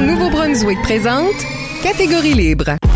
[0.00, 1.34] Nouveau-Brunswick présente
[1.82, 2.89] Catégorie libre.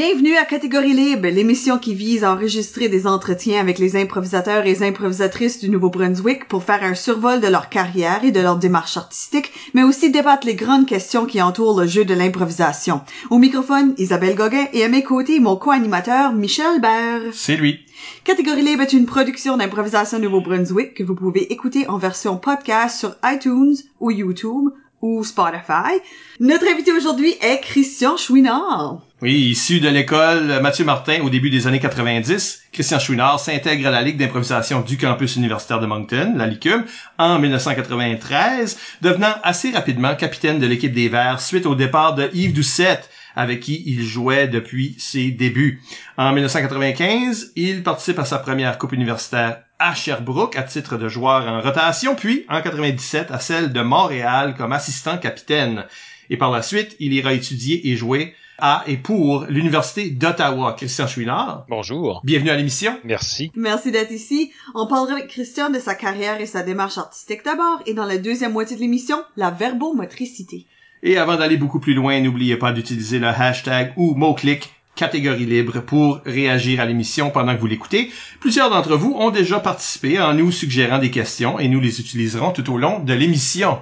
[0.00, 4.68] Bienvenue à Catégorie Libre, l'émission qui vise à enregistrer des entretiens avec les improvisateurs et
[4.68, 8.96] les improvisatrices du Nouveau-Brunswick pour faire un survol de leur carrière et de leur démarche
[8.96, 13.00] artistique, mais aussi débattre les grandes questions qui entourent le jeu de l'improvisation.
[13.30, 17.32] Au microphone, Isabelle Gauguin et à mes côtés, mon co-animateur, Michel Baird.
[17.32, 17.80] C'est lui.
[18.22, 23.16] Catégorie Libre est une production d'improvisation Nouveau-Brunswick que vous pouvez écouter en version podcast sur
[23.24, 24.68] iTunes ou YouTube
[25.02, 26.00] ou Spotify.
[26.40, 29.00] Notre invité aujourd'hui est Christian Chouinard.
[29.20, 33.90] Oui, issu de l'école Mathieu Martin au début des années 90, Christian Chouinard s'intègre à
[33.90, 36.84] la Ligue d'improvisation du campus universitaire de Moncton, la LICUM,
[37.18, 42.52] en 1993, devenant assez rapidement capitaine de l'équipe des Verts suite au départ de Yves
[42.52, 45.80] Doucette, avec qui il jouait depuis ses débuts.
[46.16, 51.46] En 1995, il participe à sa première coupe universitaire à Sherbrooke à titre de joueur
[51.46, 55.84] en rotation, puis en 97 à celle de Montréal comme assistant capitaine.
[56.30, 60.74] Et par la suite, il ira étudier et jouer à et pour l'Université d'Ottawa.
[60.76, 61.64] Christian Chouinard.
[61.68, 62.20] Bonjour.
[62.24, 62.98] Bienvenue à l'émission.
[63.04, 63.52] Merci.
[63.54, 64.50] Merci d'être ici.
[64.74, 68.18] On parlera avec Christian de sa carrière et sa démarche artistique d'abord, et dans la
[68.18, 70.66] deuxième moitié de l'émission, la verbomotricité.
[71.02, 75.80] Et avant d'aller beaucoup plus loin, n'oubliez pas d'utiliser le hashtag ou mot-clic catégorie libre
[75.80, 78.10] pour réagir à l'émission pendant que vous l'écoutez.
[78.40, 82.50] Plusieurs d'entre vous ont déjà participé en nous suggérant des questions et nous les utiliserons
[82.50, 83.78] tout au long de l'émission.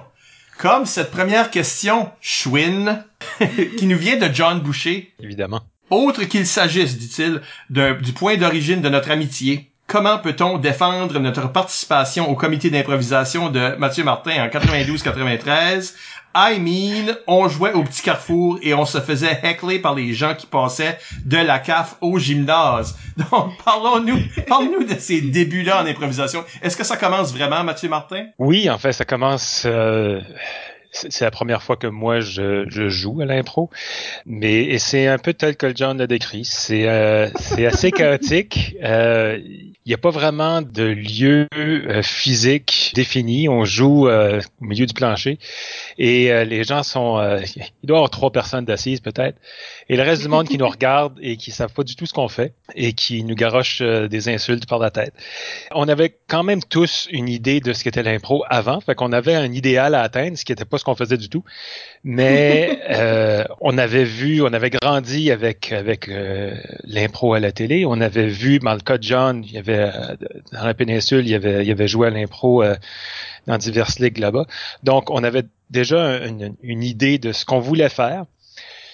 [0.59, 3.03] Comme cette première question, Schwinn,
[3.77, 5.13] qui nous vient de John Boucher.
[5.19, 5.61] Évidemment.
[5.89, 9.71] Autre qu'il s'agisse, dit-il, du point d'origine de notre amitié.
[9.87, 15.93] Comment peut-on défendre notre participation au comité d'improvisation de Mathieu Martin en 92-93
[16.39, 20.35] I mean, on jouait au petit carrefour et on se faisait heckler par les gens
[20.35, 22.95] qui passaient de la CAF au gymnase.
[23.17, 26.45] Donc, parlons-nous, parlons-nous de ces débuts-là en improvisation.
[26.61, 28.27] Est-ce que ça commence vraiment, Mathieu Martin?
[28.37, 30.21] Oui, en fait, ça commence, euh,
[31.09, 33.69] c'est la première fois que moi je, joue à l'impro,
[34.25, 36.45] mais et c'est un peu tel que John l'a décrit.
[36.45, 38.75] C'est euh, c'est assez chaotique.
[38.83, 43.49] Euh, il n'y a pas vraiment de lieu euh, physique défini.
[43.49, 45.39] On joue au milieu du plancher
[45.97, 47.17] et les gens sont.
[47.57, 49.37] il doit y avoir trois personnes d'assises peut-être,
[49.89, 52.13] et le reste du monde qui nous regarde et qui savent pas du tout ce
[52.13, 55.13] qu'on fait et qui nous garoche des insultes par la tête.
[55.71, 59.35] On avait quand même tous une idée de ce qu'était l'impro avant, fait qu'on avait
[59.35, 61.43] un idéal à atteindre, ce qui était pas ce qu'on faisait du tout.
[62.03, 67.85] Mais euh, on avait vu, on avait grandi avec avec euh, l'impro à la télé.
[67.85, 70.15] On avait vu, dans le cas de John, il y avait euh,
[70.51, 72.63] dans la péninsule, il y avait, il avait joué à l'impro
[73.47, 74.45] dans diverses ligues là-bas.
[74.83, 78.25] Donc, on avait déjà une, une idée de ce qu'on voulait faire.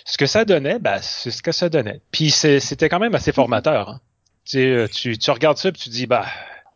[0.05, 2.01] Ce que ça donnait, ben, c'est ce que ça donnait.
[2.11, 3.89] Puis c'était quand même assez formateur.
[3.89, 3.99] Hein.
[4.45, 6.25] Tu, tu, tu regardes ça et tu dis, bah,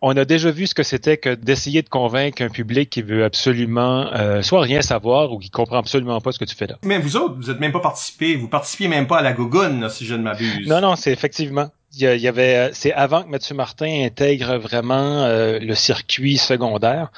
[0.01, 3.23] on a déjà vu ce que c'était que d'essayer de convaincre un public qui veut
[3.23, 6.77] absolument euh, soit rien savoir ou qui comprend absolument pas ce que tu fais là.
[6.83, 9.89] Mais vous autres, vous êtes même pas participé, vous participiez même pas à la gogoune,
[9.89, 10.67] si je ne m'abuse.
[10.67, 11.69] Non, non, c'est effectivement.
[11.99, 17.11] Il y, avait, euh, c'est avant que Mathieu Martin intègre vraiment euh, le circuit secondaire.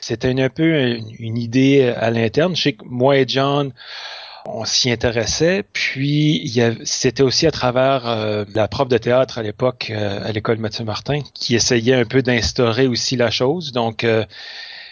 [0.00, 2.56] C'était un peu une, idée à l'interne.
[2.56, 3.72] Je sais que moi et John,
[4.46, 5.64] on s'y intéressait.
[5.72, 6.52] Puis
[6.84, 10.84] c'était aussi à travers euh, la prof de théâtre à l'époque euh, à l'école Mathieu
[10.84, 13.72] Martin qui essayait un peu d'instaurer aussi la chose.
[13.72, 14.24] Donc euh,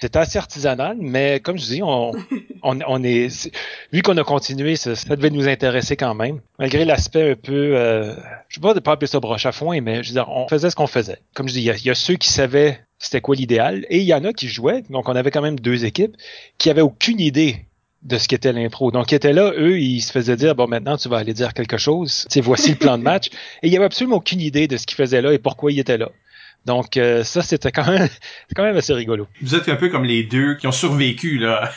[0.02, 2.10] c'était assez artisanal, mais comme je dis, on,
[2.64, 3.52] on, est
[3.92, 8.12] vu qu'on a continué, ça, devait nous intéresser quand même, malgré l'aspect un peu, euh,
[8.48, 10.48] je sais pas de pas appeler ça broche à foin, mais je veux dire, on
[10.48, 11.19] faisait ce qu'on faisait.
[11.34, 14.12] Comme je dis, il y, a ceux qui savaient c'était quoi l'idéal, et il y
[14.12, 16.16] en a qui jouaient, donc on avait quand même deux équipes
[16.58, 17.66] qui avaient aucune idée
[18.02, 18.90] de ce qu'était l'impro.
[18.90, 21.54] Donc, ils étaient là, eux, ils se faisaient dire, bon, maintenant, tu vas aller dire
[21.54, 22.26] quelque chose.
[22.28, 23.28] Tu sais, voici le plan de match.
[23.62, 25.78] Et il n'y avait absolument aucune idée de ce qu'ils faisaient là et pourquoi ils
[25.78, 26.10] étaient là.
[26.64, 28.08] Donc, euh, ça, c'était quand même,
[28.56, 29.26] quand même assez rigolo.
[29.40, 31.70] Vous êtes un peu comme les deux qui ont survécu, là.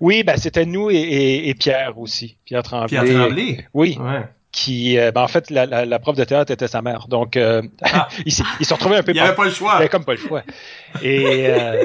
[0.00, 2.36] Oui, ben, c'était nous et, et, Pierre aussi.
[2.44, 2.88] Pierre Tremblay.
[2.88, 3.66] Pierre Tremblay?
[3.72, 3.96] Oui.
[4.00, 4.22] Ouais
[4.54, 7.08] qui, euh, ben en fait, la, la, la, prof de théâtre était sa mère.
[7.08, 8.06] Donc, euh, ah.
[8.24, 9.10] il, s'est retrouvé un peu.
[9.10, 9.72] Il n'y avait pas le choix.
[9.74, 10.44] Il avait comme pas le choix.
[11.02, 11.84] Et euh,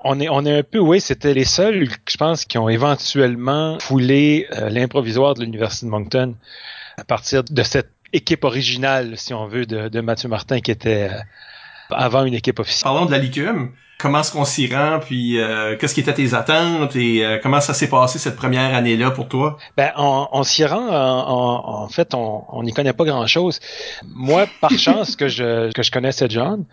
[0.00, 3.78] on est, on est un peu, oui, c'était les seuls, je pense, qui ont éventuellement
[3.80, 6.34] foulé euh, l'improvisoire de l'université de Moncton
[6.96, 11.10] à partir de cette équipe originale, si on veut, de, de Mathieu Martin, qui était
[11.90, 12.84] avant une équipe officielle.
[12.84, 16.34] Parlons de la LICUM comment est-ce qu'on s'y rend, puis euh, qu'est-ce qui était tes
[16.34, 19.58] attentes et euh, comment ça s'est passé cette première année-là pour toi?
[19.76, 23.60] Ben, on, s'y rend, en, en, fait, on n'y connaît pas grand-chose.
[24.14, 26.64] Moi, par chance que je, que je connaissais John,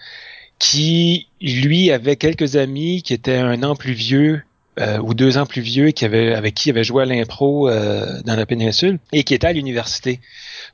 [0.59, 4.43] qui, lui, avait quelques amis qui étaient un an plus vieux
[4.79, 7.69] euh, ou deux ans plus vieux qui avait, avec qui il avait joué à l'impro
[7.69, 10.19] euh, dans la péninsule et qui était à l'université.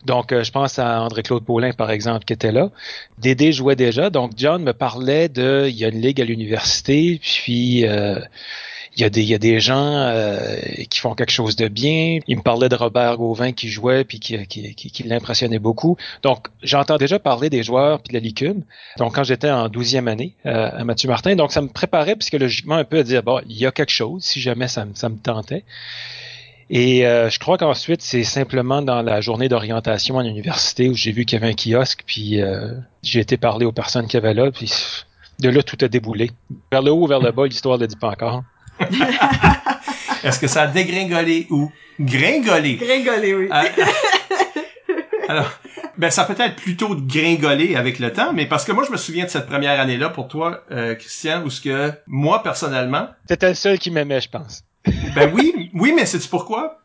[0.06, 2.69] Donc, euh, je pense à André-Claude Paulin, par exemple, qui était là.
[3.18, 4.10] Dédé jouait déjà.
[4.10, 7.86] Donc, John me parlait de, il y a une ligue à l'université, puis
[9.00, 10.57] il y a des, il y a des gens euh,
[10.90, 12.19] qui font quelque chose de bien.
[12.28, 15.98] Il me parlait de Robert Gauvin qui jouait puis qui, qui, qui, l'impressionnait beaucoup.
[16.22, 18.63] Donc, j'entends déjà parler des joueurs puis de la licume.
[18.98, 22.75] Donc, quand j'étais en douzième année euh, à Mathieu Martin, donc ça me préparait psychologiquement
[22.75, 25.18] un peu à dire, bon, il y a quelque chose si jamais ça, ça me
[25.18, 25.63] tentait.
[26.69, 31.12] Et euh, je crois qu'ensuite, c'est simplement dans la journée d'orientation à l'université où j'ai
[31.12, 32.39] vu qu'il y avait un kiosque, puis
[33.01, 34.71] j'ai été parler aux personnes qui avaient là, puis
[35.39, 36.31] de là, tout a déboulé.
[36.71, 38.44] Vers le haut ou vers le bas, l'histoire ne le dit pas encore.
[40.24, 42.75] Est-ce que ça a dégringolé ou gringolé?
[42.75, 43.50] Gringolé, oui.
[43.51, 43.86] Euh,
[45.30, 45.51] alors,
[45.98, 48.98] ben ça peut être plutôt gringolé avec le temps, mais parce que moi je me
[48.98, 53.07] souviens de cette première année-là pour toi, euh, Christian, où ce que moi personnellement.
[53.27, 54.63] T'étais le seul qui m'aimait, je pense.
[55.15, 56.81] Ben oui, oui, mais sais-tu pourquoi?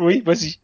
[0.00, 0.58] oui, vas-y.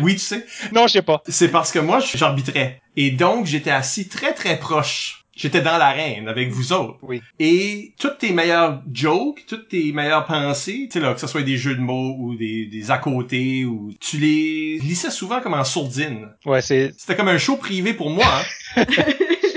[0.00, 0.44] oui, tu sais.
[0.72, 1.22] Non, je sais pas.
[1.28, 2.82] C'est parce que moi, j'arbitrais.
[2.96, 6.98] Et donc, j'étais assis très, très proche J'étais dans l'arène avec vous autres.
[7.02, 7.20] Oui.
[7.40, 11.42] Et toutes tes meilleures jokes, toutes tes meilleures pensées, tu sais là, que ce soit
[11.42, 15.54] des jeux de mots ou des, des à côté ou tu les glissais souvent comme
[15.54, 16.28] en sourdine.
[16.46, 16.94] Ouais, c'est.
[16.96, 18.26] C'était comme un show privé pour moi.
[18.76, 18.84] Hein?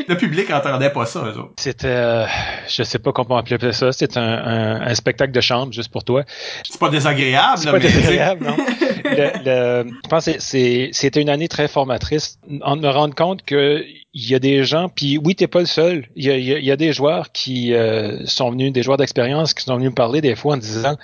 [0.08, 1.54] le public entendait pas ça, eux autres.
[1.58, 2.26] C'était, euh,
[2.68, 6.04] je sais pas comment on appeler ça, c'était un, un, spectacle de chambre juste pour
[6.04, 6.24] toi.
[6.64, 8.58] C'est pas désagréable, C'est pas désagréable, non?
[9.04, 12.40] le, je pense que c'était une année très formatrice.
[12.62, 13.84] En me rendre compte que
[14.14, 16.08] il y a des gens, puis oui, t'es pas le seul.
[16.16, 19.54] Il y a, il y a des joueurs qui euh, sont venus, des joueurs d'expérience
[19.54, 20.96] qui sont venus me parler des fois en disant,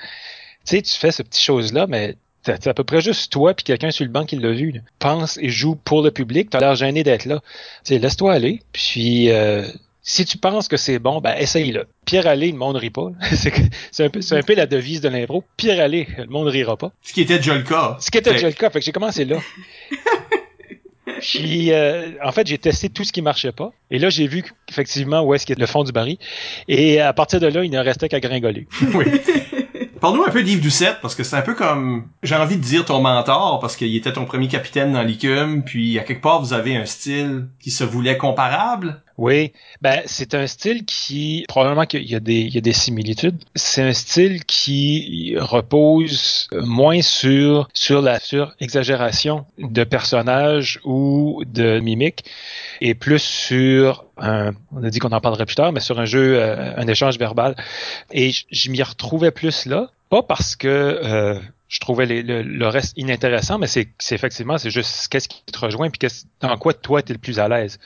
[0.66, 3.64] tu sais, tu fais ce petit chose-là, mais c'est à peu près juste toi puis
[3.64, 4.82] quelqu'un sur le banc qui l'a vu.
[5.00, 6.50] Pense et joue pour le public.
[6.50, 7.42] T'as l'air gêné d'être là.
[7.86, 8.62] Tu laisse-toi aller.
[8.74, 9.66] Puis euh,
[10.02, 11.88] si tu penses que c'est bon, ben essaye-le.
[12.06, 13.12] Pierre aller, le monde rit pas.
[13.92, 15.44] c'est un peu, c'est un peu la devise de l'impro.
[15.58, 16.92] Pierre aller, le monde rira pas.
[17.02, 17.98] Ce qui était déjà le cas.
[18.00, 18.70] Ce qui était déjà le cas.
[18.70, 19.38] Fait que j'ai commencé là.
[21.22, 23.72] Puis, euh, en fait, j'ai testé tout ce qui marchait pas.
[23.92, 26.18] Et là, j'ai vu effectivement où est-ce qu'il y a le fond du baril.
[26.68, 28.68] Et à partir de là, il ne restait qu'à gringoler.
[28.94, 29.06] oui.
[30.04, 32.84] Parle-nous un peu d'Yves Doucette, parce que c'est un peu comme, j'ai envie de dire
[32.84, 36.52] ton mentor, parce qu'il était ton premier capitaine dans l'ICUM, puis à quelque part, vous
[36.52, 39.02] avez un style qui se voulait comparable.
[39.18, 43.42] Oui, ben c'est un style qui probablement qu'il y a des similitudes.
[43.56, 51.80] C'est un style qui repose moins sur sur la sur exagération de personnages ou de
[51.80, 52.26] mimiques
[52.82, 56.06] et plus sur un on a dit qu'on en parlerait plus tard mais sur un
[56.06, 57.56] jeu euh, un échange verbal
[58.12, 61.40] et je m'y retrouvais plus là pas parce que euh,
[61.74, 66.08] je trouvais le, reste inintéressant, mais c'est effectivement, c'est juste qu'est-ce qui te rejoint, puis
[66.40, 67.80] dans quoi toi tu es le plus à l'aise.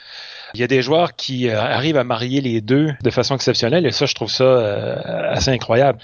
[0.54, 3.86] Il y a des joueurs qui euh, arrivent à marier les deux de façon exceptionnelle
[3.86, 6.00] et ça, je trouve ça euh, assez incroyable.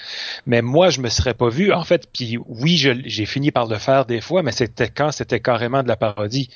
[0.46, 1.74] Mais moi, je me serais pas vu.
[1.74, 5.12] En fait, puis oui, j'ai fini par le faire des fois, mais c'était quand?
[5.12, 6.50] C'était carrément de la parodie.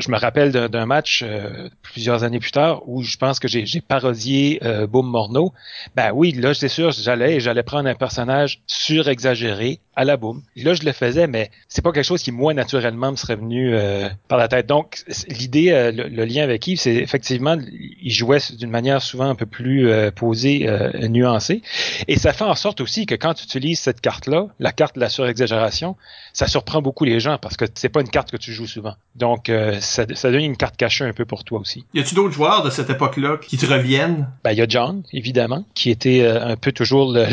[0.00, 3.80] Je me rappelle d'un match euh, plusieurs années plus tard où je pense que j'ai
[3.80, 5.52] parodié euh, Boom Morneau.
[5.96, 10.42] Ben oui, là, c'est sûr, j'allais j'allais prendre un personnage surexagéré à la Boom.
[10.56, 13.74] Là, je le faisais, mais c'est pas quelque chose qui, moi, naturellement, me serait venu
[13.74, 14.66] euh, par la tête.
[14.66, 19.34] Donc, l'idée, euh, le, lien avec Yves, c'est effectivement, il jouait d'une manière souvent un
[19.34, 20.68] peu plus posée,
[21.08, 21.62] nuancée.
[22.08, 25.00] Et ça fait en sorte aussi que quand tu utilises cette carte-là, la carte de
[25.00, 25.96] la surexagération,
[26.32, 28.94] ça surprend beaucoup les gens parce que c'est pas une carte que tu joues souvent.
[29.16, 29.50] Donc,
[29.82, 31.84] ça, ça donne une carte cachée un peu pour toi aussi.
[31.94, 34.28] Y a-tu d'autres joueurs de cette époque-là qui te reviennent?
[34.44, 37.26] Ben, il y a John, évidemment, qui était euh, un peu toujours le,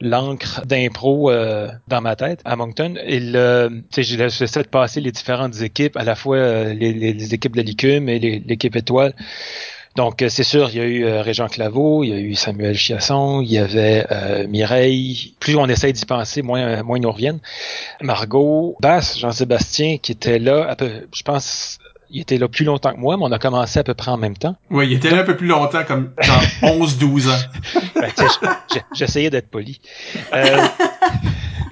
[0.00, 2.94] l'encre d'impro euh, dans ma tête à Moncton.
[3.04, 7.56] Et le, j'essaie de passer les différentes équipes, à la fois euh, les, les, équipes
[7.56, 9.14] de l'ICUM et l'équipe étoile.
[10.00, 13.42] Donc, c'est sûr, il y a eu Régent Claveau, il y a eu Samuel Chiasson,
[13.42, 14.06] il y avait
[14.48, 15.34] Mireille.
[15.40, 17.40] Plus on essaie d'y penser, moins, moins ils nous reviennent.
[18.00, 21.78] Margot, Basse, Jean-Sébastien, qui était là, un peu, je pense,
[22.08, 24.16] il était là plus longtemps que moi, mais on a commencé à peu près en
[24.16, 24.56] même temps.
[24.70, 27.38] Oui, il était là un peu plus longtemps, comme genre 11-12 ans.
[27.94, 28.10] ben,
[28.94, 29.82] J'essayais d'être poli.
[30.32, 30.66] Euh,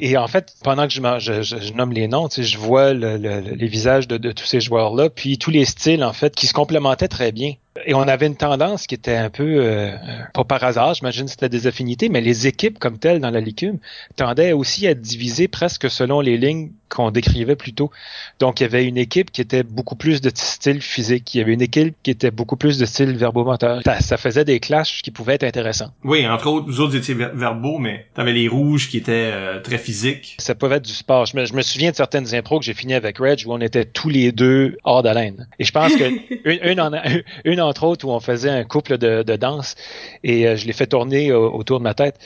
[0.01, 3.67] et en fait, pendant que je, je, je nomme les noms, je vois le, les
[3.69, 7.09] visages de, de tous ces joueurs-là, puis tous les styles, en fait, qui se complémentaient
[7.09, 7.55] très bien.
[7.87, 9.93] Et on avait une tendance qui était un peu, euh,
[10.35, 13.79] pas par hasard, j'imagine c'était des affinités, mais les équipes comme telles dans la licume
[14.17, 17.91] tendaient aussi à diviser presque selon les lignes qu'on décrivait plus tôt.
[18.39, 21.35] Donc, il y avait une équipe qui était beaucoup plus de style physique.
[21.35, 23.83] Il y avait une équipe qui était beaucoup plus de style verbomoteur.
[23.85, 25.93] Ça, ça faisait des clashs qui pouvaient être intéressants.
[26.05, 29.79] Oui, entre autres, vous autres étiez verbaux, mais t'avais les rouges qui étaient euh, très
[29.79, 30.37] physiques.
[30.39, 31.27] Ça pouvait être du sport.
[31.27, 33.61] Je me, je me souviens de certaines impros que j'ai fini avec Reg où on
[33.61, 35.47] était tous les deux hors d'haleine.
[35.59, 36.05] Et je pense que
[36.45, 36.91] une, une, en,
[37.45, 39.75] une en entre autres, où on faisait un couple de, de danse
[40.25, 42.17] et euh, je l'ai fait tourner au- autour de ma tête.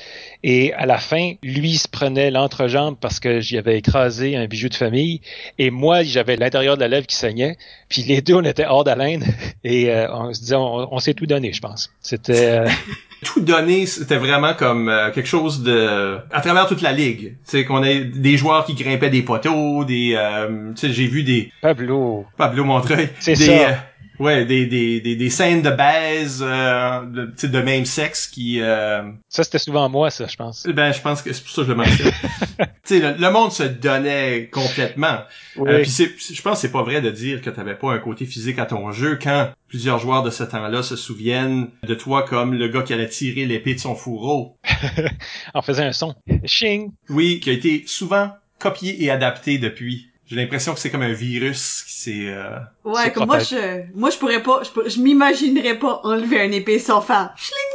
[0.43, 4.69] Et à la fin, lui se prenait l'entrejambe parce que j'y avais écrasé un bijou
[4.69, 5.21] de famille
[5.59, 7.57] et moi, j'avais l'intérieur de la lèvre qui saignait.
[7.89, 9.25] Puis les deux, on était hors d'haleine
[9.65, 11.91] et euh, on se disait, on, on s'est tout donné, je pense.
[12.01, 12.47] C'était...
[12.47, 12.69] euh,
[13.25, 16.19] Tout donné, c'était vraiment comme euh, quelque chose de...
[16.33, 17.37] À travers toute la ligue.
[17.45, 20.15] Sais, qu'on ait des joueurs qui grimpaient des poteaux, des...
[20.19, 21.53] euh, tu sais, j'ai vu des...
[21.61, 22.27] Pablo.
[22.37, 23.11] Pablo Montreuil.
[23.21, 23.85] C'est des, ça.
[24.21, 28.61] Euh, ouais, des, des, des, des scènes de baise euh, de, de même sexe qui...
[28.61, 30.67] euh, Ça, c'était souvent moi, ça, je pense.
[30.67, 32.13] ben, je pense que c'est pour ça que je le mentionne.
[32.59, 35.19] tu sais, le, le monde se donnait complètement.
[35.59, 37.93] Euh, puis c'est, c'est- je pense que c'est pas vrai de dire que t'avais pas
[37.93, 41.95] un côté physique à ton jeu quand plusieurs joueurs de ce temps-là se souviennent de
[41.95, 44.57] toi comme le gars qui allait tirer l'épée de son fourreau.
[45.55, 46.15] On faisait un son.
[46.45, 46.91] Ching!
[47.09, 50.09] Oui, qui a été souvent copié et adapté depuis.
[50.33, 52.27] J'ai l'impression que c'est comme un virus qui s'est...
[52.29, 56.41] euh, Ouais, comme moi, je, moi, je pourrais pas, je, pour- je m'imaginerais pas enlever
[56.41, 57.35] un épée sans faire.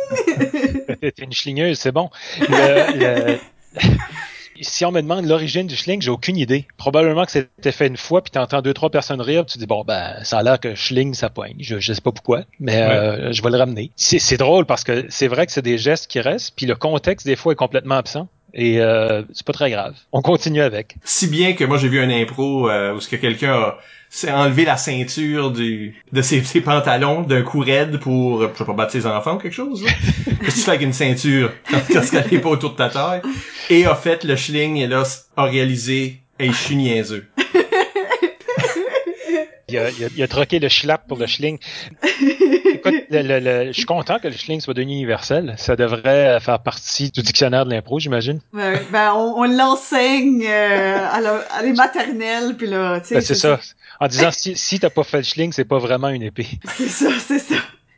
[1.02, 2.10] T'es une schlingeuse, c'est bon.
[2.50, 3.40] Le- le-
[4.60, 6.66] Si on me demande l'origine du schling, j'ai aucune idée.
[6.78, 9.68] Probablement que c'était fait une fois, puis t'entends deux, trois personnes rire, puis tu dis,
[9.68, 11.58] bon, ben, ça a l'air que schling, ça poigne.
[11.60, 13.92] Je, je sais pas pourquoi, mais euh, je vais le ramener.
[13.96, 16.74] C'est c'est drôle parce que c'est vrai que c'est des gestes qui restent, puis le
[16.74, 18.30] contexte, des fois, est complètement absent.
[18.54, 19.96] Et euh, c'est pas très grave.
[20.12, 20.96] On continue avec.
[21.04, 23.78] Si bien que moi j'ai vu un impro euh, où ce que quelqu'un a
[24.10, 28.64] s'est enlevé la ceinture du de ses, ses pantalons d'un coup raide pour je sais
[28.66, 29.84] pas battre ses enfants ou quelque chose.
[29.84, 29.92] là.
[30.26, 32.90] Qu'est-ce que tu fais avec une ceinture quand, quand elle est pas autour de ta
[32.90, 33.22] taille
[33.70, 35.04] et a fait le schling et là
[35.36, 37.26] a réalisé hey, je suis niaiseux.
[39.70, 41.58] Il a, il a- il a troqué le schlapp pour le schling.
[42.22, 45.56] Écoute, le- le- le- je suis content que le schling soit devenu universel.
[45.58, 48.40] Ça devrait faire partie du dictionnaire de l'impro, j'imagine.
[48.54, 53.16] Ouais, ben, on, on l'enseigne euh, à, la, à les maternelles, puis là, tu sais.
[53.16, 53.60] Ben, c'est ça.
[54.00, 56.48] En disant si, si t'as pas fait le schling, c'est pas vraiment une épée.
[56.78, 57.56] C'est ça, c'est ça.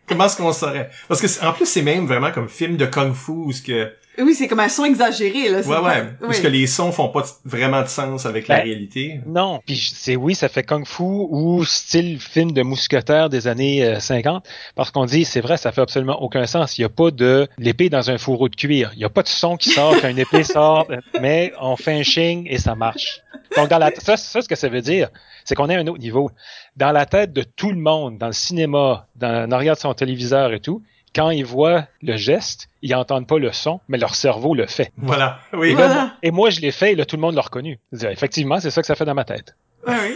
[0.08, 0.90] Comment est-ce qu'on saurait?
[1.08, 3.94] Parce que c'est- en plus c'est même vraiment comme film de kung-fu où ce que
[4.22, 5.60] Oui, c'est comme un son exagéré, là.
[5.60, 6.28] ouais pas- ouais oui.
[6.28, 9.20] parce que les sons font pas vraiment de sens avec la Ben, réalité.
[9.26, 13.84] Non, puis c'est oui, ça fait kung fu ou style film de mousquetaire des années
[13.86, 14.46] euh, 50
[14.76, 16.78] parce qu'on dit c'est vrai, ça fait absolument aucun sens.
[16.78, 18.92] Il y a pas de l'épée dans un fourreau de cuir.
[18.96, 20.88] Il y a pas de son qui sort quand une épée sort,
[21.22, 23.22] mais on fait un shing et ça marche.
[23.56, 25.10] Donc dans la ça, ça ce que ça veut dire,
[25.46, 26.30] c'est qu'on est à un autre niveau.
[26.76, 29.94] Dans la tête de tout le monde, dans le cinéma, dans en arrière de son
[29.94, 30.84] téléviseur et tout,
[31.16, 34.92] quand ils voient le geste, ils entendent pas le son, mais leur cerveau le fait.
[34.98, 35.40] Voilà.
[35.54, 35.70] Oui.
[35.70, 36.14] Et, là, Voilà.
[36.24, 37.80] et moi, je l'ai fait et là, tout le monde l'a reconnu.
[37.92, 39.56] Je dis, Effectivement, c'est ça que ça fait dans ma tête.
[39.88, 40.16] Ouais, oui.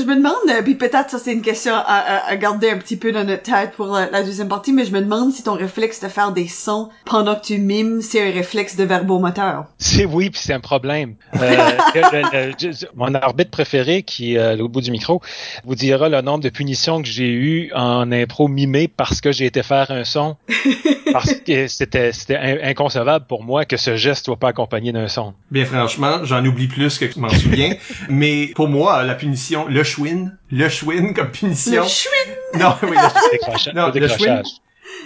[0.00, 2.78] Je me demande, euh, puis peut-être ça c'est une question à, à- à garder un
[2.78, 5.42] petit peu dans notre tête pour la, la deuxième partie, mais je me demande si
[5.42, 9.64] ton réflexe de faire des sons pendant que tu mimes, c'est un réflexe de verbomoteur.
[9.78, 11.14] C'est oui, puis c'est un problème.
[11.40, 15.20] Euh, le- le- je- mon arbitre préféré, qui est l'autre bout du micro,
[15.64, 19.46] vous dira le nombre de punitions que j'ai eu en impro mimé parce que j'ai
[19.46, 20.36] été faire un son.
[21.24, 25.08] Parce que c'était c'était in- inconcevable pour moi que ce geste soit pas accompagné d'un
[25.08, 25.34] son.
[25.50, 27.74] Bien franchement, j'en oublie plus que je m'en souviens.
[28.08, 31.82] mais pour moi, la punition, le chouin, le chouin comme punition.
[31.82, 32.12] Le chouin!
[32.60, 34.46] Non, oui, le, Décrocha- Non, le le décrochage.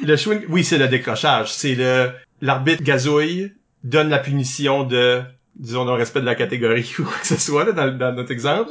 [0.03, 1.53] le chouin, oui, c'est le décrochage.
[1.53, 3.53] C'est le l'arbitre gazouille
[3.83, 5.23] donne la punition de
[5.57, 8.13] disons dans le respect de la catégorie ou quoi que ce soit là, dans, dans
[8.15, 8.71] notre exemple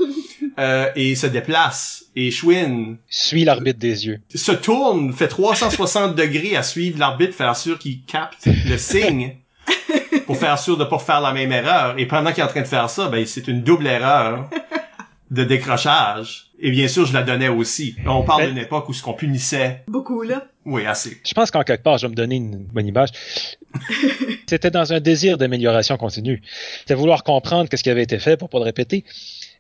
[0.58, 4.20] euh, et se déplace et chouin Suis l'arbitre des yeux.
[4.34, 9.36] se tourne fait 360 degrés à suivre l'arbitre faire sûr qu'il capte le signe
[10.26, 12.62] pour faire sûr de pas faire la même erreur et pendant qu'il est en train
[12.62, 14.50] de faire ça ben c'est une double erreur
[15.32, 18.94] de décrochage et bien sûr je la donnais aussi on parle Ben- d'une époque où
[18.94, 20.46] ce qu'on punissait Beaucoup, là.
[20.70, 23.10] Oui assez Je pense qu'en quelque part, je vais me donner une bonne image.
[24.48, 26.42] C'était dans un désir d'amélioration continue.
[26.80, 29.04] C'était vouloir comprendre ce qui avait été fait pour pas le répéter.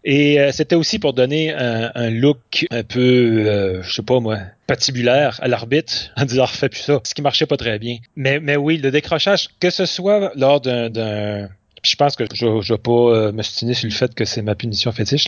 [0.05, 4.21] Et euh, c'était aussi pour donner un, un look un peu, euh, je sais pas
[4.21, 7.97] moi, patibulaire à l'arbitre en disant refais plus ça, ce qui marchait pas très bien.
[8.15, 11.49] Mais, mais oui, le décrochage, que ce soit lors d'un, d'un
[11.83, 14.41] je pense que je ne vais pas euh, me stiner sur le fait que c'est
[14.41, 15.27] ma punition fétiche.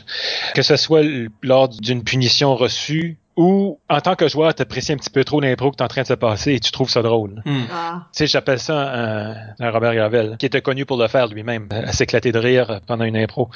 [0.53, 1.03] Que ce soit
[1.41, 5.71] lors d'une punition reçue ou en tant que joueur, t'apprécies un petit peu trop l'impro
[5.71, 7.41] que t'es en train de se passer et tu trouves ça drôle.
[7.45, 7.63] Hmm.
[7.71, 7.93] Ah.
[8.13, 11.67] Tu sais, j'appelle ça un, un Robert Gravel, qui était connu pour le faire lui-même,
[11.71, 13.49] à s'éclater de rire pendant une impro.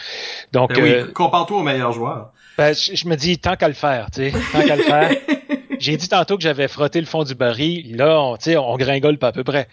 [0.54, 2.32] Donc, Ben oui, euh, compare-toi au meilleur joueur.
[2.58, 5.12] ben, je, me dis, tant qu'à le faire, tu sais, tant qu'à le faire.
[5.80, 7.98] J'ai dit tantôt que j'avais frotté le fond du baril.
[7.98, 9.68] Là, on, tu sais, on gringole pas à peu près.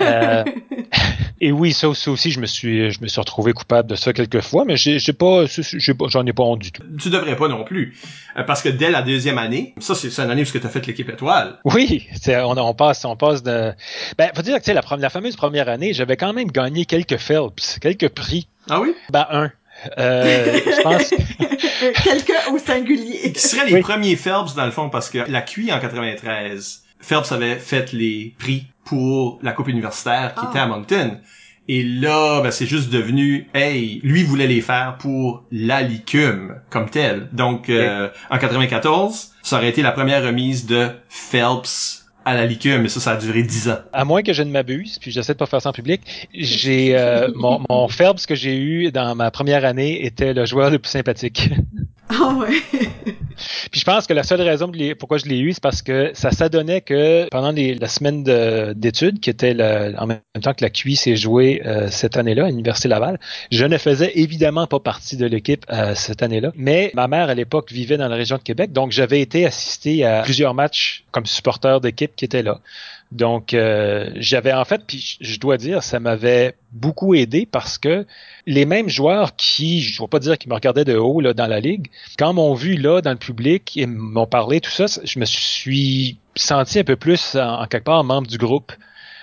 [0.00, 0.44] Euh,
[1.40, 4.12] et oui, ça, ça aussi, je me suis, je me suis retrouvé coupable de ça
[4.12, 6.82] quelques fois, mais j'ai j'ai pas, j'ai pas- j'en ai pas honte du tout.
[7.00, 7.96] Tu devrais pas non plus.
[8.36, 10.68] Euh, parce que dès la deuxième année, ça c'est c'est une année où tu as
[10.68, 11.58] fait l'équipe étoile.
[11.64, 13.72] Oui, c'est- on, on passe, on passe de.
[14.18, 16.50] Ben, faut dire que tu sais, la, première- la fameuse première année, j'avais quand même
[16.50, 18.48] gagné quelques Phelps, quelques prix.
[18.70, 18.94] Ah oui?
[19.10, 19.50] Ben un.
[19.98, 21.10] Euh, je pense.
[22.02, 23.32] Quelqu'un au singulier.
[23.32, 23.80] Qui seraient les Oui.
[23.82, 28.34] premiers Phelps, dans le fond, parce que la QI en 93, Phelps avait fait les
[28.38, 30.48] prix pour la Coupe universitaire qui Ah.
[30.50, 31.18] était à Moncton.
[31.68, 36.88] Et là, ben, c'est juste devenu, hey, lui voulait les faire pour la licume comme
[36.88, 37.28] telle.
[37.32, 42.84] Donc, euh, en 94, ça aurait été la première remise de Phelps à la licume,
[42.84, 43.78] et ça, ça a duré 10 ans.
[43.92, 46.96] À moins que je ne m'abuse, puis j'essaie de pas faire ça en public, j'ai
[46.96, 50.78] euh, mon, mon Phelps que j'ai eu dans ma première année était le joueur le
[50.78, 51.50] plus sympathique.
[52.08, 52.60] Ah ouais.
[53.70, 56.30] Puis je pense que la seule raison pourquoi je l'ai eu, c'est parce que ça
[56.30, 59.54] s'adonnait que pendant les, la semaine de- d'études, qui était
[59.98, 63.18] en même temps que la QI s'est jouée euh, cette année-là à l'Université Laval,
[63.50, 66.52] je ne faisais évidemment pas partie de l'équipe euh, cette année-là.
[66.54, 70.04] Mais ma mère, à l'époque, vivait dans la région de Québec, donc j'avais été assister
[70.04, 72.60] à plusieurs matchs comme supporter d'équipe qui étaient là.
[73.12, 78.04] Donc, euh, j'avais en fait, puis je dois dire, ça m'avait beaucoup aidé parce que
[78.46, 81.32] les mêmes joueurs qui, je ne vais pas dire qu'ils me regardaient de haut là,
[81.32, 84.86] dans la ligue, quand m'ont vu là dans le public et m'ont parlé tout ça,
[85.04, 88.72] je me suis senti un peu plus en quelque part membre du groupe.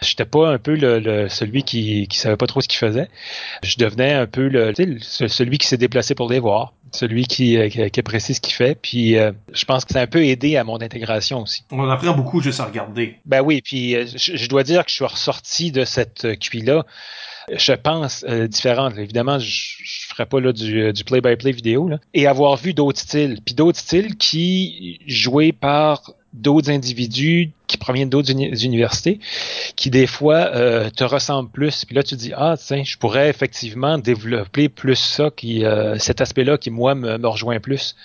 [0.03, 3.09] J'étais pas un peu le, le- celui qui qui savait pas trop ce qu'il faisait.
[3.63, 7.69] Je devenais un peu le, celui qui s'est déplacé pour les voir, celui qui, euh,
[7.69, 8.75] qui, qui apprécie ce qu'il fait.
[8.79, 11.63] Puis euh, je pense que ça a un peu aidé à mon intégration aussi.
[11.71, 13.15] On apprend beaucoup juste à regarder.
[13.25, 16.35] Ben oui, puis euh, je, je dois dire que je suis ressorti de cette euh,
[16.35, 16.85] QI-là,
[17.51, 18.97] je pense, euh, différente.
[18.97, 19.45] Évidemment, je,
[19.83, 21.97] je ferai pas là du, du play-by-play vidéo, là.
[22.13, 28.09] et avoir vu d'autres styles, puis d'autres styles qui joués par d'autres individus qui proviennent
[28.09, 29.19] d'autres uni- universités,
[29.75, 31.85] qui des fois euh, te ressemblent plus.
[31.85, 36.21] Puis là, tu dis ah tiens, je pourrais effectivement développer plus ça, qui euh, cet
[36.21, 37.95] aspect-là qui moi me, me rejoint plus.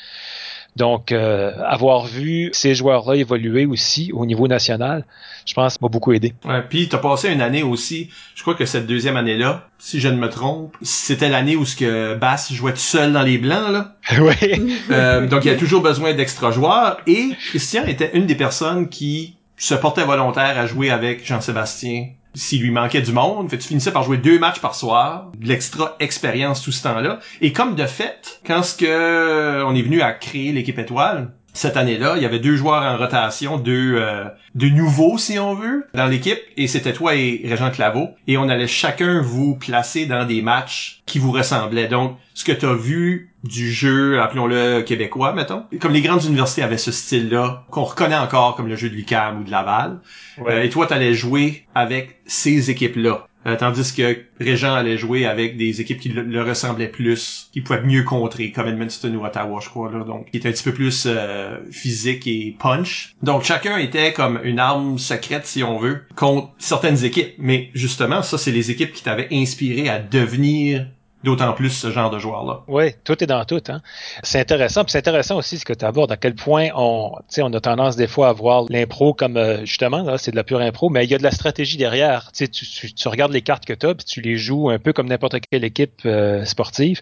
[0.79, 5.05] Donc, euh, avoir vu ces joueurs-là évoluer aussi au niveau national,
[5.45, 6.35] je pense, m'a beaucoup aidé.
[6.45, 8.11] Ouais, puis t'as passé une année aussi.
[8.37, 11.75] Je crois que cette deuxième année-là, si je ne me trompe, c'était l'année où ce
[11.75, 13.97] que Bass jouait tout seul dans les blancs là.
[14.21, 14.79] oui.
[14.91, 16.99] Euh, donc il y a toujours besoin d'extra joueurs.
[17.07, 22.07] Et Christian était une des personnes qui se portait volontaire à jouer avec Jean-Sébastien
[22.39, 23.51] s'il lui manquait du monde.
[23.51, 27.19] Fait tu finissais par jouer deux matchs par soir, de l'extra expérience tout ce temps-là.
[27.41, 31.77] Et comme de fait, quand ce que on est venu à créer l'équipe étoile, cette
[31.77, 35.89] année-là, il y avait deux joueurs en rotation, deux, euh, deux nouveaux, si on veut,
[35.93, 40.25] dans l'équipe, et c'était toi et Régent Claveau, et on allait chacun vous placer dans
[40.25, 41.89] des matchs qui vous ressemblaient.
[41.89, 46.63] Donc, ce que tu as vu du jeu, appelons-le québécois, mettons, comme les grandes universités
[46.63, 49.99] avaient ce style-là, qu'on reconnaît encore comme le jeu de l'UQAM ou de Laval,
[50.47, 53.27] euh, et toi, t'allais jouer avec ces équipes-là.
[53.49, 57.83] Euh, tandis que Régent allait jouer avec des équipes qui le, ressemblaient plus, qui pouvaient
[57.83, 60.73] mieux contrer, comme Edmundston ou Ottawa, je crois, là, donc, qui était un petit peu
[60.73, 63.15] plus euh, physique et punch.
[63.23, 67.35] Donc, chacun était comme une arme secrète, si on veut, contre certaines équipes.
[67.39, 70.87] Mais justement, ça, c'est les équipes qui t'avaient inspiré à devenir
[71.25, 72.61] d'autant plus ce genre de joueur-là.
[72.69, 73.63] Oui, tout est dans tout.
[73.69, 73.81] Hein.
[74.23, 74.85] C'est intéressant.
[74.85, 77.53] Puis c'est intéressant aussi ce que tu abordes, à quel point on, tu sais, on
[77.53, 80.61] a tendance des fois à voir l'impro comme euh, justement, là, c'est de la pure
[80.61, 82.31] impro, mais il y a de la stratégie derrière.
[82.33, 84.71] Tu, sais, tu, tu, tu regardes les cartes que tu as, puis tu les joues
[84.71, 87.01] un peu comme n'importe quelle équipe euh, sportive.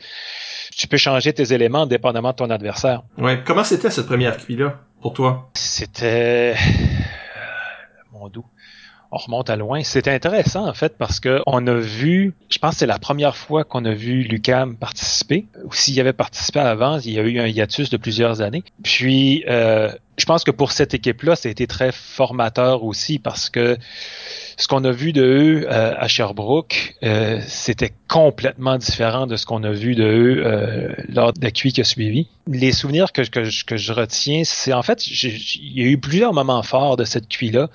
[0.76, 3.02] Tu peux changer tes éléments dépendamment de ton adversaire.
[3.18, 3.42] Ouais.
[3.44, 5.50] Comment c'était cette première QI-là pour toi?
[5.54, 6.54] C'était
[8.12, 8.46] mon doux.
[9.12, 9.82] On remonte à loin.
[9.82, 13.36] C'était intéressant en fait parce que on a vu, je pense que c'est la première
[13.36, 15.46] fois qu'on a vu Lucam participer.
[15.64, 18.64] Ou s'il avait participé avant, il y a eu un hiatus de plusieurs années.
[18.82, 23.50] Puis euh, je pense que pour cette équipe-là, ça a été très formateur aussi parce
[23.50, 23.76] que
[24.56, 29.44] ce qu'on a vu de eux euh, à Sherbrooke, euh, c'était complètement différent de ce
[29.46, 32.28] qu'on a vu de eux euh, lors de la QI qui a suivi.
[32.48, 35.98] Les souvenirs que, que, je- que je retiens, c'est en fait, il y a eu
[35.98, 37.68] plusieurs moments forts de cette QI-là,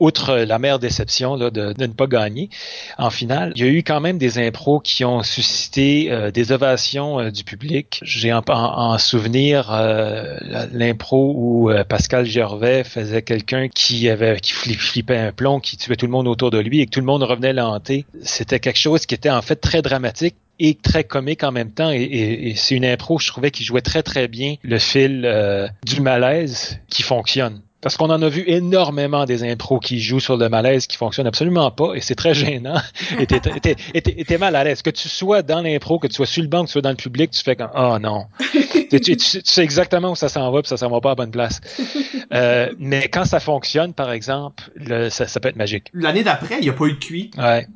[0.00, 2.50] outre la mère déception là, de, de ne pas gagner
[2.98, 3.52] en finale.
[3.54, 7.30] Il y a eu quand même des impros qui ont suscité euh, des ovations euh,
[7.30, 8.00] du public.
[8.02, 10.36] J'ai en, en- en souvenir euh,
[10.72, 15.94] l'impro où Pascal Gervais faisait quelqu'un qui avait qui fli- flippait un plomb, qui tuait
[15.96, 18.04] tout le monde autour de lui et que tout le monde revenait l'hanter.
[18.22, 21.90] C'était quelque chose qui était en fait très dramatique et très comique en même temps.
[21.90, 26.00] Et c'est une impro, je trouvais, qui jouait très très bien le fil euh, du
[26.00, 27.62] malaise qui fonctionne.
[27.82, 31.26] Parce qu'on en a vu énormément des impros qui jouent sur le malaise qui fonctionnent
[31.26, 32.78] absolument pas et c'est très gênant.
[33.18, 34.82] et t'es, t'es- t'es- et t'es- et t'es mal à l'aise.
[34.82, 36.90] Que tu sois dans l'impro, que tu sois sur le banc, que tu sois dans
[36.90, 38.26] le public, tu fais comme oh non.
[38.90, 41.14] tu, tu- tu sais exactement où ça s'en va puis ça s'en va pas à
[41.14, 41.60] bonne place.
[42.32, 45.88] Euh, mais quand ça fonctionne, par exemple, le- ça, ça peut être magique.
[45.92, 47.32] L'année d'après, il n'y a pas eu de QI.
[47.36, 47.66] Ouais.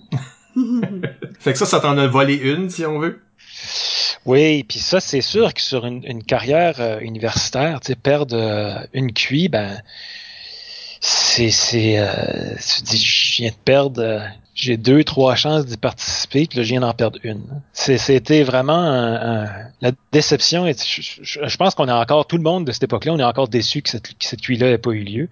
[1.41, 3.21] Fait que ça, ça t'en a volé une, si on veut.
[4.27, 8.37] Oui, puis ça, c'est sûr que sur une, une carrière euh, universitaire, tu sais, perdre
[8.37, 9.83] euh, une QI, ben,
[11.07, 14.21] c'est, c'est, euh, tu dis, je viens de perdre, euh,
[14.55, 17.43] j'ai deux, trois chances d'y participer, que là, je viens d'en perdre une.
[17.75, 19.47] C'était vraiment un,
[19.83, 20.67] la déception.
[20.67, 23.49] Et je, pense qu'on a encore, tout le monde de cette époque-là, on est encore
[23.49, 25.29] déçu que cette, que cette là n'ait pas eu lieu.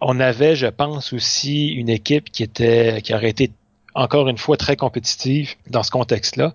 [0.00, 3.52] On avait, je pense, aussi une équipe qui était, qui aurait été
[3.94, 6.54] encore une fois très compétitive dans ce contexte-là.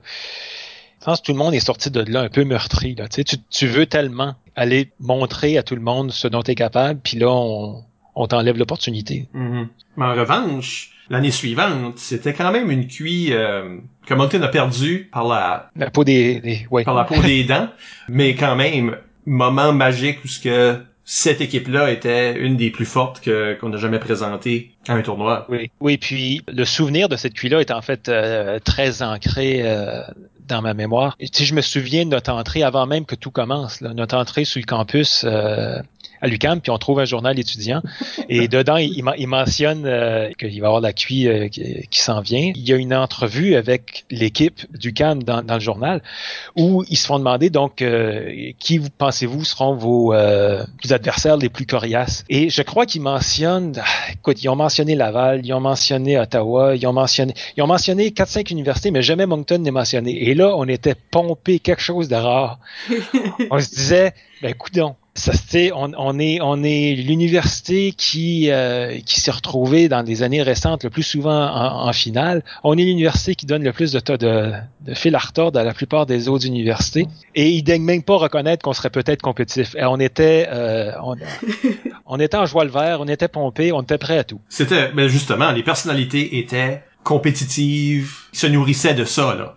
[1.05, 2.95] Je pense que tout le monde est sorti de là un peu meurtri.
[2.95, 3.05] Là.
[3.07, 7.19] Tu, veux tellement aller montrer à tout le monde ce dont tu es capable, puis
[7.19, 7.83] là, on,
[8.15, 9.27] on t'enlève l'opportunité.
[9.35, 9.67] Mm-hmm.
[9.97, 15.07] Mais en revanche, l'année suivante, c'était quand même une cuille euh, que Moncton a perdu
[15.11, 16.83] par la, la peau des, ouais.
[16.83, 17.69] par la peau des dents,
[18.09, 23.21] mais quand même moment magique où ce que cette équipe-là était une des plus fortes
[23.21, 25.45] que qu'on a jamais présentées à un tournoi.
[25.49, 25.97] Oui, oui.
[25.97, 30.01] Puis le souvenir de cette cuille-là est en fait euh, très ancré euh,
[30.47, 31.17] dans ma mémoire.
[31.33, 34.45] Si je me souviens de notre entrée avant même que tout commence, là, notre entrée
[34.45, 35.81] sur le campus euh,
[36.25, 37.81] à l'UCAM, puis on trouve un journal étudiant.
[38.29, 42.19] Et dedans, il, il mentionne euh, qu'il va y avoir la QI euh, qui, s'en
[42.19, 42.51] vient.
[42.55, 46.01] Il y a une entrevue avec l'équipe d'UCAM dans, dans le journal
[46.55, 51.65] où ils se font demander donc euh, qui vous pensez-vous seront vos, adversaires les plus
[51.65, 52.25] coriaces?
[52.29, 53.79] Et je crois qu'ils mentionnent,
[54.11, 58.09] écoute, ils ont mentionné Laval, ils ont mentionné Ottawa, ils ont mentionné, ils ont mentionné
[58.09, 60.29] 4-5 universités, mais jamais Moncton n'est mentionné.
[60.29, 62.59] Et là, on était pompé quelque chose de rare.
[63.51, 68.99] on se disait, ben, coudons ça c'est on, on, est on est l'université qui euh,
[69.05, 72.43] qui s'est retrouvée dans des années récentes le plus souvent en, en finale.
[72.65, 74.51] On est l'université qui donne le plus de de,
[74.81, 78.17] de fil à retordre à la plupart des autres universités et ils daignent même pas
[78.17, 79.73] reconnaître qu'on serait peut-être compétitif.
[79.75, 81.15] Et on était euh, on,
[82.05, 84.41] on, était en joie le vert, on était pompé, on était prêt à tout.
[84.49, 89.55] C'était mais justement les personnalités étaient compétitives, ils se nourrissaient de ça là.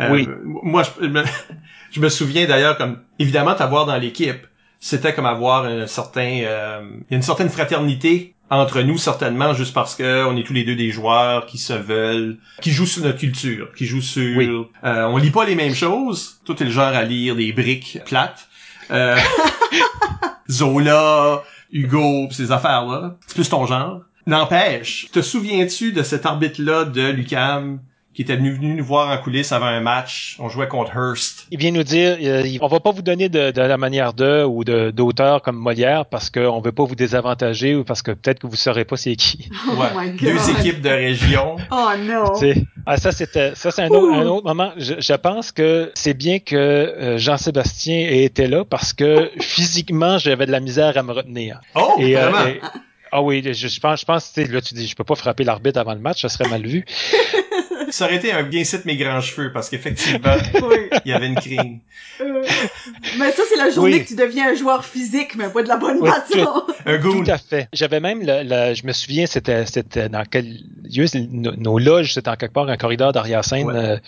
[0.00, 0.28] Euh, oui.
[0.44, 1.22] Moi je,
[1.92, 4.44] je me souviens d'ailleurs comme évidemment t'avoir dans l'équipe
[4.86, 10.24] c'était comme avoir un certain euh, une certaine fraternité entre nous certainement juste parce que
[10.26, 13.72] on est tous les deux des joueurs qui se veulent qui jouent sur notre culture
[13.76, 16.40] qui jouent sur euh, on lit pas les mêmes choses.
[16.44, 18.46] Tout est le genre à lire des briques plates.
[18.92, 19.16] Euh,
[20.48, 24.02] Zola Hugo ces affaires là c'est plus ton genre.
[24.28, 27.80] N'empêche te souviens-tu de cet arbitre là de Lucam
[28.16, 30.36] qui était venu, nous voir en coulisses avant un match.
[30.38, 31.46] On jouait contre Hearst.
[31.50, 34.64] Il vient nous dire, euh, on va pas vous donner de, la manière de ou
[34.64, 38.46] de d'auteur comme Molière parce qu'on veut pas vous désavantager ou parce que peut-être que
[38.46, 39.50] vous saurez pas c'est qui.
[39.68, 40.10] Oh ouais.
[40.12, 41.56] Deux équipes de région.
[41.70, 42.32] oh non.
[42.86, 44.72] Ah, ça c'était ça c'est un autre, un autre moment.
[44.78, 50.16] Je, je pense que c'est bien que euh, Jean-Sébastien ait été là parce que physiquement
[50.18, 51.60] j'avais de la misère à me retenir.
[51.74, 52.68] Oh, et, euh, vraiment?
[53.12, 55.80] ah oui, je, je pense, je pense, là tu dis, je peux pas frapper l'arbitre
[55.80, 56.86] avant le match, ça serait mal vu.
[57.90, 60.34] ça aurait été un bien site mes grands cheveux parce qu'effectivement,
[61.04, 61.80] il y avait une crime.
[62.20, 62.42] Euh,
[63.18, 65.76] mais ça, c'est la journée que tu deviens un joueur physique, mais pas de la
[65.76, 66.64] bonne façon.
[66.86, 67.24] un goût.
[67.24, 67.68] Tout à fait.
[67.72, 70.46] J'avais même, le, je me souviens, c'était, c'était dans quel
[70.84, 73.70] lieu, nos, loges, c'était en quelque part un corridor d'arrière-scène.
[73.70, 73.98] Euh,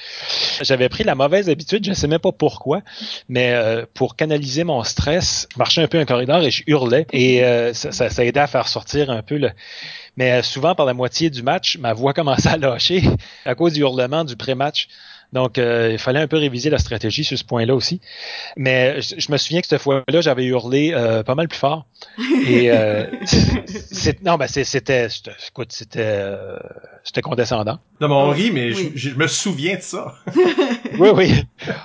[0.62, 2.82] j'avais pris la mauvaise habitude, je sais même pas pourquoi,
[3.28, 7.06] mais euh, pour canaliser mon stress, je marchais un peu un corridor et je hurlais
[7.12, 7.42] et
[7.74, 9.50] ça, ça, ça aidait à faire sortir un peu le
[10.18, 13.02] mais euh, souvent, par la moitié du match, ma voix commençait à lâcher
[13.46, 14.88] à cause du hurlement du pré-match.
[15.32, 18.00] Donc, euh, il fallait un peu réviser la stratégie sur ce point-là aussi.
[18.56, 21.86] Mais je, me souviens que cette fois-là, j'avais hurlé euh, pas mal plus fort.
[22.46, 22.70] Et
[24.24, 25.08] non, ben c'était,
[25.50, 26.34] écoute, c'était,
[27.04, 27.78] c'était condescendant.
[28.00, 30.14] Non, mais on rit, mais je, me souviens de ça.
[30.98, 31.44] oui, oui.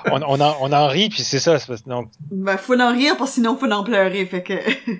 [0.09, 1.57] On, on, en, on en rit, puis c'est ça.
[1.85, 2.11] Donc...
[2.31, 4.53] Ben, faut en rire, parce que sinon, faut en pleurer, fait que.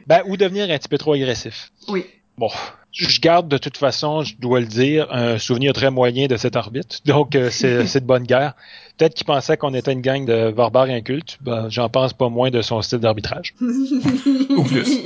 [0.06, 1.72] ben, ou devenir un petit peu trop agressif.
[1.88, 2.06] Oui.
[2.38, 2.50] Bon,
[2.94, 6.56] je garde de toute façon, je dois le dire, un souvenir très moyen de cet
[6.56, 6.98] arbitre.
[7.06, 8.54] Donc, euh, c'est de bonne guerre.
[8.98, 11.40] Peut-être qu'il pensait qu'on était une gang de barbares incultes.
[11.42, 13.56] Ben, J'en pense pas moins de son style d'arbitrage.
[13.62, 15.00] Ou plus.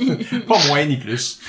[0.46, 1.40] pas moins ni plus.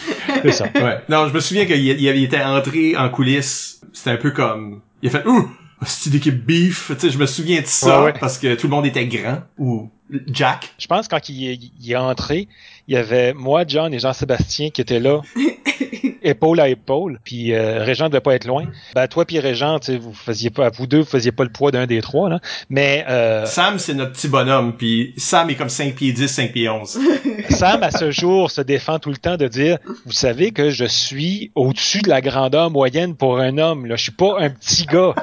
[0.41, 0.65] C'est ça.
[0.75, 0.99] Ouais.
[1.09, 3.81] Non, je me souviens qu'il il était entré en coulisses.
[3.91, 4.79] C'était un peu comme...
[5.01, 5.49] Il a fait «Ouh!
[5.85, 6.91] C'est d'équipe beef.
[6.93, 9.89] Tu sais, je me souviens de ça parce que tout le monde était grand ou
[10.27, 10.73] Jack.
[10.77, 12.47] Je pense quand il, il est entré,
[12.89, 15.21] il y avait moi, John et Jean-Sébastien qui étaient là,
[16.23, 17.19] épaule à épaule.
[17.23, 18.65] Puis euh, Régent devait pas être loin.
[18.95, 21.85] Ben toi puis Régent, vous faisiez pas, vous deux, vous faisiez pas le poids d'un
[21.85, 22.39] des trois là.
[22.67, 23.45] Mais euh...
[23.45, 24.75] Sam c'est notre petit bonhomme.
[24.75, 26.99] Puis Sam est comme 5 pieds 10, 5 pieds 11.
[27.51, 30.85] Sam à ce jour se défend tout le temps de dire, vous savez que je
[30.85, 33.85] suis au-dessus de la grandeur moyenne pour un homme.
[33.85, 35.13] Là, je suis pas un petit gars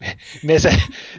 [0.42, 0.70] mais c'est,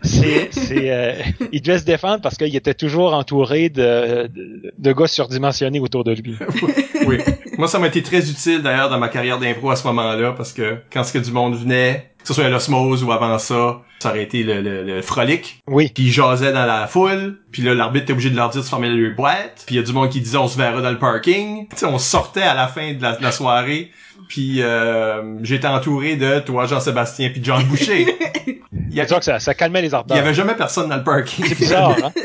[0.04, 1.14] c'est, euh,
[1.52, 4.30] il devait se défendre parce qu'il était toujours entouré de,
[4.78, 6.36] de, gars surdimensionnés autour de lui.
[7.06, 7.20] oui.
[7.58, 10.52] Moi, ça m'a été très utile d'ailleurs dans ma carrière d'impro à ce moment-là parce
[10.54, 14.10] que quand ce que du monde venait Que ce soit l'osmose ou avant ça, ça
[14.10, 15.62] aurait été le, le, le frolic.
[15.68, 15.92] Oui.
[15.94, 17.40] Puis ils jasaient dans la foule.
[17.52, 19.64] Puis là, l'arbitre était obligé de leur dire de se fermer les boîtes.
[19.68, 21.68] Puis il y a du monde qui disait on se verra dans le parking.
[21.70, 23.92] Tu sais, on sortait à la fin de la, de la soirée.
[24.28, 28.06] Puis euh, j'étais entouré de toi, Jean-Sébastien, puis John Boucher.
[28.92, 30.18] Il y, a- C'est que ça, ça calmait les il y ardeurs.
[30.18, 31.46] avait jamais personne dans le parking.
[31.46, 32.12] C'est bizarre, hein?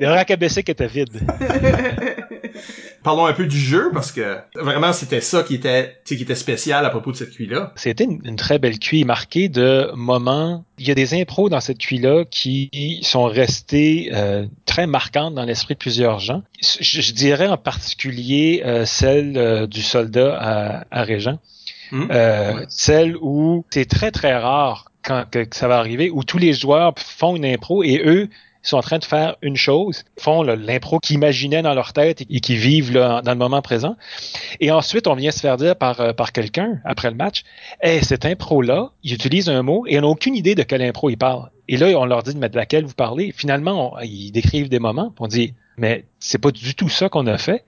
[0.00, 1.08] Les rack à baisser qui étaient vides.
[3.02, 6.22] Parlons un peu du jeu parce que vraiment c'était ça qui était, tu sais, qui
[6.24, 7.72] était spécial à propos de cette cuit-là.
[7.76, 10.64] C'était une, une très belle cuit marquée de moments.
[10.78, 15.44] Il y a des impros dans cette cuit-là qui sont restés euh, très marquantes dans
[15.44, 16.42] l'esprit de plusieurs gens.
[16.60, 21.38] Je, je dirais en particulier euh, celle euh, du soldat à, à Régent.
[21.90, 22.06] Hmm.
[22.10, 26.52] Euh, Celle où c'est très très rare quand que, ça va arriver, où tous les
[26.52, 28.28] joueurs font une impro et eux
[28.62, 32.26] sont en train de faire une chose, font l'impro qu'ils imaginaient dans leur tête et,
[32.28, 33.96] et qui vivent dans le moment présent.
[34.60, 37.44] Et ensuite, on vient se faire dire par, euh, par quelqu'un, après le match,
[37.80, 41.08] Hey, cette impro-là, il utilise un mot et on n'a aucune idée de quelle impro
[41.08, 41.50] il parle.
[41.68, 43.32] Et là, on leur dit, de laquelle vous parlez?
[43.32, 47.38] Finalement, ils décrivent des moments, on dit, mais c'est pas du tout ça qu'on a
[47.38, 47.64] fait.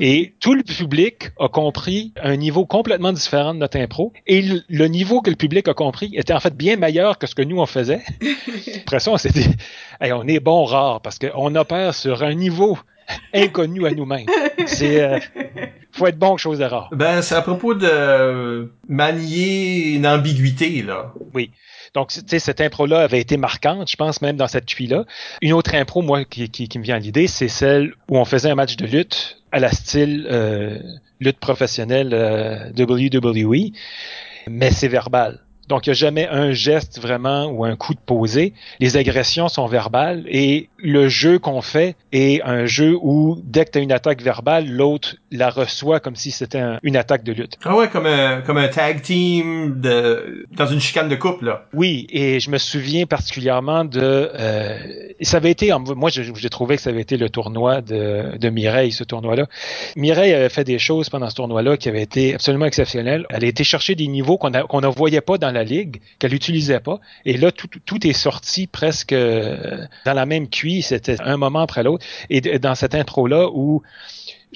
[0.00, 4.12] Et tout le public a compris un niveau complètement différent de notre impro.
[4.26, 7.26] Et le, le niveau que le public a compris était en fait bien meilleur que
[7.26, 8.02] ce que nous on faisait.
[8.82, 9.46] Après ça, on s'est dit,
[10.00, 12.78] Hey, on est bon rare parce qu'on opère sur un niveau
[13.32, 14.26] inconnu à nous-mêmes.
[14.66, 15.18] C'est, euh,
[15.92, 16.88] faut être bon quelque chose de rare.
[16.92, 21.14] Ben c'est à propos de manier une ambiguïté là.
[21.96, 25.06] Donc, tu sais, cette impro-là avait été marquante, je pense même dans cette cuit-là.
[25.40, 28.54] Une autre impro, moi, qui me vient à l'idée, c'est celle où on faisait un
[28.54, 30.78] match de lutte à la style euh,
[31.20, 33.72] lutte professionnelle euh, WWE,
[34.46, 35.40] mais c'est verbal.
[35.68, 38.52] Donc, il n'y a jamais un geste vraiment ou un coup de posé.
[38.80, 43.70] Les agressions sont verbales et le jeu qu'on fait est un jeu où, dès que
[43.72, 47.32] tu as une attaque verbale, l'autre la reçoit comme si c'était un- une attaque de
[47.32, 47.56] lutte.
[47.64, 51.64] Ah ouais, comme un comme un tag team de dans une chicane de couple là.
[51.74, 54.00] Oui, et je me souviens particulièrement de...
[54.00, 54.78] Euh,
[55.20, 55.72] ça avait été...
[55.96, 59.46] Moi, j'ai trouvé que ça avait été le tournoi de, de Mireille, ce tournoi-là.
[59.96, 63.26] Mireille avait fait des choses pendant ce tournoi-là qui avaient été absolument exceptionnelles.
[63.30, 66.32] Elle a été chercher des niveaux qu'on qu'on ne voyait pas dans la ligue, qu'elle
[66.32, 67.00] n'utilisait pas.
[67.24, 70.88] Et là, tout, est sorti presque euh, dans la même cuisse.
[70.88, 72.04] C'était un moment après l'autre.
[72.30, 73.82] Et dans cette intro-là où...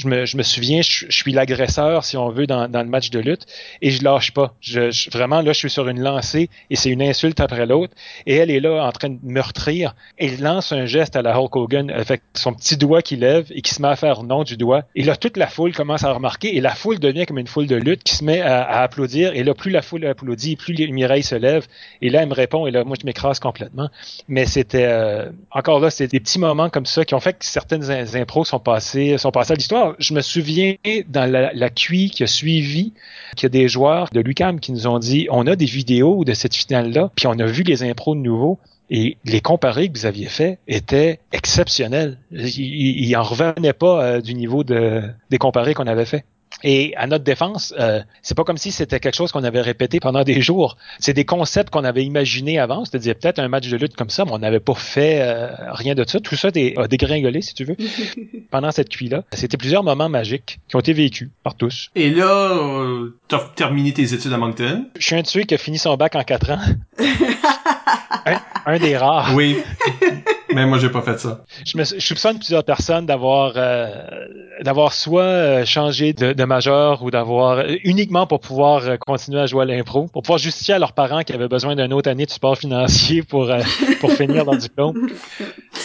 [0.03, 2.89] Je me, je me souviens, je, je suis l'agresseur, si on veut, dans, dans le
[2.89, 3.45] match de lutte,
[3.83, 4.55] et je lâche pas.
[4.61, 7.93] Je, je- vraiment, là, je suis sur une lancée, et c'est une insulte après l'autre,
[8.25, 11.39] et elle est là en train de meurtrir, et elle lance un geste à la
[11.39, 14.43] Hulk Hogan avec son petit doigt qui lève et qui se met à faire non
[14.43, 14.85] du doigt.
[14.95, 17.67] Et là, toute la foule commence à remarquer, et la foule devient comme une foule
[17.67, 20.91] de lutte qui se met à, applaudir, et là, plus la foule applaudit, plus les-
[20.91, 21.67] Mireille se lève,
[22.01, 23.89] et là, elle me répond, et là, moi, je m'écrase complètement.
[24.29, 27.45] Mais c'était, euh, encore là, c'est des petits moments comme ça qui ont fait que
[27.45, 29.90] certaines in- impros sont passées, sont passées à l'histoire.
[29.99, 30.75] Je me souviens
[31.09, 32.93] dans la, la QI qui a suivi,
[33.37, 36.25] qu'il y a des joueurs de l'UCAM qui nous ont dit, on a des vidéos
[36.25, 38.59] de cette finale-là, puis on a vu les impros de nouveau.
[38.93, 42.19] Et les comparés que vous aviez faits étaient exceptionnels.
[42.33, 46.25] Ils, ils, ils en revenaient pas euh, du niveau de, des comparés qu'on avait fait.
[46.63, 49.99] Et à notre défense, euh, c'est pas comme si c'était quelque chose qu'on avait répété
[50.01, 50.77] pendant des jours.
[50.99, 54.25] C'est des concepts qu'on avait imaginés avant, c'est-à-dire peut-être un match de lutte comme ça,
[54.25, 56.21] mais on n'avait pas fait euh, rien de ça.
[56.21, 57.77] Tout ça a dégringolé, si tu veux,
[58.51, 59.25] pendant cette cuit-là.
[59.33, 61.91] C'était plusieurs moments magiques qui ont été vécus par tous.
[61.95, 64.87] Et là, euh, t'as terminé tes études à Moncton?
[64.99, 66.61] Je suis un de ceux qui a fini son bac en quatre ans.
[68.27, 69.35] un, un des rares.
[69.35, 69.57] Oui.
[70.55, 71.45] Mais moi j'ai pas fait ça.
[71.67, 73.87] Je, me, je soupçonne plusieurs personnes d'avoir euh,
[74.63, 79.41] d'avoir soit euh, changé de, de majeur ou d'avoir euh, uniquement pour pouvoir euh, continuer
[79.41, 82.11] à jouer à l'impro, pour pouvoir justifier à leurs parents qu'ils avaient besoin d'une autre
[82.11, 83.61] année de support financier pour euh,
[84.01, 85.09] pour finir leur diplôme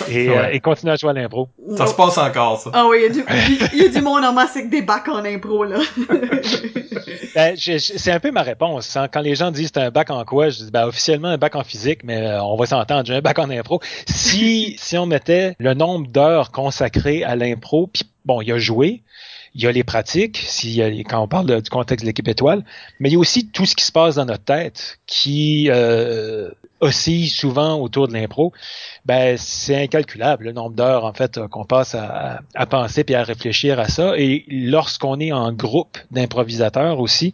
[0.09, 1.47] et, euh, et continuer à jouer à l'impro.
[1.77, 2.71] Ça se passe encore ça.
[2.73, 3.25] Ah oui, il y, a du-
[3.73, 5.77] il y a du monde en masse avec des bacs en impro, là.
[7.35, 8.95] Ben, c'est un peu ma réponse.
[8.95, 9.07] hein.
[9.11, 11.55] Quand les gens disent c'est un bac en quoi, je dis ben, officiellement un bac
[11.55, 13.79] en physique, mais euh, on va s'entendre, j'ai un bac en impro.
[14.07, 18.57] Si si on mettait le nombre d'heures consacrées à l'impro, puis bon, il y a
[18.57, 19.03] joué,
[19.53, 22.03] il y a les pratiques, s'il y a les- quand on parle de- du contexte
[22.03, 22.63] de l'équipe étoile,
[22.99, 26.49] mais il y a aussi tout ce qui se passe dans notre tête qui euh,
[26.79, 28.53] oscille souvent autour de l'impro.
[29.05, 33.15] Ben, c'est incalculable le nombre d'heures en fait euh, qu'on passe à, à penser puis
[33.15, 34.13] à réfléchir à ça.
[34.17, 37.33] Et lorsqu'on est en groupe d'improvisateurs aussi,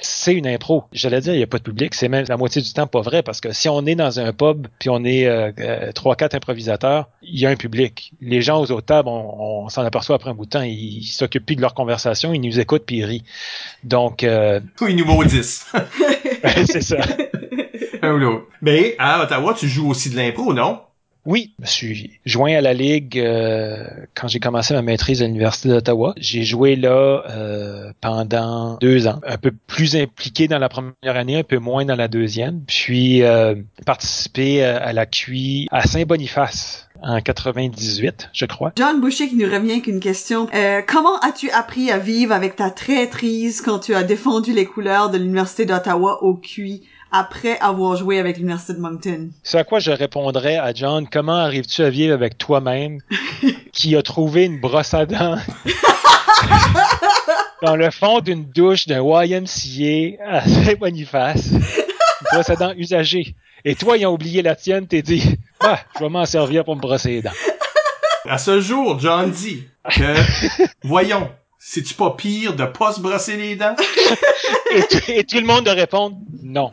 [0.00, 0.84] c'est une impro.
[0.92, 1.94] J'allais dire, il n'y a pas de public.
[1.94, 4.32] C'est même la moitié du temps pas vrai parce que si on est dans un
[4.32, 8.12] pub puis on est euh, euh, trois, quatre improvisateurs, il y a un public.
[8.20, 10.92] Les gens aux autres tables, on, on s'en aperçoit après un bout de temps, ils
[10.92, 13.24] ils s'occupent plus de leur conversation, ils nous écoutent puis ils rient.
[13.84, 15.66] Donc, euh, Oui, numéro 10.
[16.66, 16.96] c'est ça.
[18.02, 18.46] Un ou l'autre.
[18.60, 20.80] Mais à Ottawa, tu joues aussi de l'impro, non?
[21.24, 23.84] Oui, je me suis joint à la Ligue euh,
[24.16, 26.14] quand j'ai commencé ma maîtrise à l'Université d'Ottawa.
[26.16, 31.36] J'ai joué là euh, pendant deux ans, un peu plus impliqué dans la première année,
[31.36, 33.54] un peu moins dans la deuxième, puis euh,
[33.86, 38.72] participé à la QI à Saint-Boniface en 98, je crois.
[38.76, 40.48] John Boucher qui nous revient avec une question.
[40.54, 45.10] Euh, comment as-tu appris à vivre avec ta traîtrise quand tu as défendu les couleurs
[45.10, 46.82] de l'Université d'Ottawa au QI
[47.12, 49.30] après avoir joué avec l'Université de Moncton?
[49.42, 53.00] C'est à quoi je répondrais à John, comment arrives-tu à vivre avec toi-même
[53.72, 55.36] qui a trouvé une brosse à dents
[57.62, 61.60] dans le fond d'une douche d'un YMCA à Saint-Boniface, une
[62.32, 63.36] brosse à dents usagée.
[63.64, 66.74] Et toi, ils ont oublié la tienne, t'es dit, ah, je vais m'en servir pour
[66.74, 67.30] me brosser les dents.
[68.28, 73.54] À ce jour, John dit que, voyons, c'est-tu pas pire de pas se brosser les
[73.54, 73.76] dents?
[75.08, 76.70] et, tout le monde de répondre, non,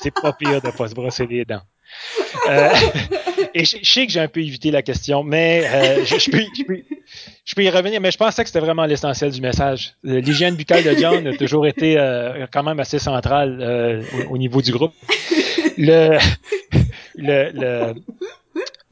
[0.00, 1.62] c'est pas pire de pas se brosser les dents.
[2.48, 2.70] Euh,
[3.54, 6.42] et je, sais que j'ai un peu évité la question, mais euh, je, je, peux,
[7.44, 9.94] je, peux, y revenir, mais je pensais que c'était vraiment l'essentiel du message.
[10.06, 11.96] Euh, l'hygiène buccale de John a toujours été
[12.52, 14.92] quand même assez centrale au, au, niveau du groupe.
[15.78, 16.18] Le,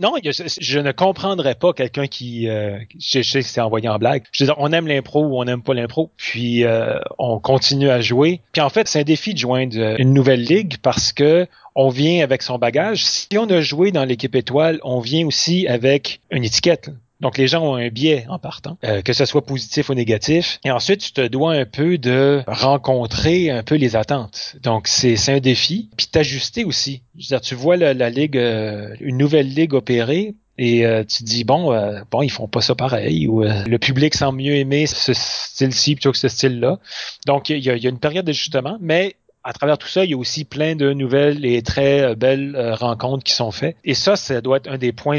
[0.01, 4.25] non, je, ne comprendrais pas quelqu'un qui, euh, je, sais que c'est envoyé en blague.
[4.33, 8.01] Je veux on aime l'impro ou on n'aime pas l'impro, puis euh, on continue à
[8.01, 8.41] jouer.
[8.53, 12.23] Puis en fait, c'est un défi de joindre une nouvelle ligue parce que on vient
[12.23, 13.05] avec son bagage.
[13.05, 16.91] Si on a joué dans l'équipe étoile, on vient aussi avec une étiquette.
[17.21, 20.59] Donc les gens ont un biais en partant, euh, que ce soit positif ou négatif.
[20.65, 24.57] Et ensuite, tu te dois un peu de rencontrer un peu les attentes.
[24.63, 25.91] Donc c'est un défi.
[25.97, 27.03] Puis t'ajuster aussi.
[27.17, 31.25] Je veux dire, tu vois la, ligue, euh, une nouvelle ligue opérer, et euh, tu
[31.25, 34.87] dis bon euh, bon ils font pas ça pareil ou le public semble mieux aimer
[34.87, 36.79] ce style-ci plutôt que ce style-là
[37.27, 40.13] donc il y a, y a, une période d'ajustement mais à travers tout ça il
[40.13, 44.15] y a aussi plein de nouvelles et très belles rencontres qui sont faites et ça
[44.15, 45.19] ça doit être un des points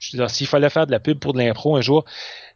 [0.00, 2.04] s'il fallait faire de la pub pour de l'impro un jour,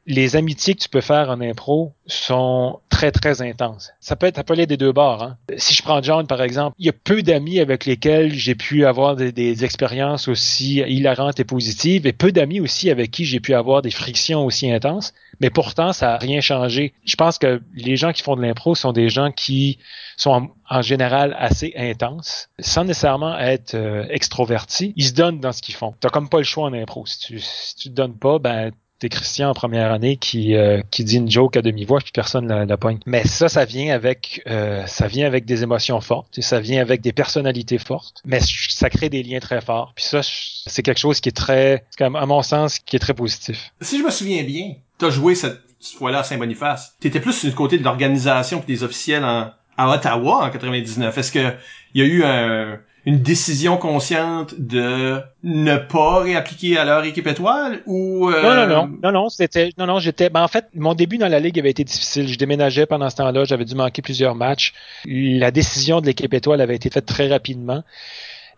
[0.07, 3.91] les amitiés que tu peux faire en impro sont très, très intenses.
[4.01, 5.23] Ça peut être appelé des deux bords.
[5.23, 5.37] Hein.
[5.57, 8.85] Si je prends John, par exemple, il y a peu d'amis avec lesquels j'ai pu
[8.85, 13.55] avoir des, expériences aussi hilarantes et positives, et peu d'amis aussi avec qui j'ai pu
[13.55, 16.93] avoir des frictions aussi intenses, mais pourtant, ça n'a rien changé.
[17.05, 19.79] Je pense que les gens qui font de l'impro sont des gens qui
[20.17, 24.93] sont en, en, général assez intenses, sans nécessairement être euh, extrovertis.
[24.97, 25.95] Ils se donnent dans ce qu'ils font.
[25.99, 27.07] T'as comme pas le choix en impro.
[27.07, 30.81] Si tu, si tu te donnes pas, ben t'es Christian en première année qui euh,
[30.91, 32.99] qui dit une joke à demi-voix puis personne la, la pogne.
[33.07, 37.01] Mais ça, ça vient avec euh, ça vient avec des émotions fortes, ça vient avec
[37.01, 39.93] des personnalités fortes, mais ça crée des liens très forts.
[39.95, 43.73] Puis ça, c'est quelque chose qui est très, à mon sens, qui est très positif.
[43.81, 46.97] Si je me souviens bien, t'as joué cette, cette fois-là à Saint-Boniface.
[47.01, 51.19] T'étais plus du côté de l'organisation que des officiels en, à Ottawa en 99.
[51.19, 51.55] Est-ce que
[51.95, 57.27] il y a eu un une décision consciente de ne pas réappliquer à leur équipe
[57.27, 58.43] étoile ou euh...
[58.43, 58.99] non non non.
[59.03, 61.71] Non non c'était non non j'étais ben en fait mon début dans la ligue avait
[61.71, 62.29] été difficile.
[62.29, 63.45] Je déménageais pendant ce temps-là.
[63.45, 64.73] J'avais dû manquer plusieurs matchs.
[65.05, 67.83] La décision de l'équipe étoile avait été faite très rapidement.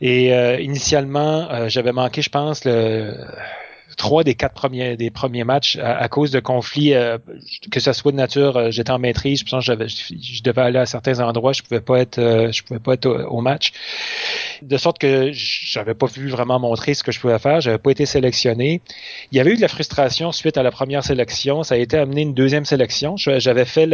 [0.01, 3.15] Et euh, initialement euh, j'avais manqué je pense le
[3.97, 7.19] trois des quatre premiers des premiers matchs à, cause de conflits euh,
[7.71, 10.79] que ce soit de nature euh, j'étais en maîtrise je pense j'avais je, devais aller
[10.79, 13.73] à certains endroits je pouvais pas être euh, je pouvais pas être au, match.
[14.63, 17.91] De sorte que j'avais pas pu vraiment montrer ce que je pouvais faire j'avais pas
[17.91, 18.81] été sélectionné.
[19.33, 21.97] Il y avait eu de la frustration suite à la première sélection ça a été
[21.97, 23.17] amené une deuxième sélection.
[23.17, 23.87] J'avais fait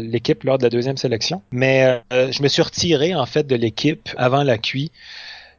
[0.00, 1.42] l'équipe lors de la deuxième sélection.
[1.50, 4.90] Mais je me suis retiré en fait de l'équipe avant la QI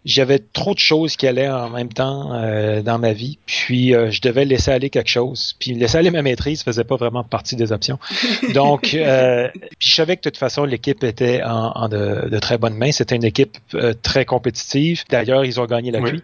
[0.06, 4.12] j'avais trop de choses qui allaient en même temps euh, dans ma vie, puis euh,
[4.12, 5.56] je devais laisser aller quelque chose.
[5.60, 8.00] Puis laisser aller ma maîtrise faisait pas vraiment partie des options.
[8.54, 9.48] Donc, euh,
[9.80, 12.76] puis je savais que de toute façon l'équipe était en, en de, de, très bonnes
[12.76, 12.92] mains.
[12.92, 15.04] C'était une équipe euh, très compétitive.
[15.10, 16.22] D'ailleurs, ils ont gagné la oui.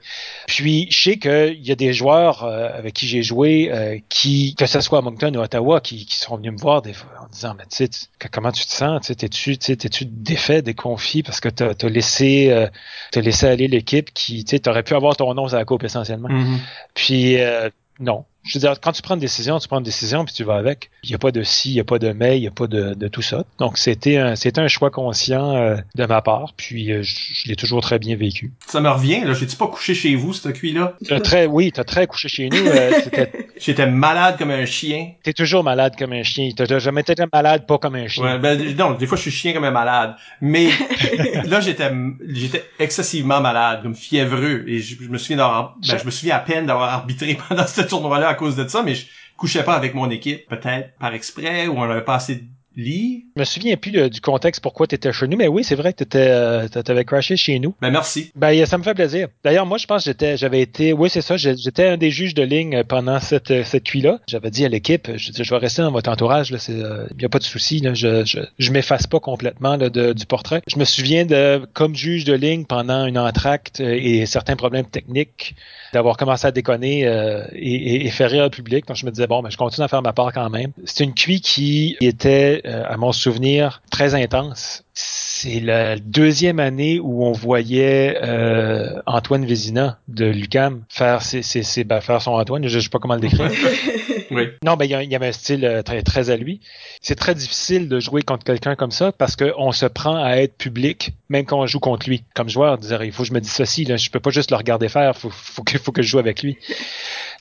[0.48, 4.56] Puis je sais qu'il y a des joueurs euh, avec qui j'ai joué, euh, qui
[4.56, 6.94] que ce soit à Moncton ou à Ottawa, qui, qui sont venus me voir des
[6.94, 9.08] fois, en disant, mais tu sais, comment tu te sens?
[9.08, 12.68] T'es-tu t'es-tu défait, déconfit parce que t'as as laissé
[13.12, 15.84] t'as laissé aller l'équipe qui, tu sais, t'aurais pu avoir ton nom à la coupe
[15.84, 16.30] essentiellement.
[16.30, 16.60] Mm -hmm.
[16.94, 20.26] Puis euh, non, je veux dire, quand tu prends une décision, tu prends une décision
[20.26, 20.90] puis tu vas avec.
[21.04, 22.52] Il n'y a pas de si, il n'y a pas de mais, il n'y a
[22.52, 23.44] pas de, de, tout ça.
[23.58, 27.56] Donc c'était un, c'était un choix conscient euh, de ma part, puis euh, je, l'ai
[27.56, 28.54] toujours très bien vécu.
[28.66, 29.34] Ça me revient, là.
[29.34, 30.96] J'ai-tu pas couché chez vous, ce cuit-là?
[31.24, 32.66] très, oui, t'as très couché chez nous.
[32.66, 32.92] Euh,
[33.60, 35.12] J'étais malade comme un chien.
[35.22, 36.50] T'es toujours malade comme un chien.
[36.56, 38.24] T'as jamais été malade pas comme un chien.
[38.24, 40.16] Ouais, ben, non, des fois je suis chien comme un malade.
[40.40, 40.70] Mais
[41.46, 41.92] là, j'étais,
[42.30, 44.64] j'étais excessivement malade, comme fiévreux.
[44.68, 47.68] Et je, je me souviens d'avoir, ben, je me souviens à peine d'avoir arbitré pendant
[47.68, 51.14] ce tournoi-là à cause de ça, mais je couchais pas avec mon équipe, peut-être par
[51.14, 52.44] exprès, ou on avait pas assez
[52.80, 53.26] Lee.
[53.36, 55.94] Je me souviens plus du contexte pourquoi tu étais chez nous, mais oui, c'est vrai
[55.94, 57.76] que tu avais crashé chez nous.
[57.82, 58.32] Ben merci.
[58.36, 59.28] Ben, ça me fait plaisir.
[59.44, 62.34] D'ailleurs, moi, je pense que j'étais, j'avais été, oui, c'est ça, j'étais un des juges
[62.34, 64.20] de ligne pendant cette, cette cuit-là.
[64.28, 67.30] J'avais dit à l'équipe, je, je vais rester dans votre entourage, là, il n'y a
[67.30, 70.62] pas de souci, là, je, je, je m'efface pas complètement là, de- du portrait.
[70.68, 74.86] Je me souviens de, comme juge de ligne pendant une entracte euh, et certains problèmes
[74.86, 75.56] techniques,
[75.94, 78.88] d'avoir commencé à déconner euh, et, et- et faire rire le public.
[78.88, 80.72] Donc, je me disais, bon, ben, je continue à faire ma part quand même.
[80.86, 84.84] C'est une cuit qui était, euh, à mon souvenir, très intense.
[84.94, 91.64] C'est la deuxième année où on voyait euh, Antoine Vézina de Lucam faire, ses, ses,
[91.64, 92.68] ses- ben, faire son Antoine.
[92.68, 93.50] Je ne sais pas comment le décrire.
[94.32, 94.50] Oui.
[94.64, 96.62] Non, ben il y, avait un style euh, très, très à lui.
[97.02, 100.58] C'est très difficile de jouer contre quelqu'un comme ça parce qu'on se prend à être
[100.58, 102.24] public, même quand on joue contre lui.
[102.36, 104.58] Comme joueur, dire il faut que je me dissocie, là, je peux pas juste le
[104.58, 106.58] regarder faire, faut, faut que, faut que je joue avec lui.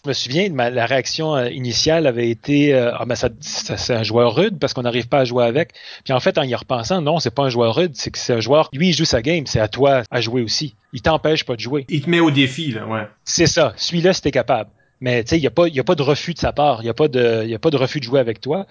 [0.04, 3.76] Je me souviens, ma, la réaction euh, initiale avait été euh, ah ben ça, ça-
[3.76, 5.70] c'est un joueur rude parce qu'on n'arrive pas à jouer avec.
[6.04, 8.34] Puis en fait, en y repensant, non, c'est pas un joueur rude, c'est que c'est
[8.34, 8.68] un joueur.
[8.72, 10.74] Lui, il joue sa game, c'est à toi à jouer aussi.
[10.92, 11.84] Il t'empêche pas de jouer.
[11.88, 13.06] Il te met au défi, là, ouais.
[13.24, 13.74] C'est ça.
[13.76, 14.70] Celui-là, c'était capable.
[15.00, 16.80] Mais tu sais, il n'y a, pas- y a pas de refus de sa part.
[16.80, 18.66] Il n'y a, pas de- y a pas de refus de jouer avec toi.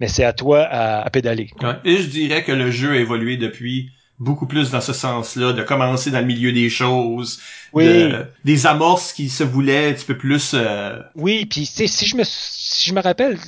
[0.00, 1.50] Mais c'est à toi à, à pédaler.
[1.62, 1.74] Ouais.
[1.84, 5.62] Et je dirais que le jeu a évolué depuis beaucoup plus dans ce sens-là, de
[5.62, 7.40] commencer dans le milieu des choses,
[7.72, 7.86] Oui.
[7.86, 10.52] de- des amorces qui se voulaient un petit peu plus...
[10.52, 13.38] euh, Oui, puis si je me si je me rappelle,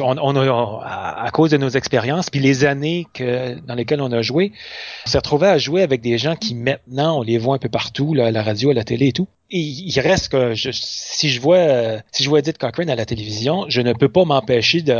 [0.00, 3.74] on, on a, on- à, à cause de nos expériences, puis les années que dans
[3.74, 4.52] lesquelles on a joué,
[5.06, 7.68] on s'est retrouvé à jouer avec des gens qui maintenant on les voit un peu
[7.68, 9.28] partout, là, à la radio, à la télé et tout.
[9.54, 13.66] Il reste que je, si je vois si je vois Edith Cochrane à la télévision,
[13.68, 14.98] je ne peux pas m'empêcher de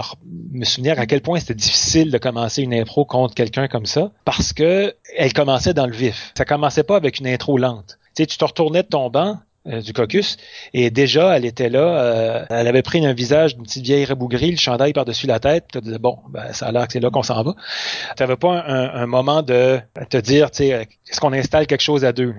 [0.52, 4.12] me souvenir à quel point c'était difficile de commencer une impro contre quelqu'un comme ça,
[4.26, 6.32] parce que elle commençait dans le vif.
[6.36, 7.98] Ça commençait pas avec une intro lente.
[8.14, 10.36] Tu sais, tu te retournais de ton banc du caucus
[10.74, 14.50] et déjà elle était là, euh, elle avait pris un visage d'une petite vieille rabougrie,
[14.50, 17.10] le chandail par-dessus la tête, tu disais bon, ben, ça a l'air que c'est là
[17.10, 17.54] qu'on s'en va.
[18.16, 21.82] Tu n'avais pas un, moment de te dire, tu sais, euh, est-ce qu'on installe quelque
[21.82, 22.34] chose à deux?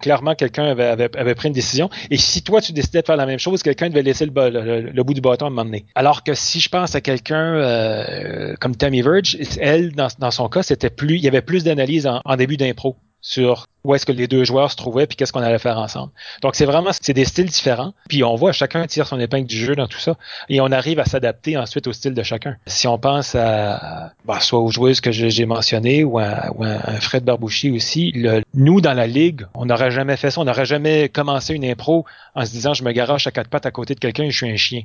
[0.00, 1.90] Clairement, quelqu'un avait, pris une décision.
[2.10, 5.14] Et si toi, tu décidais de faire la même chose, quelqu'un devait laisser le, bout
[5.14, 5.86] du bâton à un moment donné.
[5.94, 10.48] Alors que si je pense à quelqu'un euh, comme Tammy Verge, elle, dans, dans son
[10.48, 14.06] cas, c'était plus, il y avait plus d'analyse en, en début d'impro sur où est-ce
[14.06, 16.12] que les deux joueurs se trouvaient puis qu'est-ce qu'on allait faire ensemble.
[16.40, 17.94] Donc c'est vraiment c'est des styles différents.
[18.08, 20.16] Puis on voit chacun tire son épingle du jeu dans tout ça
[20.48, 22.56] et on arrive à s'adapter ensuite au style de chacun.
[22.66, 26.78] Si on pense à bah, soit aux joueuses que j'ai mentionnées ou à, ou à
[27.00, 30.66] Fred Barbouchi aussi, le, nous dans la ligue, on n'aurait jamais fait ça, on n'aurait
[30.66, 32.04] jamais commencé une impro
[32.34, 34.36] en se disant je me garoche à quatre pattes à côté de quelqu'un et je
[34.36, 34.82] suis un chien.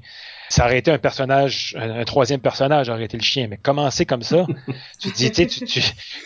[0.50, 4.06] Ça aurait été un personnage, un, un troisième personnage aurait été le chien, mais commencer
[4.06, 4.46] comme ça,
[5.00, 5.82] tu dis, tu, sais, tu,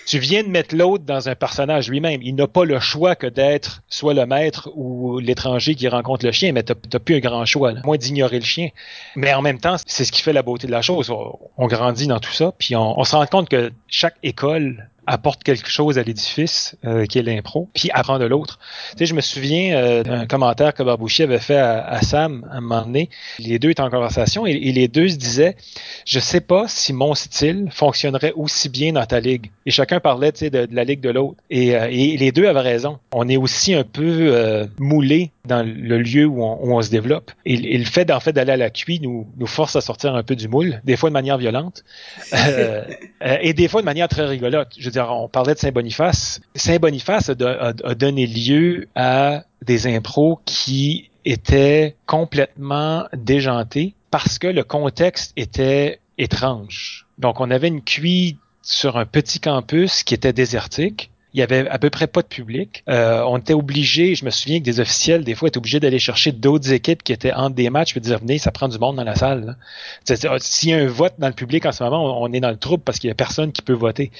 [0.05, 2.21] tu, viens de mettre l'autre dans un personnage lui-même.
[2.21, 6.31] Il n'a pas le choix que d'être soit le maître ou l'étranger qui rencontre le
[6.31, 7.81] chien, mais tu n'as plus un grand choix, là.
[7.83, 8.69] moins d'ignorer le chien.
[9.15, 11.09] Mais en même temps, c'est ce qui fait la beauté de la chose.
[11.09, 14.89] On, on grandit dans tout ça, puis on, on se rend compte que chaque école
[15.11, 18.59] apporte quelque chose à l'édifice euh, qui est l'impro, puis apprend de l'autre.
[18.91, 22.47] Tu sais, je me souviens euh, d'un commentaire que Barbouchi avait fait à, à Sam
[22.49, 23.09] à un moment donné.
[23.37, 25.57] Les deux étaient en conversation et, les deux se disaient
[26.05, 29.51] je sais pas si mon style fonctionnerait aussi bien dans ta ligue.
[29.65, 31.35] Et chacun parlait de, la ligue de l'autre.
[31.49, 32.97] Et, euh, et les deux avaient raison.
[33.11, 37.31] On est aussi un peu moulé dans le lieu où on, où on se développe.
[37.45, 40.15] Et, et le fait d'en fait d'aller à la cuit nous, nous force à sortir
[40.15, 41.83] un peu du moule, des fois de manière violente,
[42.33, 42.83] euh,
[43.23, 44.69] euh, et des fois de manière très rigolote.
[44.77, 46.41] Je veux dire, on parlait de Saint-Boniface.
[46.55, 54.47] Saint-Boniface a, a- a donné lieu à des impros qui étaient complètement déjantés parce que
[54.47, 57.05] le contexte était étrange.
[57.17, 61.10] Donc, on avait une cuit sur un petit campus qui était désertique.
[61.33, 62.83] Il y avait à peu près pas de public.
[62.89, 65.97] Euh, on était obligé, je me souviens que des officiels, des fois, étaient obligés d'aller
[65.99, 68.97] chercher d'autres équipes qui étaient entre des matchs et dire, venez, ça prend du monde
[68.97, 69.55] dans la salle.
[70.03, 72.41] c'est- S'il y a un vote dans le public en ce moment, on, on est
[72.41, 74.11] dans le trouble parce qu'il y a personne qui peut voter.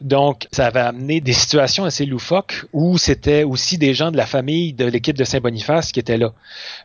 [0.00, 4.26] Donc, ça avait amené des situations assez loufoques où c'était aussi des gens de la
[4.26, 6.32] famille de l'équipe de Saint-Boniface qui étaient là.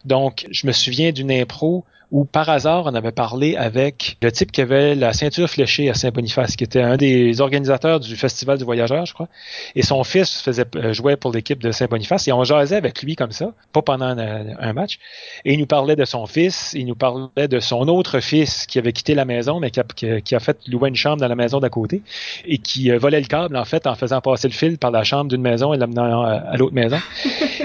[0.06, 4.52] Donc, je me souviens d'une impro où par hasard, on avait parlé avec le type
[4.52, 8.64] qui avait la ceinture fléchée à Saint-Boniface, qui était un des organisateurs du Festival du
[8.64, 9.28] Voyageur, je crois.
[9.76, 13.16] Et son fils faisait euh, jouait pour l'équipe de Saint-Boniface et on jasait avec lui
[13.16, 15.00] comme ça, pas pendant un, un match.
[15.44, 18.80] Et il nous parlait de son fils, il nous parlait de son autre fils qui
[18.80, 21.60] avait quitté la maison, mais qui a, qui fait louer une chambre dans la maison
[21.60, 22.02] d'à côté
[22.46, 25.04] et qui euh, volait le câble en fait en faisant passer le fil par la
[25.04, 26.98] chambre d'une maison et l'amenant à, à l'autre maison.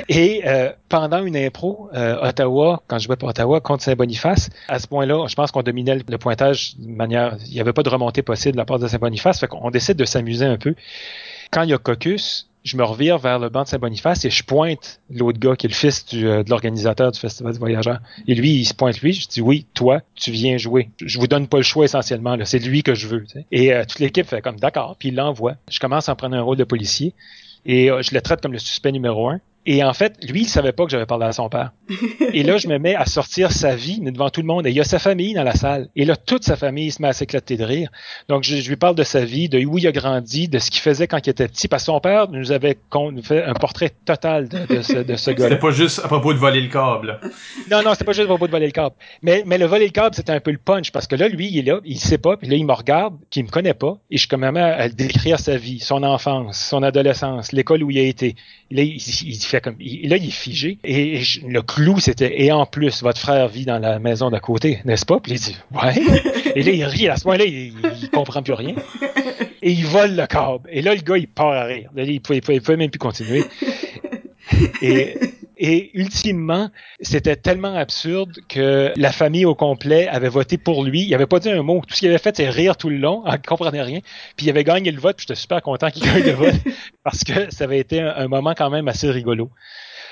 [0.09, 4.32] Et euh, pendant une impro, euh, Ottawa, quand je jouais pour Ottawa contre Saint-Boniface,
[4.69, 7.37] à ce point-là, je pense qu'on dominait le, pointage de manière.
[7.47, 9.97] Il n'y avait pas de remontée possible de la part de Saint-Boniface, fait qu'on décide
[9.97, 10.75] de s'amuser un peu.
[11.51, 14.45] Quand il y a caucus, je me revire vers le banc de Saint-Boniface et je
[14.45, 17.99] pointe l'autre gars qui est le fils euh, de l'organisateur du Festival du Voyageur.
[18.29, 19.13] Et lui, il se pointe lui.
[19.13, 20.91] Je dis oui, toi, tu viens jouer.
[21.05, 22.37] Je vous donne pas le choix essentiellement.
[22.45, 23.25] C'est lui que je veux.
[23.51, 24.97] Et euh, toute l'équipe fait comme d'accord.
[24.99, 25.55] Puis il l'envoie.
[25.71, 27.15] Je commence à en prendre un rôle de policier
[27.67, 29.41] et euh, je le traite comme le suspect numéro un.
[29.65, 31.73] Et en fait, lui, il savait pas que j'avais parlé à son père.
[32.33, 34.67] Et là, je me mets à sortir sa vie devant tout le monde.
[34.67, 35.89] Et il y a sa famille dans la salle.
[35.95, 37.89] Et là, toute sa famille se met à s'éclater de rire.
[38.29, 40.71] Donc, je, je lui parle de sa vie, de où il a grandi, de ce
[40.71, 41.69] qu'il faisait quand il était petit.
[41.69, 42.77] Parce que son père nous avait
[43.23, 45.51] fait un portrait total de, de ce, de ce gars-là.
[45.51, 47.21] C'était pas juste à propos de voler le câble.
[47.71, 48.97] Non, non, c'était pas juste au bout de voler le câble.
[49.23, 51.49] Mais, mais le voler le câble, c'était un peu le punch parce que là, lui,
[51.49, 53.75] il est là, il sait pas, puis là, il me regarde, puis il me connaît
[53.75, 57.91] pas, et je commence à, à décrire sa vie, son enfance, son adolescence, l'école où
[57.91, 58.35] il a été.
[58.71, 60.79] Là, il, il fait comme, il- là, il est figé.
[60.85, 64.41] Et, je- le clou, c'était, et en plus, votre frère vit dans la maison d'à
[64.41, 65.21] côté, n'est-ce pas?
[65.21, 65.95] Puis il dit, ouais.
[66.57, 67.73] Et là, il rit, à ce moment-là, il,
[68.03, 68.75] il comprend plus rien.
[69.63, 70.69] Et il vole le câble.
[70.71, 71.89] Et là, le gars, il part à rire.
[71.95, 73.45] Là, il pouvait, il pouvait- il pouvait même plus continuer.
[74.83, 75.15] Et,
[75.65, 81.03] et ultimement, c'était tellement absurde que la famille au complet avait voté pour lui.
[81.07, 81.81] Il avait pas dit un mot.
[81.87, 83.23] Tout ce qu'il avait fait, c'est rire tout le long.
[83.33, 84.01] Il comprenait rien.
[84.37, 85.17] Puis il avait gagné le vote.
[85.17, 86.55] Puis j'étais super content qu'il gagne le vote
[87.05, 89.51] parce que ça avait été un, un moment quand même assez rigolo.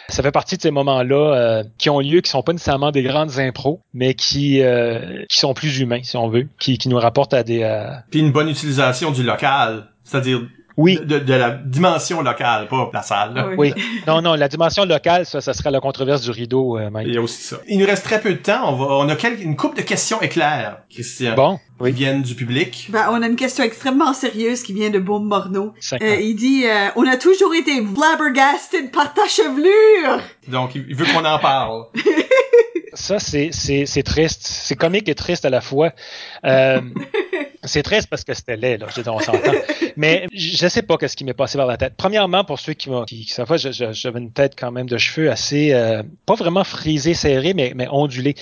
[0.09, 3.03] Ça fait partie de ces moments-là euh, qui ont lieu, qui sont pas nécessairement des
[3.03, 6.99] grandes impros, mais qui euh, qui sont plus humains, si on veut, qui, qui nous
[6.99, 7.63] rapportent à des.
[7.65, 9.89] euh, Puis une bonne utilisation du local.
[10.05, 10.43] C'est-à-dire
[10.81, 13.35] Oui, de, de la dimension locale, pas la salle.
[13.35, 13.49] là.
[13.57, 13.75] oui.
[14.07, 17.07] Non, non, la dimension locale, ça, ça sera la controverse du rideau, euh, Mike.
[17.09, 17.57] Il y a aussi ça.
[17.69, 18.63] Il nous reste très peu de temps.
[18.73, 21.93] On, va, on a quelques, une couple de questions éclairs, Christian, Bon, qui oui.
[21.93, 22.89] viennent du public.
[22.91, 25.75] Ben, on a une question extrêmement sérieuse qui vient de Boom Morneau.
[25.81, 30.23] Cinq Euh, il dit euh, On a toujours été flabbergasted par ta chevelure!
[30.49, 31.85] Donc, il veut qu'on en parle.
[32.95, 34.41] Ça, c'est, c'est, c'est triste.
[34.43, 35.93] C'est comique et triste à la fois.
[36.45, 36.81] Euh,
[37.65, 38.87] c'est triste parce que c'était laid, là.
[38.95, 39.53] Je dire, on s'entend.
[39.97, 41.95] Mais je sais pas qu'est-ce qui m'est passé par la tête.
[41.97, 45.31] Premièrement, pour ceux qui m'ont, qui, qui savent j'avais une tête quand même de cheveux
[45.31, 48.35] assez, euh, pas vraiment frisée, serrée, mais, mais ondulée.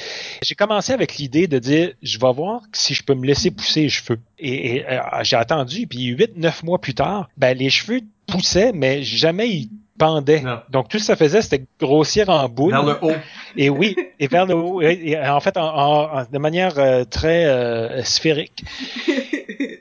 [0.42, 3.82] J'ai commencé avec l'idée de dire, je vais voir si je peux me laisser pousser
[3.82, 4.20] les cheveux.
[4.38, 8.72] Et, et, euh, j'ai attendu, puis huit, neuf mois plus tard, ben, les cheveux poussaient,
[8.72, 10.40] mais jamais ils pendaient.
[10.40, 10.60] Non.
[10.70, 12.70] Donc, tout ce que ça faisait, c'était grossir en boule.
[12.72, 13.12] Vers le haut.
[13.56, 16.78] Et oui, et vers le haut, et- et en fait, en, en- en- de manière
[16.78, 18.64] euh, très euh, sphérique.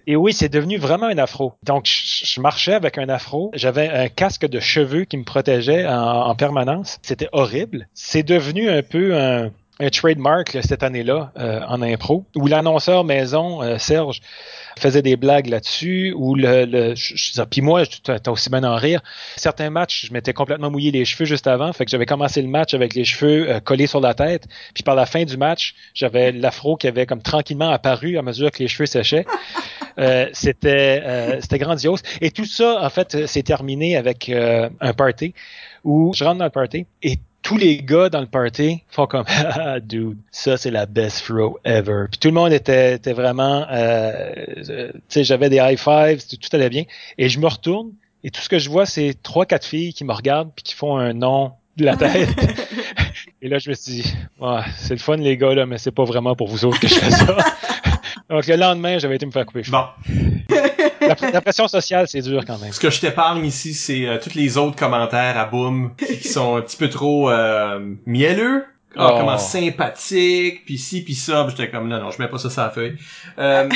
[0.09, 1.53] Et oui, c'est devenu vraiment un afro.
[1.63, 3.51] Donc, je, je marchais avec un afro.
[3.53, 6.97] J'avais un casque de cheveux qui me protégeait en, en permanence.
[7.01, 7.87] C'était horrible.
[7.93, 13.03] C'est devenu un peu un, un trademark là, cette année-là euh, en impro, où l'annonceur
[13.03, 14.21] maison, Serge,
[14.77, 19.01] faisait des blagues là-dessus, ou le, le je, puis moi, t'as aussi bien en rire.
[19.35, 22.47] Certains matchs, je m'étais complètement mouillé les cheveux juste avant, fait que j'avais commencé le
[22.47, 25.75] match avec les cheveux euh, collés sur la tête, puis par la fin du match,
[25.93, 29.25] j'avais l'afro qui avait comme tranquillement apparu à mesure que les cheveux séchaient.
[29.99, 32.03] Euh, c'était euh, c'était grandiose.
[32.21, 35.33] Et tout ça, en fait, euh, s'est terminé avec euh, un party
[35.83, 39.25] où je rentre dans le party et tous les gars dans le party font comme
[39.27, 43.65] ah dude ça c'est la best throw ever puis tout le monde était, était vraiment
[43.71, 44.33] euh,
[44.69, 46.83] euh, tu sais j'avais des high fives tout, tout allait bien
[47.17, 47.91] et je me retourne
[48.23, 50.75] et tout ce que je vois c'est trois quatre filles qui me regardent puis qui
[50.75, 52.29] font un nom de la tête
[53.41, 55.91] et là je me suis dit ouais, c'est le fun les gars là mais c'est
[55.91, 57.37] pas vraiment pour vous autres que je fais ça
[58.29, 59.61] donc le lendemain j'avais été me faire couper.
[59.69, 59.85] Bon.
[61.07, 64.19] La, la pression sociale c'est dur quand même Ce que je t'épargne ici, c'est euh,
[64.21, 68.65] tous les autres commentaires à Boom qui sont un petit peu trop euh, mielleux.
[68.95, 69.17] Ah, Oh.
[69.19, 71.43] comment sympathique, pis ci, pis ça.
[71.43, 72.95] Puis J'étais comme, non, non, je mets pas ça sur la feuille.
[73.37, 73.69] Euh,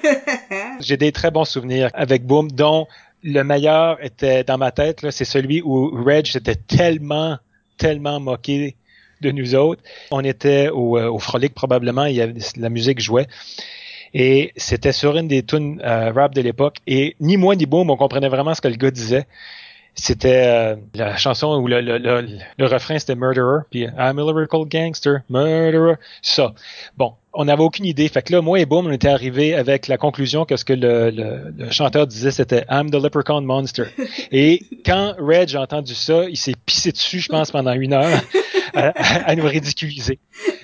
[0.80, 2.86] J'ai des très bons souvenirs avec Boom, dont
[3.22, 7.38] le meilleur était dans ma tête, là, c'est celui où Reg s'était tellement,
[7.78, 8.76] tellement moqué
[9.22, 9.82] de nous autres.
[10.10, 13.28] On était au, euh, au Frolic probablement, il y avait, la musique jouait.
[14.14, 16.76] Et c'était sur une des tunes euh, rap de l'époque.
[16.86, 19.26] Et ni moi ni Boom, on comprenait vraiment ce que le gars disait.
[19.94, 24.22] C'était euh, la chanson où le, le, le, le refrain c'était Murderer, puis I'm a
[24.22, 26.54] lyrical gangster, murderer, ça.
[26.96, 28.08] Bon, on n'avait aucune idée.
[28.08, 30.72] Fait que là, moi et Boom, on était arrivés avec la conclusion que ce que
[30.72, 33.84] le, le, le chanteur disait, c'était I'm the leprechaun monster.
[34.32, 38.18] Et quand Reg a entendu ça, il s'est pissé dessus, je pense, pendant une heure
[38.74, 40.18] à, à- à nous ridiculiser.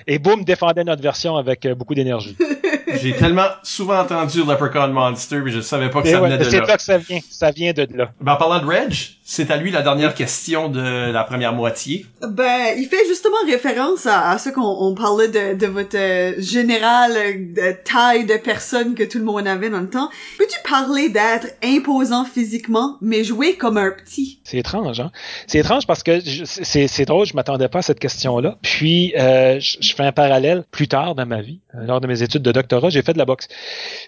[0.07, 2.35] Et Boom défendait notre version avec euh, beaucoup d'énergie.
[3.01, 6.37] J'ai tellement souvent entendu Leprechaun Monster, mais je savais pas que Et ça ouais, venait
[6.39, 6.65] de c'est là.
[6.65, 7.19] là que ça vient.
[7.29, 8.11] Ça vient de là.
[8.21, 12.05] Ben, en parlant de Reg, c'est à lui la dernière question de la première moitié.
[12.21, 16.33] Ben, il fait justement référence à, à ce qu'on on parlait de, de votre euh,
[16.39, 20.09] générale euh, de taille de personne que tout le monde avait dans le temps.
[20.37, 24.39] Peux-tu parler d'être imposant physiquement, mais jouer comme un petit?
[24.43, 25.11] C'est étrange, hein?
[25.47, 28.57] C'est étrange parce que c'est c'est drôle, je m'attendais pas à cette question-là.
[28.61, 31.59] Puis, euh, je, fais un parallèle plus tard dans ma vie.
[31.73, 33.49] Lors de mes études de doctorat, j'ai fait de la boxe.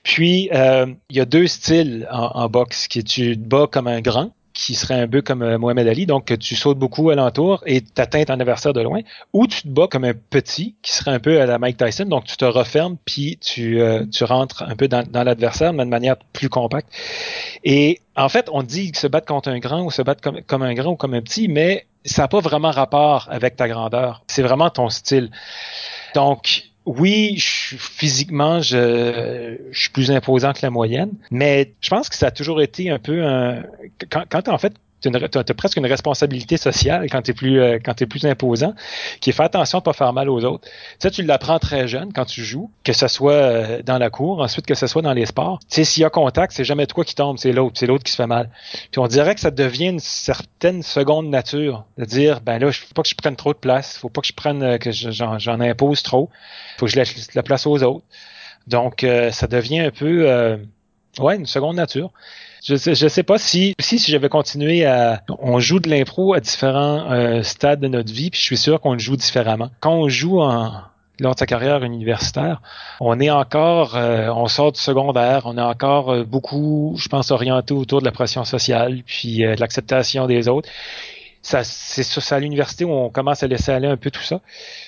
[0.04, 4.00] Puis, euh, il y a deux styles en, boxe, qui tu te bats comme un
[4.00, 7.82] grand, qui serait un peu comme euh, Mohamed Ali, donc tu sautes beaucoup alentour et
[7.82, 9.02] t'atteins ton adversaire de loin,
[9.34, 12.06] ou tu te bats comme un petit, qui serait un peu à la Mike Tyson,
[12.06, 15.86] donc tu te refermes puis tu, euh, tu rentres un peu dans, dans l'adversaire, mais
[15.86, 16.90] de manière plus compacte.
[17.64, 20.64] Et en fait, on dit se battre contre un grand ou se battre comme, comme
[20.64, 24.24] un grand ou comme un petit, mais ça n'a pas vraiment rapport avec ta grandeur.
[24.28, 25.32] C'est vraiment ton style.
[26.16, 32.16] Donc, oui, physiquement, je, je, suis plus imposant que la moyenne, mais je pense que
[32.16, 33.64] ça a toujours été un peu un...
[34.10, 37.80] Quand, quand en fait, tu as, presque une responsabilité sociale quand tu es plus euh,
[37.84, 38.74] quand es plus imposant,
[39.20, 40.68] qui est faire attention de pas faire mal aux autres.
[41.00, 44.42] Ça, tu l'apprends très jeune quand tu joues, que ce soit euh, dans la cour,
[44.42, 45.60] ensuite que ce soit dans les sports.
[45.62, 48.04] Tu sais, s'il y a contact, c'est jamais toi qui tombe, c'est l'autre, c'est l'autre
[48.04, 48.50] qui se fait mal.
[48.92, 52.94] Puis on dirait que ça devient une certaine seconde nature de dire, ben là, faut
[52.94, 55.60] pas que je prenne trop de place, faut pas que je prenne euh, que j'en
[55.60, 56.30] impose trop,
[56.78, 58.06] faut que je laisse la place aux autres.
[58.68, 60.60] Donc, ça devient un peu,
[61.20, 62.12] ouais, une seconde nature.
[62.64, 66.40] Je sais, sais pas si, si, si j'avais continué à, on joue de l'impro à
[66.40, 69.72] différents euh, stades de notre vie, puis je suis sûr qu'on le joue différemment.
[69.80, 70.72] Quand on joue en,
[71.20, 72.62] lors de sa carrière universitaire,
[73.00, 77.32] on est encore, euh, on sort du secondaire, on est encore euh, beaucoup, je pense,
[77.32, 80.70] orienté autour de la pression sociale, puis de l'acceptation des autres.
[81.42, 84.40] Ça, c'est ça à l'université où on commence à laisser aller un peu tout ça.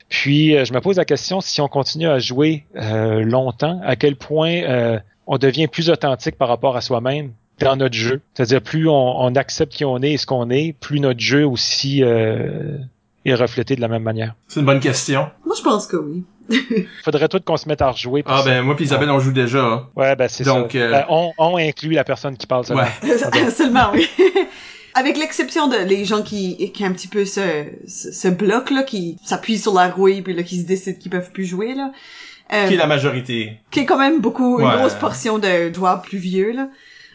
[0.09, 5.01] Puis je me pose la question si on continue à jouer longtemps, à quel point
[5.25, 8.21] on devient plus authentique par rapport à soi-même dans notre jeu.
[8.33, 12.03] C'est-à-dire plus on, accepte qui on est et ce qu'on est, plus notre jeu aussi
[12.03, 12.77] euh,
[13.25, 14.35] est reflété de la même manière.
[14.47, 15.29] C'est une bonne question.
[15.45, 16.23] Moi, je pense que oui.
[17.03, 18.23] Faudrait tout qu'on se mette à rejouer.
[18.25, 19.63] Ah ben moi puis Isabelle on joue déjà.
[19.63, 19.87] Hein.
[19.95, 20.51] Ouais ben c'est ça.
[20.51, 22.83] Donc euh, ben, on, on, inclut la personne qui parle seulement.
[23.01, 23.49] Ouais.
[23.49, 24.09] seulement oui.
[24.95, 29.17] Avec l'exception de les gens qui qui un petit peu ce ce, bloc là qui
[29.23, 31.91] s'appuient sur la rouille puis là qui se décident qu'ils peuvent plus jouer là.
[32.51, 33.53] Euh, qui est la majorité.
[33.71, 36.67] Qui est quand même beaucoup une grosse portion de joueurs plus vieux là.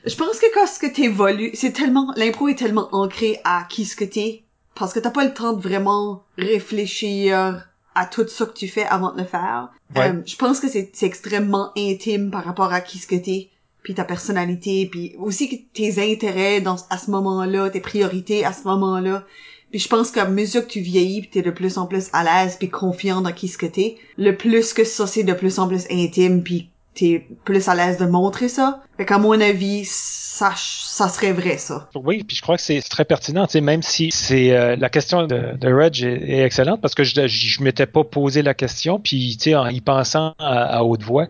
[0.04, 3.84] Je pense que quand ce que t'évolues, c'est tellement, l'impro est tellement ancré à qui
[3.84, 4.42] ce que t'es,
[4.74, 8.84] parce que t'as pas le temps de vraiment réfléchir à tout ce que tu fais
[8.84, 9.70] avant de le faire.
[9.96, 13.48] Euh, je pense que c'est extrêmement intime par rapport à qui ce que t'es,
[13.82, 18.64] puis ta personnalité, puis aussi tes intérêts dans à ce moment-là, tes priorités à ce
[18.64, 19.24] moment-là.
[19.70, 22.24] Puis je pense qu'à mesure que tu vieillis, pis t'es de plus en plus à
[22.24, 25.58] l'aise puis confiant dans qui ce que t'es, le plus que ça c'est de plus
[25.58, 28.82] en plus intime puis t'es plus à l'aise de montrer ça.
[28.96, 31.88] Fait qu'à mon avis, ça, ça serait vrai, ça.
[31.94, 34.88] Oui, puis je crois que c'est très pertinent, tu sais, même si c'est euh, la
[34.88, 38.98] question de, de Reg est, excellente parce que je, je, m'étais pas posé la question,
[38.98, 41.26] puis tu sais, en y pensant à, haute voix,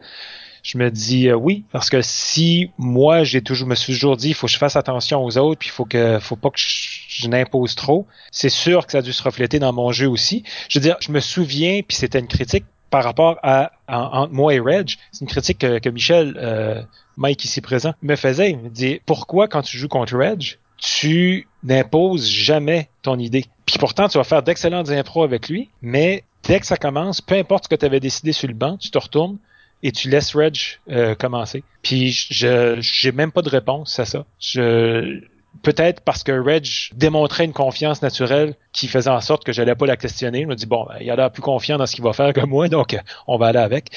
[0.62, 4.30] je me dis euh, oui parce que si moi j'ai toujours me suis toujours dit
[4.30, 6.59] il faut que je fasse attention aux autres puis il faut que faut pas que
[6.59, 10.42] je, n'impose trop c'est sûr que ça a dû se refléter dans mon jeu aussi
[10.68, 14.55] je veux dire je me souviens puis c'était une critique par rapport à, entre moi
[14.55, 16.82] et Reg, c'est une critique que, Michel, euh,
[17.16, 18.51] Mike ici présent, me faisait.
[18.51, 23.45] Il me dit pourquoi quand tu joues contre Reg, tu n'imposes jamais ton idée?
[23.66, 27.34] Puis pourtant, tu vas faire d'excellentes impros avec lui, mais dès que ça commence, peu
[27.34, 29.39] importe ce que tu avais décidé sur le banc, tu te retournes
[29.82, 30.57] et tu laisses Reg
[30.91, 31.62] euh, commencer.
[31.82, 34.24] Puis je j'ai même pas de réponse à ça.
[34.41, 35.22] Je
[35.62, 39.86] peut-être parce que Reg démontrait une confiance naturelle qui faisait en sorte que j'allais pas
[39.86, 40.42] la questionner.
[40.42, 42.32] Je me dis bon, ben, il a l'air plus confiant dans ce qu'il va faire
[42.32, 42.96] que moi, donc
[43.26, 43.90] on va aller avec.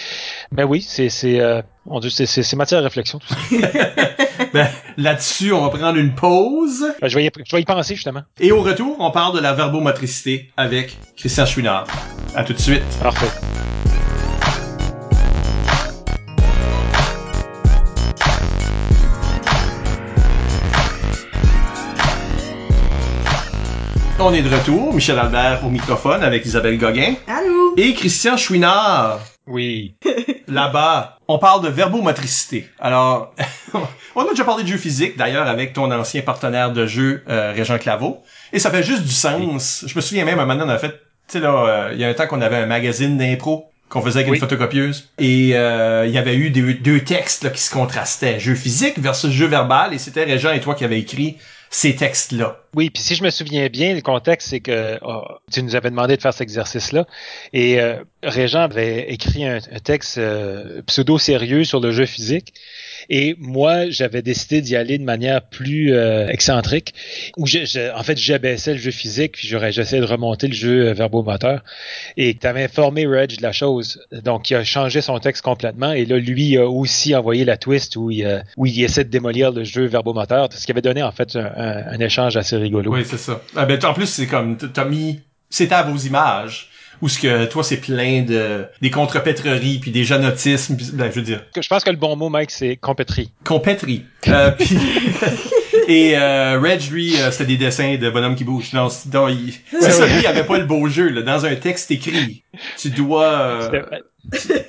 [0.51, 1.61] Mais oui, c'est c'est euh,
[2.09, 3.35] c'est matière de réflexion tout ça.
[4.53, 6.85] ben, là-dessus, on va prendre une pause.
[7.01, 8.23] Ben, je, vais y, je vais y penser justement.
[8.39, 11.87] Et au retour, on parle de la verbomotricité avec Christian Chouinard.
[12.35, 12.83] À tout de suite.
[13.01, 13.60] Parfait.
[24.23, 27.15] On est de retour, Michel Albert au microphone avec Isabelle Gauguin.
[27.27, 27.73] Allô?
[27.75, 29.19] Et Christian Chouinard.
[29.47, 29.95] Oui.
[30.47, 32.69] Là-bas, on parle de verbomotricité.
[32.79, 33.33] Alors,
[34.15, 37.51] on a déjà parlé de jeu physique, d'ailleurs, avec ton ancien partenaire de jeu, euh,
[37.51, 38.21] Régent Claveau.
[38.53, 39.85] Et ça fait juste du sens.
[39.87, 40.97] Je me souviens même, un moment, on a fait, tu
[41.29, 44.19] sais là, euh, il y a un temps qu'on avait un magazine d'impro qu'on faisait
[44.19, 45.09] avec une photocopieuse.
[45.17, 48.39] Et euh, il y avait eu deux, textes qui se contrastaient.
[48.39, 49.95] Jeu physique versus jeu verbal.
[49.95, 51.37] Et c'était Régent et toi qui avez écrit
[51.73, 52.59] ces textes-là.
[52.75, 55.89] Oui, puis si je me souviens bien, le contexte, c'est que oh, tu nous avais
[55.89, 57.07] demandé de faire cet exercice-là.
[57.53, 62.53] Et euh, Régent avait écrit un, texte euh, pseudo-sérieux sur le jeu physique.
[63.09, 66.93] Et moi, j'avais décidé d'y aller de manière plus euh, excentrique,
[67.37, 71.63] où en fait, j'abaissais le jeu physique, puis j'essayais de remonter le jeu euh, verbomoteur.
[72.17, 74.01] Et tu avais informé Reg de la chose.
[74.11, 75.91] Donc, il a changé son texte complètement.
[75.91, 79.09] Et là, lui a aussi envoyé la twist où il, euh, où il essaie de
[79.09, 82.93] démolir le jeu verbomoteur, ce qui avait donné, en fait, un, un échange assez rigolo.
[82.93, 83.41] Oui, c'est ça.
[83.55, 86.69] Ah, ben, en plus, c'est comme, t'as mis, c'était à vos images
[87.01, 91.25] ou ce que toi c'est plein de des contrepétreries puis des janotismes ben, je veux
[91.25, 94.77] dire je pense que le bon mot Mike c'est compétrie compétrie euh, puis
[95.87, 98.71] Et euh, Reg, lui, euh, c'était des dessins de bonhomme qui bouge.
[98.71, 101.09] Non, c'est non, il- c'est ça, lui, il avait pas le beau jeu.
[101.09, 101.21] Là.
[101.21, 102.43] Dans un texte écrit,
[102.77, 103.25] tu dois...
[103.25, 103.81] euh,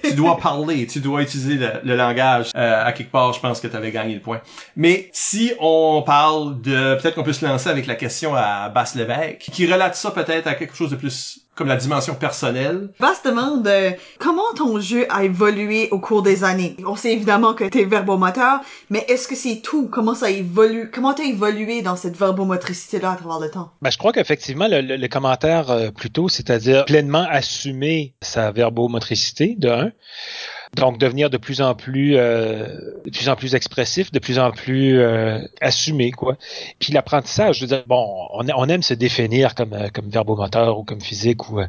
[0.02, 2.50] tu dois parler, tu dois utiliser le, le langage.
[2.56, 4.40] Euh, à quelque part, je pense que tu avais gagné le point.
[4.74, 6.96] Mais si on parle de...
[6.96, 10.46] Peut-être qu'on peut se lancer avec la question à Basse Lévesque, qui relate ça peut-être
[10.46, 12.88] à quelque chose de plus comme la dimension personnelle.
[12.98, 16.76] Vaste demande euh, comment ton jeu a évolué au cours des années.
[16.86, 19.88] On sait évidemment que t'es verbomoteur, mais est-ce que c'est tout?
[19.92, 20.90] Comment ça évolue?
[20.90, 23.70] Comment t'as évolué dans cette verbomotricité-là à travers le temps?
[23.82, 28.50] Ben, je crois qu'effectivement, le, le- le commentaire euh, plus tôt, c'est-à-dire pleinement assumer sa
[28.50, 29.90] verbomotricité, de un.
[30.76, 32.66] Donc, devenir de plus en plus, euh,
[33.04, 36.38] de plus en plus expressif, de plus en plus euh, assumé, quoi.
[36.78, 40.82] Puis l'apprentissage, je veux dire, bon, on, aime se définir comme, euh, comme verbomoteur ou
[40.82, 41.60] comme physique ou...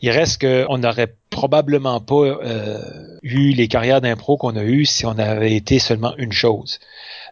[0.00, 2.38] il reste qu'on n'aurait probablement pas
[3.22, 6.78] eu les carrières d'impro qu'on a eues si on avait été seulement une chose.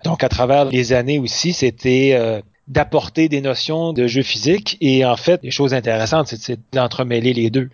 [0.04, 5.16] Donc, à travers les années aussi, c'était d'apporter des notions de jeu physique et en
[5.16, 7.70] fait, les choses intéressantes, c'est d'entremêler les deux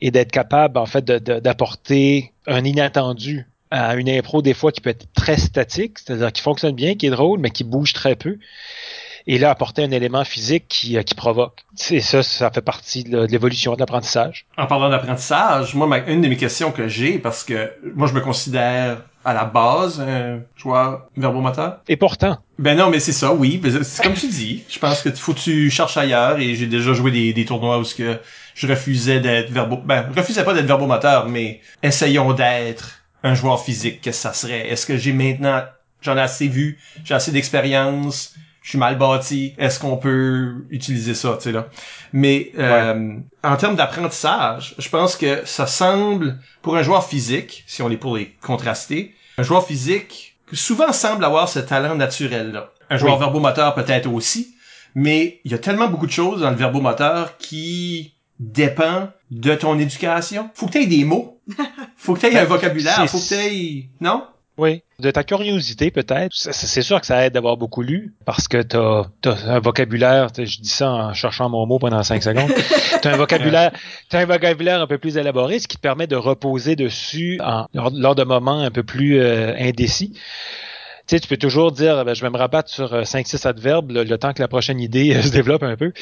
[0.00, 4.90] et d'être capable en fait d'apporter un inattendu à une impro des fois qui peut
[4.90, 8.38] être très statique, c'est-à-dire qui fonctionne bien, qui est drôle, mais qui bouge très peu.
[9.26, 11.64] Et là, apporter un élément physique qui, euh, provoque.
[11.90, 14.46] Et ça, ça fait partie de l'évolution de l'apprentissage.
[14.58, 18.20] En parlant d'apprentissage, moi, une de mes questions que j'ai, parce que moi, je me
[18.20, 21.80] considère à la base un joueur verbomoteur?
[21.88, 23.60] Et pourtant, Ben non, mais c'est ça, oui.
[23.62, 24.64] Mais C'est comme tu dis.
[24.68, 27.78] Je pense que faut que tu cherches ailleurs et j'ai déjà joué des, des tournois
[27.78, 28.18] où ce que
[28.54, 29.78] je refusais d'être verbo...
[29.78, 34.00] Ben, je refusais pas d'être verbomoteur, mais essayons d'être un joueur physique.
[34.00, 34.68] Qu'est-ce que ça serait?
[34.68, 35.62] Est-ce que j'ai maintenant...
[36.02, 38.34] J'en ai assez vu, j'ai assez d'expérience,
[38.64, 39.54] je suis mal bâti.
[39.58, 41.68] Est-ce qu'on peut utiliser ça, tu sais, là?
[42.14, 43.12] Mais euh,
[43.44, 47.96] en termes d'apprentissage, je pense que ça semble, pour un joueur physique, si on est
[47.98, 52.70] pour les contraster, un joueur physique souvent semble avoir ce talent naturel-là.
[52.90, 53.20] Un joueur Oui.
[53.20, 54.54] verbomoteur peut-être aussi,
[54.94, 59.78] mais il y a tellement beaucoup de choses dans le verbomoteur qui dépend de ton
[59.78, 60.50] éducation.
[60.54, 61.40] Faut que tu aies des mots.
[61.98, 62.96] Faut que tu aies un vocabulaire.
[62.96, 63.88] c'est- Faut que tu aies...
[64.00, 64.24] Non?
[64.56, 66.30] Oui, de ta curiosité peut-être.
[66.32, 70.28] C'est- sûr que ça aide d'avoir beaucoup lu parce que t'as as un vocabulaire.
[70.36, 72.50] Je dis ça en cherchant mon mot pendant cinq secondes.
[73.02, 73.72] T'as un vocabulaire,
[74.08, 77.66] t'as un vocabulaire un peu plus élaboré, ce qui te permet de reposer dessus en,
[77.74, 80.16] lors, lors de moments un peu plus euh, indécis.
[81.06, 84.16] Tu sais, tu peux toujours dire, ben, je vais me rabattre sur 5-6 adverbes le,
[84.16, 85.92] temps que la prochaine idée euh, se développe un peu.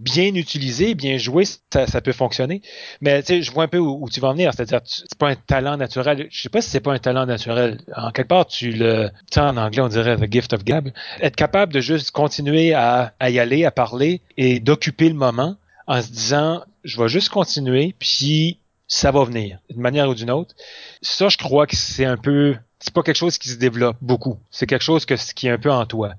[0.00, 2.62] Bien utilisé, bien joué, ça, peut fonctionner.
[3.00, 4.52] Mais tu je vois un peu où, tu vas en venir.
[4.54, 6.28] C'est-à-dire, c'est pas un talent naturel.
[6.30, 7.80] Je sais pas si c'est pas un talent naturel.
[7.96, 10.90] En quelque part, tu le, en anglais, on dirait the gift of gab.
[11.20, 15.56] Être capable de juste continuer à, à y aller, à parler et d'occuper le moment
[15.86, 20.30] en se disant, je vais juste continuer, puis ça va venir, d'une manière ou d'une
[20.30, 20.54] autre.
[21.02, 24.38] Ça, je crois que c'est un peu, c'est pas quelque chose qui se développe beaucoup.
[24.50, 26.12] C'est quelque chose que, qui est un peu en toi.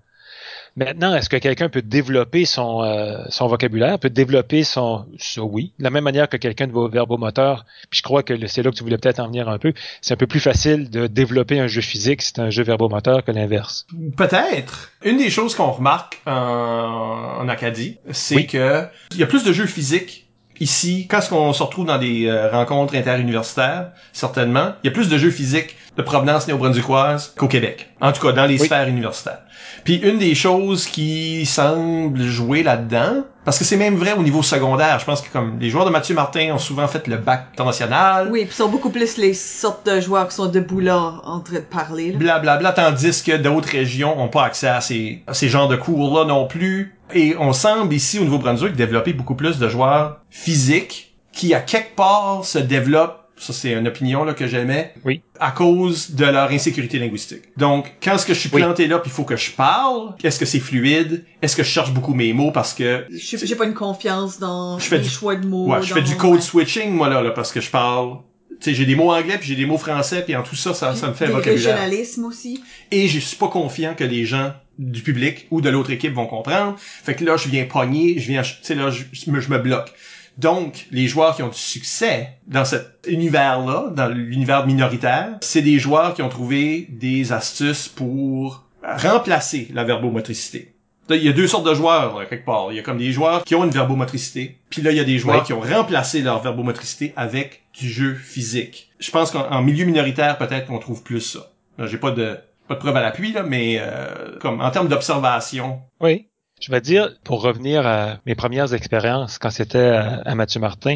[0.76, 5.06] Maintenant, est-ce que quelqu'un peut développer son, euh, son vocabulaire, peut développer son,
[5.38, 8.62] oui, de la même manière que quelqu'un de vos verbomoteur, puis je crois que c'est
[8.64, 11.08] là que tu voulais peut-être en venir un peu, c'est un peu plus facile de
[11.08, 13.86] développer un jeu physique si c'est un jeu verbomoteur que l'inverse.
[14.18, 14.92] Peut-être.
[15.04, 18.48] Une des choses qu'on remarque en, en Acadie, c'est Oui.
[18.48, 20.25] que il y a plus de jeux physiques
[20.60, 21.08] ici.
[21.10, 25.18] Quand on se retrouve dans des euh, rencontres interuniversitaires, certainement, il y a plus de
[25.18, 27.90] jeux physiques de provenance néo-brunswickoise qu'au Québec.
[28.02, 28.66] En tout cas, dans les Oui.
[28.66, 29.40] sphères universitaires.
[29.86, 34.42] Puis une des choses qui semble jouer là-dedans, parce que c'est même vrai au niveau
[34.44, 37.46] secondaire, je pense que comme les joueurs de Mathieu Martin ont souvent fait le bac
[37.54, 41.40] international, Oui, puis sont beaucoup plus les sortes de joueurs qui sont debout là, en
[41.40, 42.12] train de parler.
[42.12, 46.26] Blablabla, tandis que d'autres régions ont pas accès à ces, à ces genres de cours-là
[46.26, 46.95] non plus.
[47.14, 51.96] Et on semble ici, au Nouveau-Brunswick, développer beaucoup plus de joueurs physiques qui, à quelque
[51.96, 55.22] part, se développent ça c'est une opinion là que j'aimais Oui.
[55.42, 57.42] à cause de leur insécurité linguistique.
[57.58, 58.62] Donc quand est-ce que je suis Oui.
[58.62, 61.26] planté là puis il faut que je parle, est-ce que c'est fluide?
[61.42, 64.86] Est-ce que je cherche beaucoup mes mots parce que J'ai pas une confiance dans Je
[64.86, 65.68] fais les du- choix de mots.
[65.68, 66.40] ouais, je fais du code ouais.
[66.42, 68.20] switching moi là, là parce que je parle
[68.62, 70.74] tu sais j'ai des mots anglais puis j'ai des mots français puis en tout ça
[70.74, 72.64] ça, ça me fait un vocabulaire régionalismes aussi.
[72.90, 76.28] et je suis pas confiant que les gens du public ou de l'autre équipe vont
[76.28, 76.76] comprendre.
[76.78, 79.50] Fait que là, je viens pogner, je viens, tu sais, là, je, je me, je
[79.50, 79.94] me bloque.
[80.38, 85.80] Donc, les joueurs qui ont du succès dans cet univers-là, dans l'univers minoritaire, c'est des
[85.80, 90.74] joueurs qui ont trouvé des astuces pour remplacer la verbomotricité.
[91.10, 92.68] Il y a deux sortes de joueurs, là, quelque part.
[92.72, 95.04] Il y a comme des joueurs qui ont une verbomotricité, puis là, il y a
[95.04, 95.46] des joueurs Oui.
[95.46, 98.90] qui ont remplacé leur verbomotricité avec du jeu physique.
[99.00, 101.52] Je pense qu'en en milieu minoritaire, peut-être qu'on trouve plus ça.
[101.86, 105.82] J'ai pas de pas de preuve à l'appui, là, mais euh, comme en termes d'observation,
[106.00, 106.28] Oui.
[106.62, 110.96] Je vais dire, pour revenir à mes premières expériences quand c'était à, Mathieu Martin,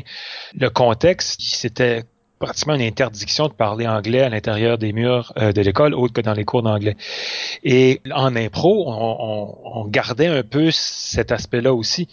[0.58, 2.06] le contexte, c'était
[2.40, 6.22] pratiquement une interdiction de parler anglais à l'intérieur des murs euh, de l'école, autre que
[6.22, 6.96] dans les cours d'anglais.
[7.66, 12.08] Et en impro, on, on, gardait un peu cet aspect-là aussi.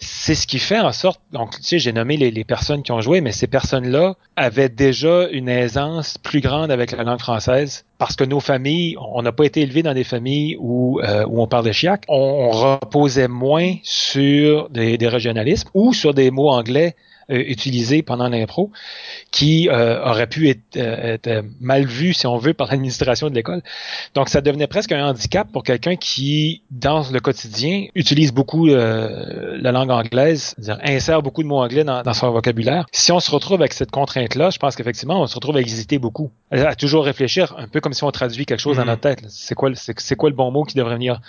[0.00, 3.00] C'est ce qui fait en sorte, donc tu sais, j'ai nommé les, personnes qui ont
[3.00, 8.14] joué, mais ces personnes-là avaient déjà une aisance plus grande avec la langue française parce
[8.14, 11.72] que nos familles, on n'a pas été élevés dans des familles où, euh, on parle
[11.72, 12.04] chiac.
[12.08, 16.94] On, on reposait moins sur des, des régionalismes ou sur des mots anglais
[17.28, 18.70] utilisé pendant l'impro,
[19.30, 23.34] qui euh, aurait pu être, euh, être, mal vu, si on veut, par l'administration de
[23.34, 23.62] l'école.
[24.14, 29.72] Donc, ça devenait presque un handicap pour quelqu'un qui, dans le quotidien, utilise beaucoup la
[29.72, 32.86] langue anglaise, c'est-à-dire insère beaucoup de mots anglais dans, dans, son vocabulaire.
[32.92, 35.98] Si on se retrouve avec cette contrainte-là, je pense qu'effectivement, on se retrouve à hésiter
[35.98, 38.86] beaucoup, à, toujours réfléchir, un peu comme si on traduit quelque chose dans mm-hmm.
[38.86, 39.24] notre tête.
[39.28, 41.20] C'est quoi, c'est quoi le bon mot qui devrait venir?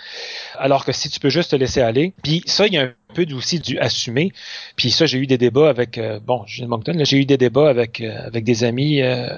[0.58, 2.92] Alors que si tu peux juste te laisser aller, puis ça, il y a un
[3.10, 4.32] peu aussi du assumer.
[4.76, 8.26] Puis ça, j'ai eu des débats avec, euh, bon, j'ai eu des débats avec, euh,
[8.26, 9.36] avec des amis euh,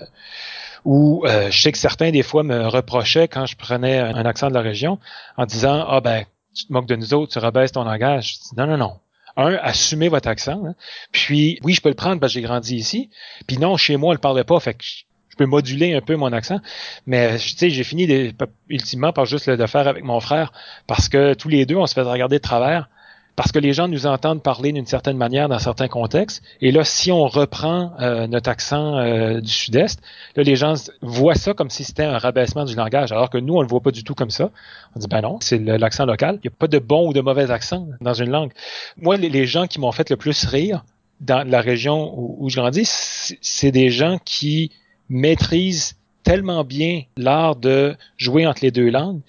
[0.85, 4.55] où je sais que certains, des fois, me reprochaient quand je prenais un accent de
[4.55, 4.99] la région
[5.37, 8.39] en disant, ah ben, tu te moques de nous autres, tu rabaisses ton langage.
[8.57, 8.95] non, non, non.
[9.37, 10.63] Un, assumez votre accent.
[10.67, 10.75] Hein.
[11.13, 13.11] Puis, oui, je peux le prendre parce que j'ai grandi ici.
[13.47, 14.61] Puis non, chez moi, on le parlait pas.
[14.61, 14.85] Fait que
[15.33, 16.61] je peux moduler un peu mon accent,
[17.07, 18.35] mais tu sais, j'ai fini
[18.69, 20.53] ultimement par juste le faire avec mon frère
[20.87, 22.91] parce que tous les deux, on se fait regarder de travers
[23.35, 26.43] parce que les gens nous entendent parler d'une certaine manière dans certains contextes.
[26.61, 30.01] Et là, si on reprend euh, notre accent euh, du sud-est,
[30.37, 33.55] là, les gens voient ça comme si c'était un rabaissement du langage, alors que nous,
[33.55, 34.51] on le voit pas du tout comme ça.
[34.95, 36.39] On dit, ben non, c'est l'accent local.
[36.45, 38.53] Il n'y a pas de bon ou de mauvais accent dans une langue.
[38.99, 40.85] Moi, les, gens qui m'ont fait le plus rire
[41.21, 44.71] dans la région où je grandis, c'est des gens qui
[45.09, 49.21] maîtrisent tellement bien l'art de jouer entre les deux langues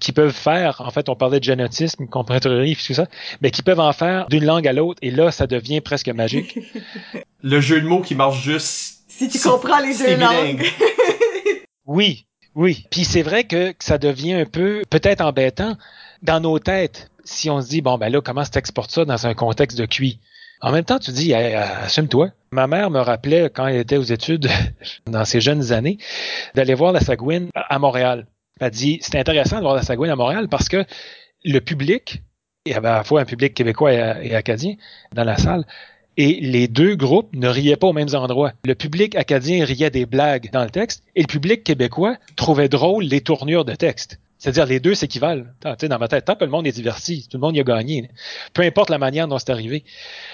[0.00, 3.06] qui peuvent faire, en fait, on parlait de génotisme, compréhension, tout ça,
[3.40, 6.58] mais qui peuvent en faire d'une langue à l'autre, et là, ça devient presque magique.
[7.42, 9.04] Le jeu de mots qui marche juste.
[9.08, 10.66] Si tu comprends les deux langues.
[11.86, 12.84] oui, oui.
[12.90, 15.76] Puis c'est vrai que ça devient un peu, peut-être embêtant,
[16.22, 19.34] dans nos têtes, si on se dit, bon, ben là, comment t'exportes ça dans un
[19.34, 20.20] contexte de cuit?
[20.60, 22.30] En même temps, tu dis, assume-toi.
[22.50, 24.48] Ma mère me rappelait, quand elle était aux études,
[25.06, 25.98] dans ses jeunes années,
[26.54, 28.26] d'aller voir la Sagouine à Montréal.
[28.60, 30.84] Elle dit, c'est intéressant de voir la Sagouine à Montréal parce que
[31.44, 32.22] le public,
[32.64, 34.74] il y avait à la fois un public québécois et, acadien
[35.12, 35.66] dans la salle,
[36.16, 38.52] et les deux groupes ne riaient pas aux mêmes endroits.
[38.64, 43.04] Le public acadien riait des blagues dans le texte et le public québécois trouvait drôle
[43.04, 44.18] les tournures de texte.
[44.38, 45.44] C'est-à-dire les deux s'équivalent.
[45.62, 48.08] Dans ma tête, tant que le monde est diverti, tout le monde y a gagné.
[48.54, 49.84] Peu importe la manière dont c'est arrivé.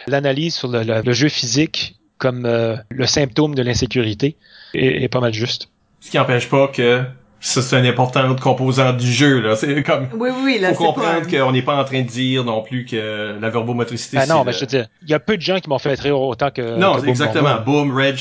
[0.06, 4.36] L'analyse sur le, jeu physique comme euh, le symptôme de l'insécurité
[4.74, 5.68] est, est, pas mal juste.
[6.00, 7.04] Ce qui n'empêche pas que
[7.42, 9.56] ça c'est une importante composante du jeu là.
[9.56, 12.62] C'est comme oui oui là faut comprendre qu'on n'est pas en train de dire non
[12.62, 15.42] plus que la verbomotricité ah non mais je veux dire il y a peu de
[15.42, 17.60] gens qui m'ont fait rire autant que non exactement.
[17.60, 18.16] Boom reg.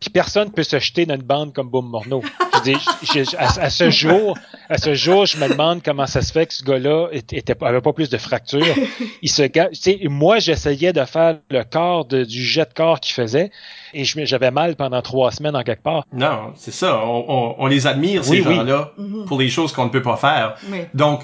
[0.00, 2.22] Puis personne peut se jeter dans une bande comme Boom Morneau.
[2.64, 4.38] Je à, ce jour,
[4.68, 7.80] à ce jour, je me demande comment ça se fait que ce gars-là était, avait
[7.80, 8.74] pas plus de fractures.
[9.22, 13.50] Il se, moi, j'essayais de faire le corps de, du jet de corps qu'il faisait
[13.94, 16.04] et j'avais mal pendant trois semaines en quelque part.
[16.12, 17.02] Non, c'est ça.
[17.04, 19.24] On, on, on, les admire ces gens-là mm-hmm.
[19.26, 20.56] pour les choses qu'on ne peut pas faire.
[20.94, 21.22] Donc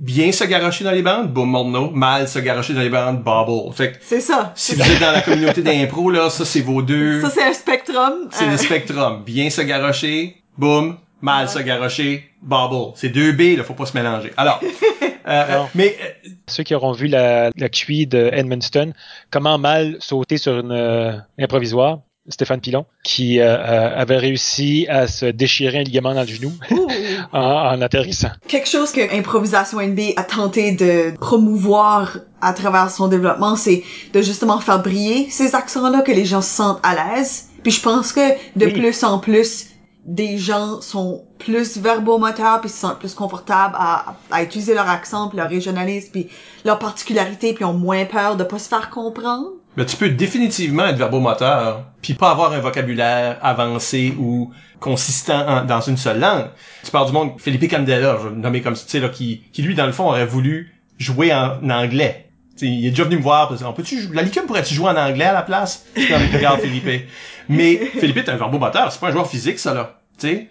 [0.00, 3.72] bien se garocher dans les bandes, boom morno, mal se garocher dans les bandes, bobble.
[3.74, 4.52] Fait c'est ça.
[4.54, 7.20] Si vous êtes dans la communauté d'impro, là, ça c'est vos deux.
[7.22, 8.28] Ça c'est un spectrum.
[8.30, 8.56] C'est le euh.
[8.56, 9.22] spectrum.
[9.24, 12.92] Bien se garocher, boom, mal se garocher, bobble.
[12.96, 14.32] C'est deux B, là, faut pas se mélanger.
[14.36, 14.60] Alors,
[15.28, 18.92] euh, mais euh, ceux qui auront vu la, la QI de Edmundston,
[19.30, 25.06] comment mal sauter sur une euh, improvisoire, Stéphane Pilon, qui euh, euh, avait réussi à
[25.06, 26.52] se déchirer un ligament dans le genou
[27.32, 28.30] en, atterrissant.
[28.46, 33.82] Quelque chose que Improvisation NB a tenté de promouvoir à travers son développement, c'est
[34.12, 37.48] de justement faire briller ces accents-là, que les gens se sentent à l'aise.
[37.62, 38.20] Puis je pense que
[38.56, 39.66] de plus en plus,
[40.04, 45.28] des gens sont plus verbomoteurs puis se sentent plus confortables à, à utiliser leur accent
[45.28, 46.28] puis leur régionalisme puis
[46.64, 49.50] leur particularité puis ont moins peur de pas se faire comprendre.
[49.76, 55.80] Mais tu peux définitivement être verbomoteur, puis pas avoir un vocabulaire avancé ou consistant dans
[55.80, 56.50] une seule langue.
[56.84, 59.42] Tu parles du monde Philippe Candela, je vais le nommer comme tu sais là, qui,
[59.52, 62.29] qui lui dans le fond aurait voulu jouer en, anglais.
[62.60, 64.96] T'sais, il est déjà venu me voir, parce que, peut-tu, la licorne pourrait-tu jouer en
[64.96, 65.86] anglais à la place?
[65.96, 67.06] regarde Philippe.
[67.48, 69.96] Mais Philippe est un verbomoteur, c'est pas un joueur physique ça là.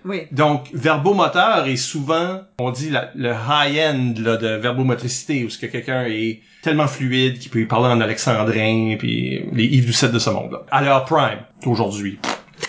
[0.05, 0.22] Oui.
[0.32, 6.41] Donc, verbomoteur est souvent, on dit, le high-end de verbomotricité, où ce que quelqu'un est
[6.64, 10.64] tellement fluide qu'il peut parler en alexandrin, puis les Yves Doucette de ce monde-là.
[10.72, 12.18] À leur prime, aujourd'hui.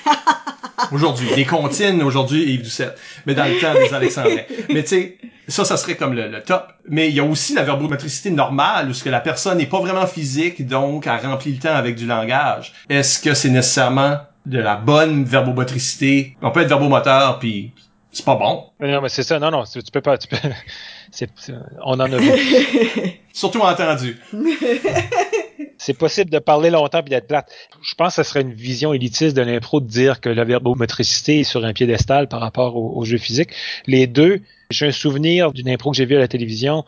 [0.92, 1.28] aujourd'hui.
[1.36, 2.98] Les comptines, aujourd'hui, Yves Doucette.
[3.26, 4.42] Mais dans le temps des alexandrins.
[4.68, 5.18] Mais tu sais,
[5.48, 6.72] ça, ça serait comme le, top.
[6.88, 9.80] Mais il y a aussi la verbomotricité normale, où ce que la personne n'est pas
[9.80, 12.72] vraiment physique, donc elle remplit le temps avec du langage.
[12.88, 16.36] Est-ce que c'est nécessairement de la bonne verbomotricité?
[16.42, 17.72] On peut être verbomoteur puis
[18.12, 18.66] c'est pas bon.
[18.80, 19.38] Non, mais c'est ça.
[19.38, 20.18] Non, non, tu peux pas.
[20.18, 20.36] Tu peux...
[21.10, 21.30] c'est,
[21.84, 22.30] on en a vu.
[23.32, 24.18] Surtout entendu.
[25.80, 27.50] c'est possible de parler longtemps puis d'être plate.
[27.80, 31.40] Je pense que ce serait une vision élitiste de l'impro de dire que la verbomotricité
[31.40, 33.48] est sur un piédestal par rapport au, au jeu physique.
[33.86, 36.84] Les deux, j'ai un souvenir d'une impro que j'ai vue à la télévision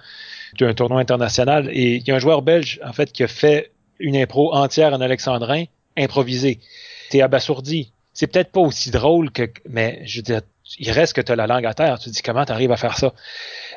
[0.59, 3.71] d'un tournoi international et il y a un joueur belge en fait qui a fait
[3.99, 5.65] une impro entière en alexandrin
[5.97, 6.61] improvisée.
[7.09, 7.93] T'es abasourdi.
[8.13, 10.43] C'est peut-être pas aussi drôle que mais je veux dire
[10.79, 11.99] il reste que tu as la langue à terre.
[11.99, 13.15] Tu te dis comment tu arrives à faire ça?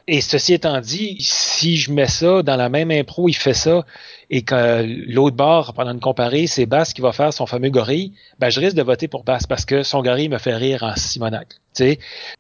[0.08, 3.86] Et ceci étant dit, si je mets ça dans la même impro, il fait ça,
[4.30, 8.14] et que l'autre bord, pendant une comparée, c'est Bass qui va faire son fameux gorille,
[8.38, 10.96] ben je risque de voter pour Bass parce que son gorille me fait rire en
[10.96, 11.48] Simonac.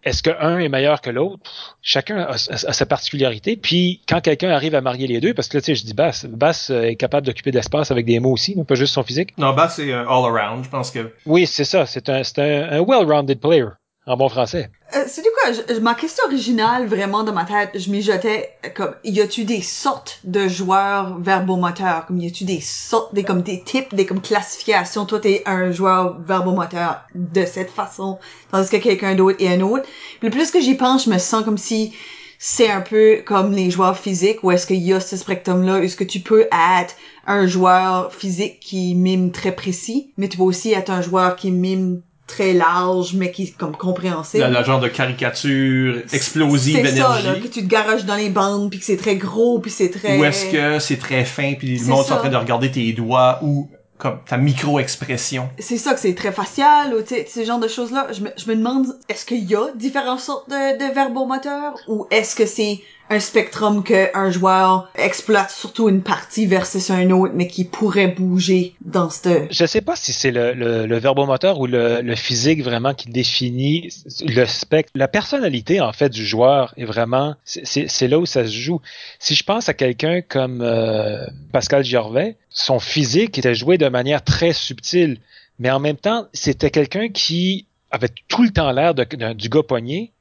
[0.03, 1.77] Est-ce que un est meilleur que l'autre?
[1.81, 3.57] Chacun a, sa particularité.
[3.57, 5.93] Puis quand quelqu'un arrive à marier les deux, parce que là, tu sais, je dis
[5.93, 9.37] Bass, Bass est capable d'occuper de l'espace avec des mots aussi, pas juste son physique.
[9.37, 11.11] Non, Bass c'est all around, je pense que.
[11.25, 11.85] Oui, c'est ça.
[11.85, 13.65] C'est un, un, un well-rounded player
[14.07, 14.69] en bon français.
[14.95, 19.19] Euh, c'est du quoi, ma question originale, vraiment, dans ma tête, je mijotais, comme, y
[19.19, 22.05] a-tu des sortes de joueurs verbomoteurs?
[22.05, 25.05] Comme, y a-tu des sortes, des, comme, des types, des, comme, classifications?
[25.05, 28.19] Toi, t'es un joueur verbomoteur de cette façon,
[28.51, 29.85] tandis que quelqu'un d'autre est un autre.
[30.19, 31.93] Puis, le plus que j'y pense, je me sens comme si
[32.37, 35.95] c'est un peu comme les joueurs physiques, où est-ce qu'il y a ce spectrum-là, est-ce
[35.95, 36.95] que tu peux être
[37.25, 41.49] un joueur physique qui mime très précis, mais tu peux aussi être un joueur qui
[41.49, 44.45] mime très large mais qui est comme compréhensible.
[44.45, 46.95] Le, genre de caricature explosive d'énergie.
[46.95, 49.59] C'est ça là, que tu te garages dans les bandes puis que c'est très gros
[49.59, 52.29] puis c'est très Ou est-ce que c'est très fin puis le monde est en train
[52.29, 55.49] de regarder tes doigts ou comme ta micro-expression.
[55.57, 58.07] C'est ça que c'est très facial ou tu sais ce genre de choses là.
[58.11, 62.05] Je me, je me demande est-ce qu'il y a différentes sortes de, de verbomoteurs ou
[62.11, 67.33] est-ce que c'est un spectrum que un joueur exploite surtout une partie versus un autre,
[67.35, 69.47] mais qui pourrait bouger dans ce...
[69.51, 73.09] Je sais pas si c'est le, le, le, verbomoteur ou le, le, physique vraiment qui
[73.09, 73.89] définit
[74.27, 74.91] le spectre.
[74.95, 77.35] La personnalité, en fait, du joueur est vraiment...
[77.43, 78.81] C'est là où ça se joue.
[79.19, 84.23] Si je pense à quelqu'un comme euh, Pascal Gervais, son physique était joué de manière
[84.23, 85.19] très subtile,
[85.59, 89.63] mais en même temps, c'était quelqu'un qui avait tout le temps l'air du gars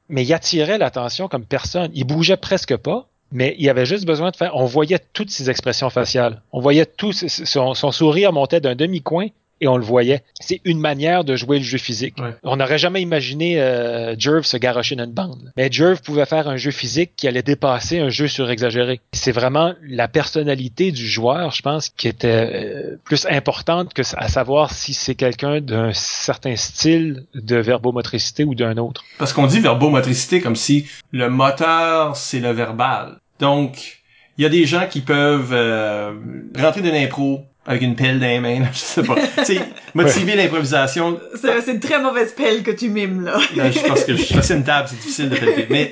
[0.09, 1.91] mais il attirait l'attention comme personne.
[1.93, 4.55] Il bougeait presque pas, mais il avait juste besoin de faire.
[4.55, 6.41] On voyait toutes ses expressions faciales.
[6.51, 9.27] On voyait tout son, son sourire montait d'un demi-coin
[9.61, 10.23] et on le voyait.
[10.39, 12.15] C'est une manière de jouer le jeu physique.
[12.43, 15.51] On n'aurait jamais imaginé euh, Jerv se garocher dans une bande.
[15.55, 18.99] Mais Jerv pouvait faire un jeu physique qui allait dépasser un jeu surexagéré.
[19.11, 24.27] C'est vraiment la personnalité du joueur, je pense, qui était euh, plus importante que à
[24.27, 29.03] savoir si c'est quelqu'un d'un certain style de verbomotricité ou d'un autre.
[29.17, 33.17] Parce qu'on dit verbomotricité comme si le moteur, c'est le verbal.
[33.39, 34.01] Donc,
[34.37, 36.13] il y a des gens qui peuvent euh,
[36.57, 39.15] rentrer dans l'impro, avec une pelle dans les mains, je sais pas.
[39.37, 39.61] tu sais,
[39.93, 41.19] motiver l'improvisation.
[41.33, 43.39] C'est une très mauvaise pelle que tu mimes, là.
[43.39, 45.67] je pense que je suis une table, c'est difficile de pelleter.
[45.69, 45.91] Mais,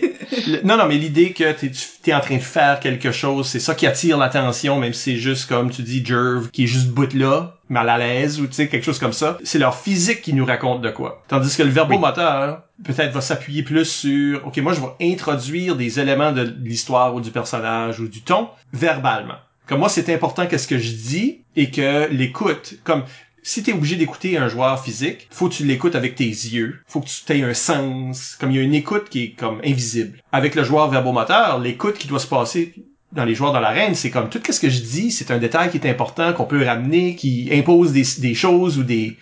[0.63, 1.71] non, non, mais l'idée que t'es,
[2.07, 5.17] es en train de faire quelque chose, c'est ça qui attire l'attention, même si c'est
[5.17, 8.53] juste comme tu dis, Jerv, qui est juste bout là, mal à l'aise, ou tu
[8.53, 9.39] sais, quelque chose comme ça.
[9.43, 11.23] C'est leur physique qui nous raconte de quoi.
[11.27, 15.99] Tandis que le verbomoteur, peut-être va s'appuyer plus sur, ok, moi je vais introduire des
[15.99, 19.37] éléments de l'histoire ou du personnage ou du ton, verbalement.
[19.67, 23.03] Comme moi, c'est important qu'est-ce que je dis et que l'écoute, comme
[23.43, 26.79] si t'es obligé d'écouter un joueur physique, faut que tu l'écoutes avec tes yeux.
[26.87, 28.37] Faut que tu aies un sens.
[28.39, 30.19] Comme il y a une écoute qui est comme invisible.
[30.31, 32.73] Avec le joueur verbomoteur, l'écoute qui doit se passer
[33.11, 35.69] dans les joueurs dans l'arène, c'est comme tout ce que je dis, c'est un détail
[35.69, 39.17] qui est important, qu'on peut ramener, qui impose des, des choses ou des,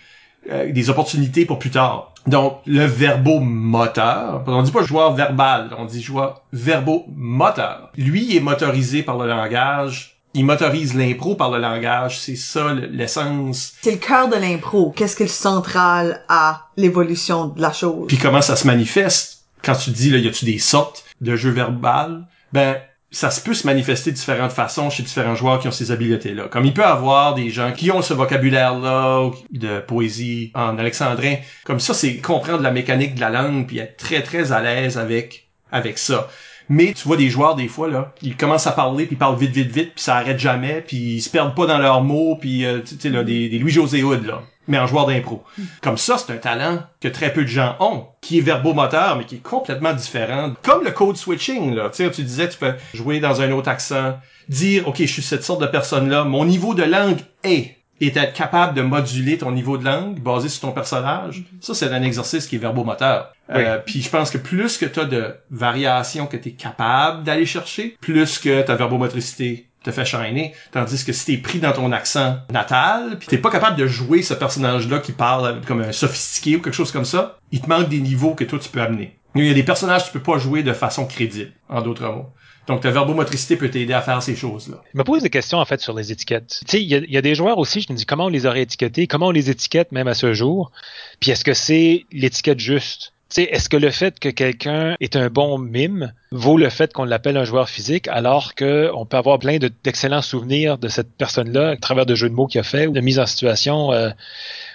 [0.50, 2.14] euh, des opportunités pour plus tard.
[2.26, 7.90] Donc, le verbomoteur, on dit pas joueur verbal, on dit joueur verbomoteur.
[7.96, 13.74] Lui est motorisé par le langage il motorise l'impro par le langage, c'est ça l'essence.
[13.82, 14.92] C'est le cœur de l'impro.
[14.96, 18.06] Qu'est-ce qui est central à l'évolution de la chose?
[18.08, 19.44] Puis comment ça se manifeste?
[19.62, 22.26] Quand tu dis, là, y a-tu des sortes de jeux verbal?
[22.52, 22.76] Ben,
[23.12, 26.48] ça se peut se manifester de différentes façons chez différents joueurs qui ont ces habiletés-là.
[26.48, 31.36] Comme il peut avoir des gens qui ont ce vocabulaire-là de poésie en alexandrin.
[31.64, 34.96] Comme ça, c'est comprendre la mécanique de la langue puis être très très à l'aise
[34.96, 36.28] avec avec ça.
[36.74, 39.36] Mais tu vois des joueurs des fois là, ils commencent à parler puis ils parlent
[39.36, 42.38] vite vite vite puis ça arrête jamais puis ils se perdent pas dans leurs mots
[42.40, 45.42] puis euh, tu sais là des, des Louis José Hood là mais en joueur d'impro.
[45.82, 49.24] Comme ça, c'est un talent que très peu de gens ont, qui est verbomoteur, mais
[49.24, 50.52] qui est complètement différent.
[50.62, 51.90] Comme le code switching, là.
[51.90, 54.16] Tu tu disais, tu peux jouer dans un autre accent,
[54.48, 58.32] dire, OK, je suis cette sorte de personne-là, mon niveau de langue est et être
[58.32, 61.60] capable de moduler ton niveau de langue basé sur ton personnage, mm-hmm.
[61.60, 63.32] ça c'est un exercice qui est verbomoteur.
[63.50, 67.22] Euh, puis je pense que plus que tu as de variations que tu es capable
[67.22, 70.52] d'aller chercher, plus que ta verbomotricité te fait shiner.
[70.72, 74.22] Tandis que si t'es pris dans ton accent natal, pis t'es pas capable de jouer
[74.22, 77.88] ce personnage-là qui parle comme un sophistiqué ou quelque chose comme ça, il te manque
[77.88, 79.16] des niveaux que toi tu peux amener.
[79.34, 82.06] Il y a des personnages que tu peux pas jouer de façon crédible, en d'autres
[82.06, 82.32] mots.
[82.66, 84.82] Donc ta verbomotricité peut t'aider à faire ces choses-là.
[84.92, 86.60] Je me pose des questions en fait sur les étiquettes.
[86.66, 88.62] Tu sais, il y, a des joueurs aussi, je me dis comment on les aurait
[88.62, 90.70] étiquetés, comment on les étiquette même à ce jour,
[91.18, 93.12] puis est-ce que c'est l'étiquette juste?
[93.38, 97.36] est-ce que le fait que quelqu'un est un bon mime vaut le fait qu'on l'appelle
[97.36, 102.06] un joueur physique alors qu'on peut avoir plein d'excellents souvenirs de cette personne-là à travers
[102.06, 104.10] de jeux de mots qu'il a fait ou de mise en situation euh,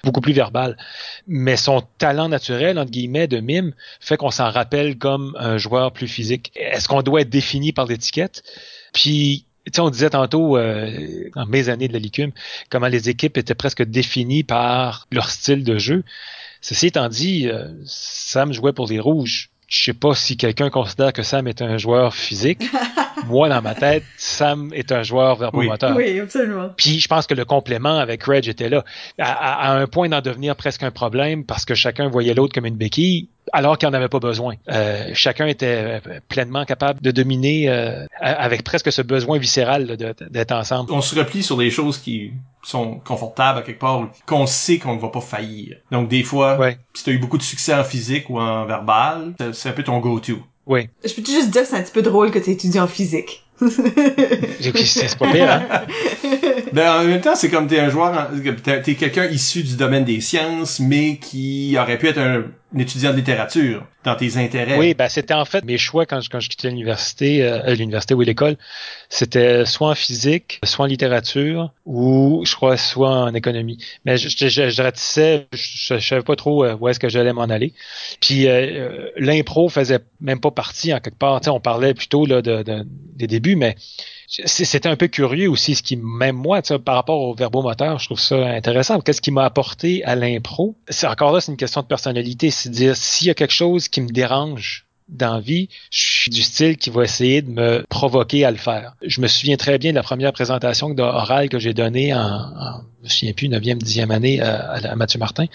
[0.04, 0.78] beaucoup plus verbale.
[1.28, 5.92] Mais son talent naturel, entre guillemets, de mime fait qu'on s'en rappelle comme un joueur
[5.92, 6.52] plus physique.
[6.56, 8.44] Est-ce qu'on doit être défini par l'étiquette?
[8.94, 12.32] Puis tu on disait tantôt, euh, dans mes années de la licume,
[12.70, 16.04] comment les équipes étaient presque définies par leur style de jeu.
[16.62, 19.50] Ceci étant dit, euh, Sam jouait pour les Rouges.
[19.68, 22.64] Je sais pas si quelqu'un considère que Sam est un joueur physique.
[23.28, 25.96] Moi, dans ma tête, Sam est un joueur verbomoteur.
[25.96, 26.06] Oui.
[26.08, 26.70] oui, absolument.
[26.78, 28.86] Puis je pense que le complément avec Reg était là.
[29.20, 32.66] À, à un point d'en devenir presque un problème parce que chacun voyait l'autre comme
[32.66, 34.56] une béquille alors qu'il n'en avait pas besoin.
[34.70, 39.98] Euh, chacun était euh, pleinement capable de dominer euh, avec presque ce besoin viscéral
[40.30, 40.92] d'être ensemble.
[40.92, 42.32] On se replie sur des choses qui
[42.64, 45.78] sont confortables à quelque part, qu'on sait qu'on ne va pas faillir.
[45.92, 46.58] Donc des fois,
[46.94, 49.84] si tu as eu beaucoup de succès en physique ou en verbal, c'est un peu
[49.84, 50.40] ton go-to.
[50.66, 50.90] Oui.
[51.04, 53.44] Je peux juste dire que c'est un petit peu drôle que tu étudies en physique.
[53.60, 55.86] c'est pas pire, hein?
[56.74, 58.30] ben, en même temps, c'est comme t'es un joueur,
[58.84, 62.44] t'es quelqu'un issu du domaine des sciences, mais qui aurait pu être un,
[62.76, 64.78] étudiant de littérature dans tes intérêts.
[64.78, 68.14] Oui, ben c'était en fait mes choix quand je, quand je quittais l'université, euh, l'université
[68.14, 68.58] ou l'école,
[69.10, 73.78] c'était soit en physique, soit en littérature, ou je crois soit en économie.
[74.06, 77.34] Mais je, je, je, je ratissais, je, savais pas trop euh, où est-ce que j'allais
[77.34, 77.74] m'en aller.
[78.22, 81.44] Puis euh, euh, l'impro faisait même pas partie en quelque part.
[81.44, 82.86] sais, on parlait plutôt là de, de
[83.18, 83.76] des débuts, mais
[84.28, 88.20] c'était un peu curieux aussi, ce qui, même moi, par rapport au verbomoteur, je trouve
[88.20, 89.00] ça intéressant.
[89.00, 90.76] Qu'est-ce qui m'a apporté à l'impro?
[90.90, 92.52] C'est encore là, c'est une question de personnalité.
[92.58, 96.42] C'est dire, s'il y a quelque chose qui me dérange dans vie, je suis du
[96.42, 98.94] style qui va essayer de me provoquer à le faire.
[99.02, 102.82] Je me souviens très bien de la première présentation orale que j'ai donnée en, en,
[103.00, 105.46] je me souviens plus, 9e, 10e année à, à Mathieu Martin.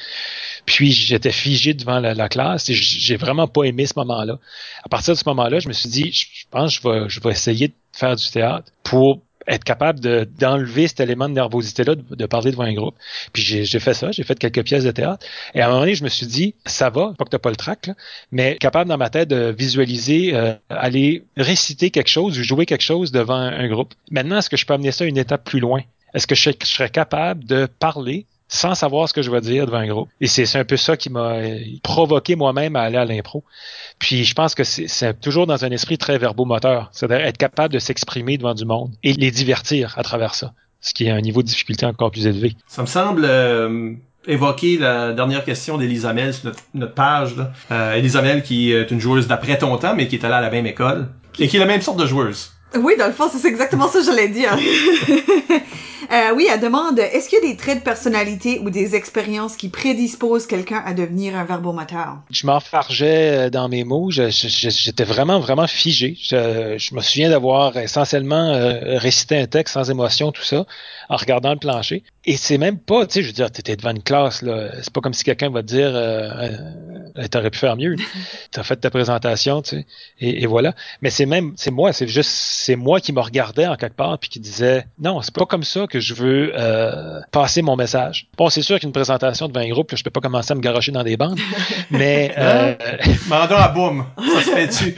[0.64, 4.38] Puis j'étais figé devant la, classe et j'ai vraiment pas aimé ce moment-là.
[4.84, 7.20] À partir de ce moment-là, je me suis dit, je pense que je vais, je
[7.20, 12.26] vais essayer de faire du théâtre pour être capable d'enlever cet élément de nervosité-là, de,
[12.26, 12.94] parler devant un groupe.
[13.32, 15.26] Puis j'ai fait ça, j'ai fait quelques pièces de théâtre.
[15.54, 17.50] Et à un moment donné, je me suis dit, ça va, pas que t'as pas
[17.50, 17.90] le trac,
[18.30, 22.82] mais capable dans ma tête de visualiser, euh, aller réciter quelque chose ou jouer quelque
[22.82, 23.94] chose devant un, groupe.
[24.10, 25.82] Maintenant, est-ce que je peux amener ça une étape plus loin?
[26.14, 29.78] Est-ce que je serais capable de parler sans savoir ce que je vais dire devant
[29.78, 30.08] un groupe.
[30.20, 31.36] Et c'est un peu ça qui m'a
[31.82, 33.44] provoqué moi-même à aller à l'impro.
[33.98, 37.78] Puis je pense que c'est toujours dans un esprit très verbomoteur, c'est-à-dire être capable de
[37.78, 41.42] s'exprimer devant du monde et les divertir à travers ça, ce qui est un niveau
[41.42, 42.54] de difficulté encore plus élevé.
[42.66, 43.94] Ça me semble euh,
[44.26, 47.34] évoquer la dernière question d'Elisabeth sur notre, page.
[47.36, 47.52] Là.
[47.70, 50.66] Euh, qui est une joueuse d'après ton temps, mais qui est allée à la même
[50.66, 52.52] école et qui est la même sorte de joueuse.
[52.74, 54.54] Oui, dans le fond, c'est exactement ça que j'allais dire.
[56.12, 59.56] Euh, oui, elle demande, est-ce qu'il y a des traits de personnalité ou des expériences
[59.56, 62.18] qui prédisposent quelqu'un à devenir un verbomoteur?
[62.30, 64.10] Je m'enfargeais euh, dans mes mots.
[64.10, 66.18] J'étais vraiment, vraiment figé.
[66.20, 70.66] Je, me souviens d'avoir essentiellement euh, récité un texte sans émotion, tout ça,
[71.08, 72.02] en regardant le plancher.
[72.26, 74.70] Et c'est même pas, tu sais, je veux dire, t'étais devant une classe, là.
[74.82, 76.50] C'est pas comme si quelqu'un va te dire, euh,
[77.30, 77.96] t'aurais pu faire mieux.
[78.50, 79.86] T'as fait ta présentation, tu sais.
[80.20, 80.74] Et, et voilà.
[81.00, 84.18] Mais c'est même, c'est moi, c'est juste, c'est moi qui me regardais en quelque part
[84.18, 88.28] puis qui disait, non, c'est pas comme ça que je veux euh, passer mon message.
[88.36, 90.60] Bon, c'est sûr qu'une présentation devant un groupe, là, je peux pas commencer à me
[90.60, 91.38] garocher dans des bandes,
[91.90, 92.34] mais...
[92.36, 92.74] Euh,
[93.28, 94.94] Mandons à Boom, ça se fait dessus.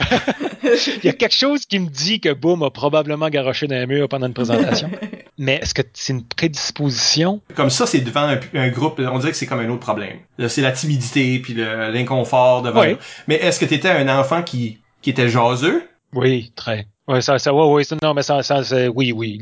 [1.03, 3.85] Il y a quelque chose qui me dit que Boom a probablement garoché dans un
[3.85, 4.89] mur pendant une présentation.
[5.37, 7.41] mais est-ce que c'est une prédisposition?
[7.55, 10.17] Comme ça, c'est devant un, groupe, on dirait que c'est comme un autre problème.
[10.47, 12.81] C'est la timidité puis l'inconfort devant.
[12.81, 12.97] Oui.
[13.27, 15.87] Mais est-ce que tu étais un enfant qui, qui était jaseux?
[16.13, 16.87] Oui, très.
[17.07, 19.39] Ouais, ça, ça, ouais, ouais, non, mais ça, ça, oui, oui.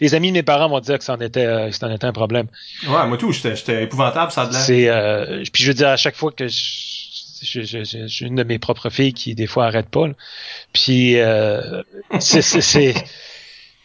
[0.00, 2.46] Les, amis de mes parents vont dire que c'en était, euh, c'en était un problème.
[2.86, 4.60] Ouais, moi tout, j'étais épouvantable, ça de l'air.
[4.60, 8.58] C'est, euh, puis je veux dire, à chaque fois que j'ai je, une de mes
[8.58, 10.14] propres filles qui des fois arrête pas, là.
[10.74, 11.82] puis euh,
[12.20, 12.94] c'est, c'est,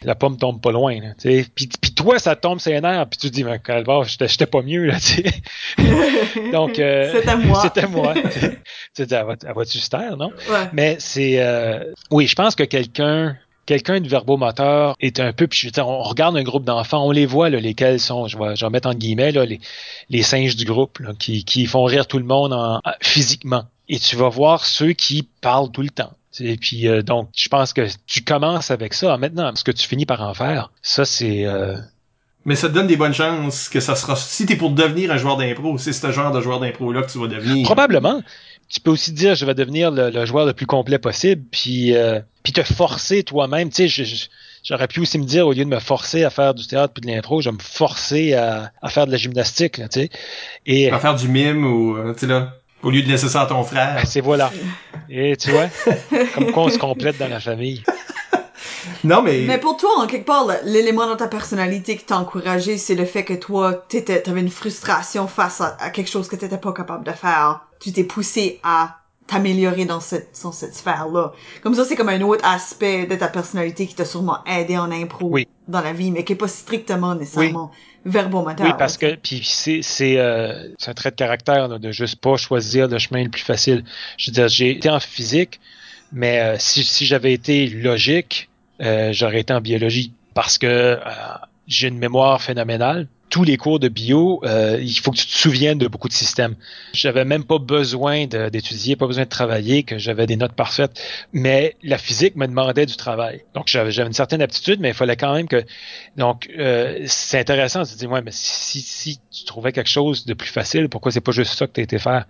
[0.03, 0.99] la pomme tombe pas loin.
[0.99, 4.45] Là, puis, puis toi, ça tombe c'est nerfs, puis tu te dis, mais calvaire, j'étais
[4.45, 4.85] pas mieux.
[4.85, 5.23] Là, sais.
[6.51, 7.61] Donc, euh, c'était moi.
[7.61, 8.13] C'était moi.
[8.95, 10.31] tu dis, elle va-tu se taire, non?
[10.49, 10.69] Ouais.
[10.73, 11.39] Mais c'est...
[11.39, 13.37] Euh, oui, je pense que quelqu'un
[13.67, 17.05] quelqu'un de verbomoteur est un peu, puis je veux dire, on regarde un groupe d'enfants,
[17.05, 19.61] on les voit, là, lesquels sont, je vais, je vais mettre en guillemets, là, les,
[20.09, 23.63] les singes du groupe, là, qui, qui font rire tout le monde en, physiquement.
[23.87, 27.49] Et tu vas voir ceux qui parlent tout le temps Et puis euh, donc, je
[27.49, 29.17] pense que tu commences avec ça.
[29.17, 31.45] Maintenant, ce que tu finis par en faire, ça c'est.
[31.45, 31.75] Euh,
[32.45, 34.15] Mais ça te donne des bonnes chances que ça sera.
[34.15, 37.11] Si t'es pour devenir un joueur d'impro, c'est ce genre de joueur d'impro là que
[37.11, 37.65] tu vas devenir.
[37.65, 38.21] Probablement.
[38.69, 42.21] Tu peux aussi dire, je vais devenir le, joueur le plus complet possible, puis euh,
[42.41, 43.69] puis te forcer toi-même.
[43.69, 44.29] Tu sais,
[44.63, 47.01] j'aurais pu aussi me dire, au lieu de me forcer à faire du théâtre puis
[47.01, 49.73] de l'impro, je vais me forcer à, à faire de la gymnastique.
[49.73, 50.09] tu sais,
[50.65, 53.45] et à faire du mime ou tu sais là au lieu de laisser ça à
[53.45, 53.95] ton frère.
[53.95, 54.51] Ben, c'est voilà.
[55.09, 55.67] Et tu vois,
[56.35, 57.83] comme quoi on se complète dans la famille.
[59.03, 59.43] Non, mais...
[59.47, 63.05] Mais pour toi, en quelque part, l'élément dans ta personnalité qui t'a encouragé, c'est le
[63.05, 67.11] fait que toi, t'avais une frustration face à, quelque chose que t'étais pas capable de
[67.11, 67.61] faire.
[67.79, 69.00] Tu t'es poussé à
[69.31, 71.31] t'améliorer dans cette, dans cette sphère-là.
[71.63, 74.91] Comme ça, c'est comme un autre aspect de ta personnalité qui t'a sûrement aidé en
[74.91, 75.37] impro
[75.67, 77.71] dans la vie, mais qui est pas strictement nécessairement
[78.05, 78.65] verbomoteur.
[78.65, 82.35] Oui, parce que puis c'est c'est euh, un trait de caractère là, de juste pas
[82.35, 83.85] choisir le chemin le plus facile.
[84.17, 85.61] Je veux dire, j'ai été en physique,
[86.11, 88.49] mais euh, si, si j'avais été logique,
[88.81, 90.99] euh, j'aurais été en biologie parce que euh,
[91.67, 95.31] j'ai une mémoire phénoménale tous les cours de bio, euh, il faut que tu te
[95.31, 96.55] souviennes de beaucoup de systèmes.
[96.91, 101.01] J'avais même pas besoin d'étudier, pas besoin de travailler, que j'avais des notes parfaites,
[101.31, 103.45] mais la physique me demandait du travail.
[103.55, 105.63] Donc j'avais une certaine aptitude, mais il fallait quand même que.
[106.17, 110.25] Donc euh, c'est intéressant de se dire ouais, mais si, si tu trouvais quelque chose
[110.25, 112.25] de plus facile, pourquoi c'est pas juste ça que tu été faire?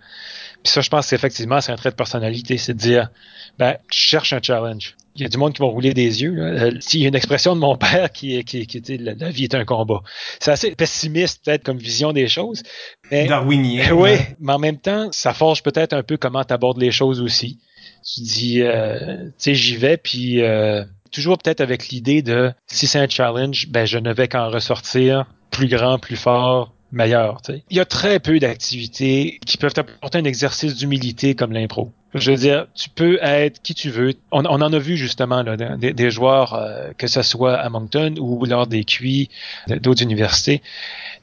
[0.62, 3.10] Puis ça, je pense qu'effectivement, c'est un trait de personnalité, c'est de dire
[3.58, 6.32] ben cherche un challenge il y a du monde qui va rouler des yeux.
[6.32, 6.64] Là.
[6.64, 9.44] Euh, il y a une expression de mon père qui, qui, qui était la, vie
[9.44, 10.02] est un combat.
[10.40, 12.62] C'est assez pessimiste peut-être comme vision des choses.
[13.10, 13.92] Mais, Darwinien.
[13.92, 17.20] Oui, mais en même temps, ça forge peut-être un peu comment tu abordes les choses
[17.20, 17.58] aussi.
[18.04, 22.86] Tu dis, euh, tu sais, j'y vais, puis euh, toujours peut-être avec l'idée de si
[22.86, 27.40] c'est un challenge, ben je ne vais qu'en ressortir plus grand, plus fort, meilleur.
[27.70, 31.90] Il y a très peu d'activités qui peuvent apporter un exercice d'humilité comme l'impro.
[32.14, 34.12] Je veux dire, tu peux être qui tu veux.
[34.30, 38.44] On, en a vu justement là, des, joueurs, euh, que ce soit à Moncton ou
[38.44, 39.30] lors des QI
[39.68, 40.62] d'autres universités,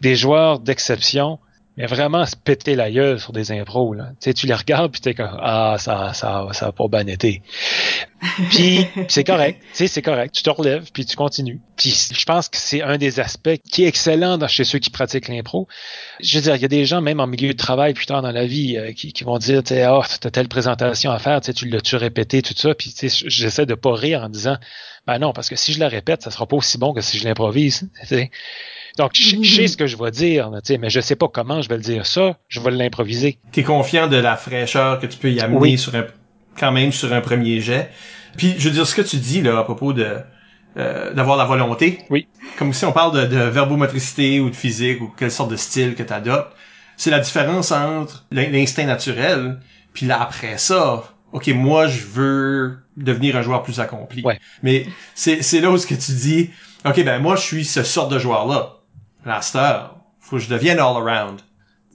[0.01, 1.37] des joueurs d'exception
[1.79, 3.93] mais vraiment se péter la gueule sur des impros.
[3.93, 4.09] Là.
[4.19, 7.07] Tu, sais, tu les regardes puis t'es comme Ah, ça, ça, ça a pas bien
[7.07, 7.41] été.
[8.49, 10.35] puis c'est correct, tu sais, c'est correct.
[10.35, 11.61] Tu te relèves puis tu continues.
[11.77, 14.89] Puis je pense que c'est un des aspects qui est excellent dans, chez ceux qui
[14.89, 15.69] pratiquent l'impro.
[16.19, 18.21] Je veux dire, il y a des gens même en milieu de travail plus tard
[18.21, 21.39] dans la vie euh, qui, vont dire tu sais, oh, t'as telle présentation à faire,
[21.39, 22.75] tu tu l'as-tu répété, tout ça.
[22.75, 24.57] Puis tu sais, j'essaie de pas rire en disant
[25.07, 27.17] ben non, parce que si je la répète, ça sera pas aussi bon que si
[27.17, 27.89] je l'improvise.
[28.99, 31.77] Donc, je, sais ce que je vais dire, mais je sais pas comment je vais
[31.77, 32.05] le dire.
[32.05, 33.39] Ça, je vais l'improviser.
[33.53, 36.05] Tu es confiant de la fraîcheur que tu peux y amener sur un,
[36.57, 37.89] quand même sur un premier jet.
[38.35, 40.17] Puis, je veux dire, ce que tu dis là à propos de
[40.75, 41.99] euh, d'avoir la volonté.
[42.09, 42.27] Oui.
[42.57, 45.95] Comme si on parle de, de verbomotricité ou de physique ou quelle sorte de style
[45.95, 46.51] que tu adoptes.
[46.97, 49.61] C'est la différence entre l'instinct naturel,
[49.93, 54.21] puis là après ça, ok, moi je veux devenir un joueur plus accompli.
[54.23, 54.37] Ouais.
[54.61, 54.85] Mais
[55.15, 56.49] c'est c'est là où ce que tu dis,
[56.83, 58.19] ok ben moi je suis ce sort de
[59.23, 59.35] joueur là.
[59.35, 61.39] Master, faut que je devienne all around.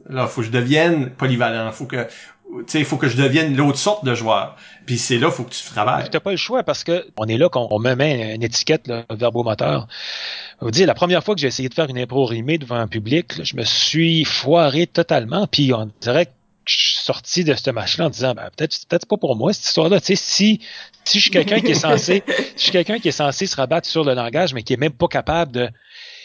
[0.08, 1.72] Là, faut que je devienne polyvalent.
[1.72, 4.56] Faut que, tu sais, faut que je devienne l'autre sorte de joueur.
[4.86, 6.08] Puis c'est là, faut que tu travailles.
[6.10, 9.04] T'as pas le choix parce que on est là qu'on me met une étiquette là,
[9.10, 9.88] verbomoteur.
[10.60, 12.88] Vous dire, la première fois que j'ai essayé de faire une impro rimée devant un
[12.88, 15.46] public, je me suis foiré totalement.
[15.46, 16.32] Puis on dirait que
[16.66, 19.66] je suis sorti de ce match-là en disant, ben, peut-être, peut-être pas pour moi cette
[19.66, 20.00] histoire-là.
[20.00, 20.60] Tu sais, si,
[21.04, 23.56] si je suis quelqu'un qui est censé, si je suis quelqu'un qui est censé se
[23.56, 25.68] rabattre sur le langage, mais qui est même pas capable de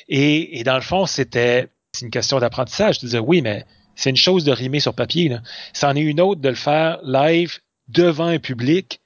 [0.09, 1.69] et, et dans le fond, c'était
[2.01, 2.95] une question d'apprentissage.
[2.95, 3.65] Je disais, oui, mais
[3.95, 5.29] c'est une chose de rimer sur papier.
[5.29, 5.41] Là.
[5.73, 9.01] C'en est une autre de le faire live devant un public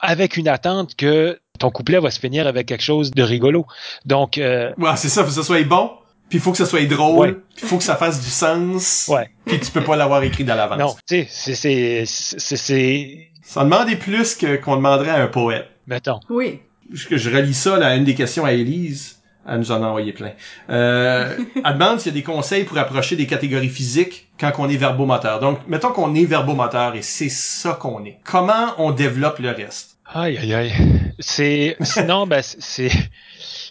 [0.00, 3.66] avec une attente que ton couplet va se finir avec quelque chose de rigolo.
[4.06, 5.92] Donc, euh, ouais, c'est ça, faut que ça soit bon.
[6.28, 9.06] Puis il faut que ça soit drôle, il faut que ça fasse du sens.
[9.08, 9.28] Ouais.
[9.46, 10.78] Puis tu peux pas l'avoir écrit dans l'avance.
[10.78, 15.66] Non, tu sais, c'est c'est c'est ça demandait plus que qu'on demanderait à un poète.
[15.88, 16.20] Mettons.
[16.30, 16.60] Oui.
[16.92, 19.19] Je, je relis ça là, une des questions à Élise.
[19.48, 20.32] Elle nous en a envoyé plein.
[20.68, 24.68] Euh, elle demande s'il y a des conseils pour approcher des catégories physiques quand on
[24.68, 25.40] est verbomoteur.
[25.40, 28.18] Donc, mettons qu'on est verbomoteur et c'est ça qu'on est.
[28.24, 29.96] Comment on développe le reste?
[30.12, 30.72] Aïe, aïe, aïe.
[31.18, 32.90] C'est, sinon, ben, c'est,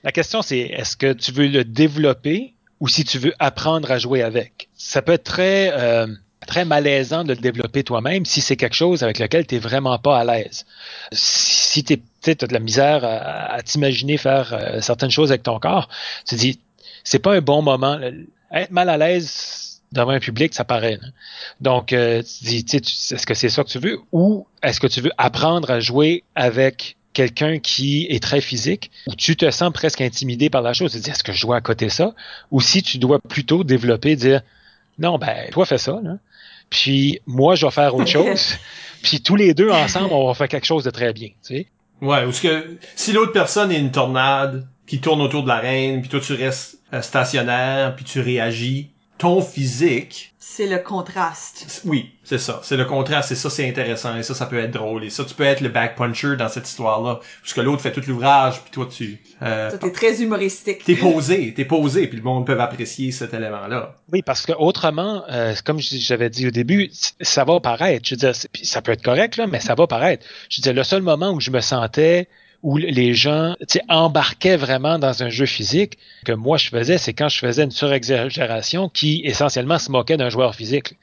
[0.04, 3.98] la question c'est, est-ce que tu veux le développer ou si tu veux apprendre à
[3.98, 4.70] jouer avec?
[4.76, 6.08] Ça peut être très, euh,
[6.48, 9.98] très malaisant de le développer toi-même si c'est quelque chose avec lequel tu n'es vraiment
[10.00, 10.66] pas à l'aise.
[11.12, 15.90] Si tu as de la misère à, t'imaginer faire euh, certaines choses avec ton corps,
[16.28, 16.60] tu te dis,
[17.04, 18.00] c'est pas un bon moment.
[18.52, 21.00] Être mal à l'aise devant un public, ça paraît.
[21.62, 24.00] Donc, euh, tu dis, est-ce que c'est ça que tu veux?
[24.12, 29.16] Ou est-ce que tu veux apprendre à jouer avec quelqu'un qui est très physique, ou
[29.16, 31.58] tu te sens presque intimidé par la chose, tu te dis, est-ce que je dois
[31.58, 32.14] à côté ça?
[32.52, 34.42] Ou si tu dois plutôt développer, dire,
[34.98, 36.18] Non, ben, toi fais ça, là.
[36.70, 38.56] Puis moi, je vais faire autre chose.
[39.02, 41.68] puis tous les deux ensemble, on va faire quelque chose de très bien, tu sais.
[42.02, 46.02] Ouais, ou que si l'autre personne est une tornade qui tourne autour de la reine,
[46.02, 51.82] puis toi tu restes euh, stationnaire, puis tu réagis, ton physique, C'est le contraste.
[51.86, 54.72] oui, c'est ça, c'est le contraste, et ça c'est intéressant, et ça ça peut être
[54.72, 57.92] drôle, et ça tu peux être le back puncher dans cette histoire-là, puisque l'autre fait
[57.92, 60.84] tout l'ouvrage, puis toi tu euh, Ça, t'es très humoristique.
[60.84, 63.96] t'es posé, t'es posé, puis le monde peut apprécier cet élément-là.
[64.12, 66.90] Oui, parce que autrement, euh, comme je- j'avais dit au début,
[67.22, 68.08] ça va paraître.
[68.08, 68.34] Je veux dire,
[68.64, 70.26] ça peut être correct là, mais ça va paraître.
[70.50, 72.28] Je veux dire, le seul moment où je me sentais
[72.64, 73.56] où les gens
[73.88, 77.72] embarquaient vraiment dans un jeu physique que moi je faisais, c'est quand je faisais une
[77.72, 80.96] surexagération qui essentiellement se moquait d'un joueur physique.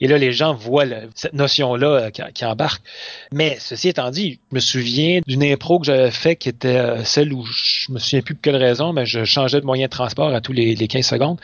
[0.00, 0.84] Et là, les gens voient
[1.14, 2.82] cette notion-là euh, qui, qui embarque.
[3.30, 7.04] Mais ceci étant dit, je me souviens d'une impro que j'avais fait qui était euh,
[7.04, 9.90] celle où je me souviens plus pour quelle raison, mais je changeais de moyen de
[9.90, 11.40] transport à tous les, les 15 secondes.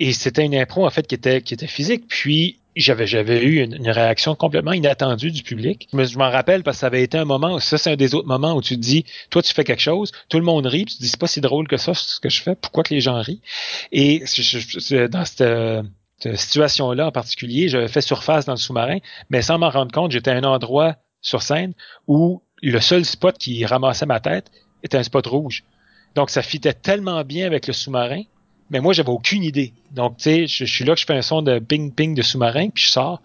[0.00, 2.08] Et c'était une impro en fait qui était qui était physique.
[2.08, 5.88] Puis j'avais j'avais eu une, réaction complètement inattendue du public.
[5.92, 7.58] Mais je m'en rappelle parce que ça avait été un moment.
[7.60, 10.38] Ça c'est un des autres moments où tu dis, toi tu fais quelque chose, tout
[10.38, 12.42] le monde rit, tu te dis c'est pas si drôle que ça ce que je
[12.42, 12.54] fais.
[12.54, 13.40] Pourquoi que les gens rient?
[13.92, 15.44] Et dans cette
[16.18, 18.98] cette situation-là en particulier, j'avais fait surface dans le sous-marin,
[19.30, 21.74] mais sans m'en rendre compte, j'étais à un endroit sur scène
[22.06, 24.50] où le seul spot qui ramassait ma tête
[24.82, 25.64] était un spot rouge.
[26.14, 28.22] Donc ça fitait tellement bien avec le sous-marin,
[28.70, 29.72] mais moi j'avais aucune idée.
[29.92, 32.22] Donc tu sais, je, suis là que je fais un son de ping ping de
[32.22, 33.20] sous-marin, puis je sors,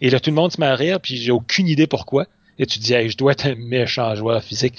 [0.00, 2.26] et là tout le monde se met à rire, puis j'ai aucune idée pourquoi.
[2.58, 4.74] Et tu dis, hey, je dois être un méchant joueur physique.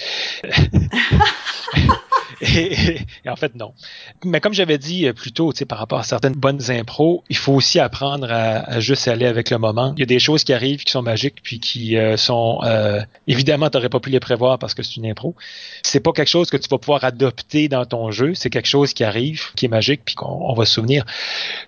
[2.41, 2.47] et,
[2.91, 3.73] et- et en fait, non.
[4.23, 7.23] Mais comme j'avais dit euh, plus tôt, tu sais, par rapport à certaines bonnes impros,
[7.29, 9.93] il faut aussi apprendre à, à juste aller avec le moment.
[9.97, 13.01] Il y a des choses qui arrivent qui sont magiques puis qui euh, sont euh,
[13.27, 15.35] évidemment t'aurais pas pu les prévoir parce que c'est une impro.
[15.83, 18.33] C'est pas quelque chose que tu vas pouvoir adopter dans ton jeu.
[18.35, 21.05] C'est quelque chose qui arrive, qui est magique puis qu'on on va se souvenir.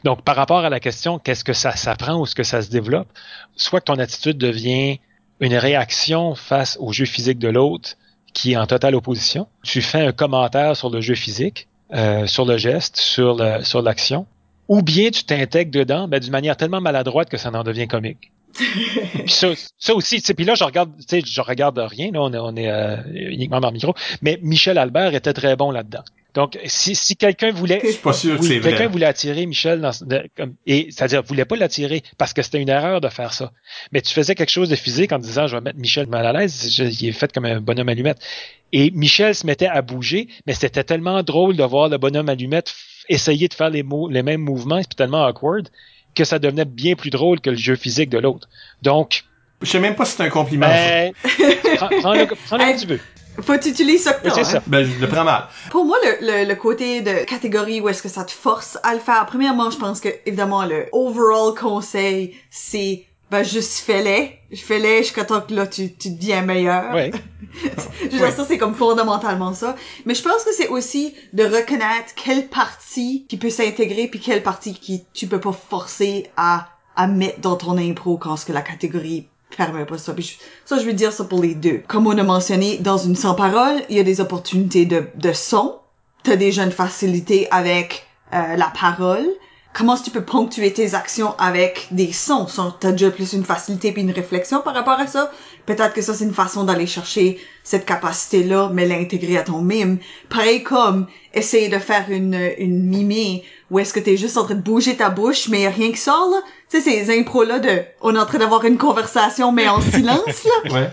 [0.03, 2.69] Donc par rapport à la question, qu'est-ce que ça s'apprend ou ce que ça se
[2.69, 3.07] développe,
[3.55, 4.99] soit que ton attitude devient
[5.39, 7.95] une réaction face au jeu physique de l'autre
[8.33, 9.47] qui est en totale opposition.
[9.63, 13.81] Tu fais un commentaire sur le jeu physique, euh, sur le geste, sur le, sur
[13.81, 14.27] l'action,
[14.67, 18.31] ou bien tu t'intègres dedans, ben, d'une manière tellement maladroite que ça en devient comique.
[18.53, 22.55] puis ça, ça aussi, puis là je regarde, je regarde rien, là, on est, on
[22.55, 26.03] est euh, uniquement dans le micro, mais Michel Albert était très bon là-dedans.
[26.37, 27.79] Donc si, si quelqu'un voulait,
[28.43, 32.43] c'est quelqu'un voulait attirer Michel dans, de- comme, et c'est-à-dire voulait pas l'attirer parce que
[32.43, 33.51] c'était une erreur de faire ça.
[33.91, 36.33] Mais tu faisais quelque chose de physique en disant je vais mettre Michel mal à
[36.33, 38.19] l'aise, je- il est fait comme un bonhomme allumette.
[38.71, 42.73] Et Michel se mettait à bouger, mais c'était tellement drôle de voir le bonhomme allumette
[43.09, 45.69] essayer de faire les, mots, les mêmes mouvements, c'est tellement awkward
[46.13, 48.47] que ça devenait bien plus drôle que le jeu physique de l'autre.
[48.83, 49.23] Donc,
[49.63, 50.67] Je sais même pas si c'est un compliment.
[50.67, 51.13] ben,
[51.77, 52.99] prends, prends-le, prends-le comme tu veux.
[53.41, 54.43] Faut utiliser ça que Oui, c'est hein.
[54.43, 54.63] ça.
[54.67, 55.47] Ben, je le prends mal.
[55.69, 58.93] Pour moi, le, le, le côté de catégorie où est-ce que ça te force à
[58.93, 64.39] le faire, premièrement, je pense que, évidemment, le overall conseil, c'est, ben, juste fais-les.
[64.55, 66.93] Fais-les jusqu'à temps que là, tu, tu deviens meilleur.
[66.93, 67.11] Ouais.
[68.01, 69.75] Je veux dire, ça, c'est comme fondamentalement ça.
[70.05, 74.43] Mais je pense que c'est aussi de reconnaître quelle partie qui peut s'intégrer puis quelle
[74.43, 78.53] partie qui tu peux pas forcer à, à mettre dans ton impro quand ce que
[78.53, 80.13] la catégorie permet pas ça.
[80.13, 81.81] Puis je- ça, je veux dire ça pour les deux.
[81.87, 85.75] Comme on a mentionné, dans une sans-parole, il y a des opportunités de, de son.
[86.23, 89.25] T'as déjà une facilité avec euh, la parole.
[89.73, 92.47] Comment tu peux ponctuer tes actions avec des sons?
[92.47, 95.31] Son- T'as déjà plus une facilité puis une réflexion par rapport à ça.
[95.67, 99.99] Peut-être que ça, c'est une façon d'aller chercher cette capacité-là, mais l'intégrer à ton mime.
[100.29, 104.55] Pareil comme essayer de faire une, une mimée où est-ce que t'es juste en train
[104.55, 106.41] de bouger ta bouche, mais y a rien qui sort, là?
[106.69, 110.45] Tu sais, ces impros-là de, on est en train d'avoir une conversation, mais en silence,
[110.45, 110.73] là.
[110.73, 110.89] Ouais.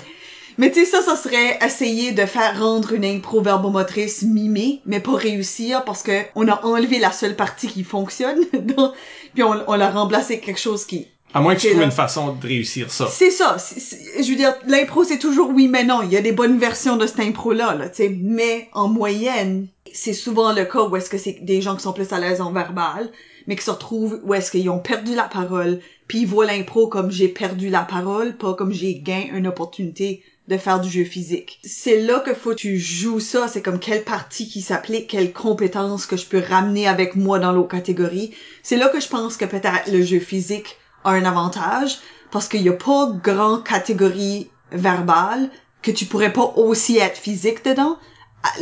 [0.56, 5.00] Mais tu sais, ça, ça serait essayer de faire rendre une impro verbomotrice mimée, mais
[5.00, 8.92] pas réussir parce que on a enlevé la seule partie qui fonctionne, donc,
[9.34, 11.08] puis on, on l'a remplacé quelque chose qui...
[11.32, 11.86] À moins que tu trouves là.
[11.86, 13.08] une façon de réussir ça.
[13.10, 13.56] C'est ça.
[13.58, 16.02] je veux dire, l'impro, c'est toujours oui, mais non.
[16.02, 18.16] Il y a des bonnes versions de cette impro-là, là, tu sais.
[18.20, 21.92] Mais en moyenne, c'est souvent le cas où est-ce que c'est des gens qui sont
[21.92, 23.10] plus à l'aise en verbal,
[23.46, 26.88] mais qui se retrouvent où est-ce qu'ils ont perdu la parole, puis ils voient l'impro
[26.88, 31.04] comme j'ai perdu la parole, pas comme j'ai gagné une opportunité de faire du jeu
[31.04, 31.60] physique.
[31.64, 35.32] C'est là que faut que tu joues ça, c'est comme quelle partie qui s'applique, quelle
[35.32, 38.34] compétence que je peux ramener avec moi dans l'autre catégorie.
[38.62, 41.98] C'est là que je pense que peut-être le jeu physique a un avantage,
[42.30, 45.50] parce qu'il y a pas grand catégorie verbale
[45.82, 47.96] que tu pourrais pas aussi être physique dedans.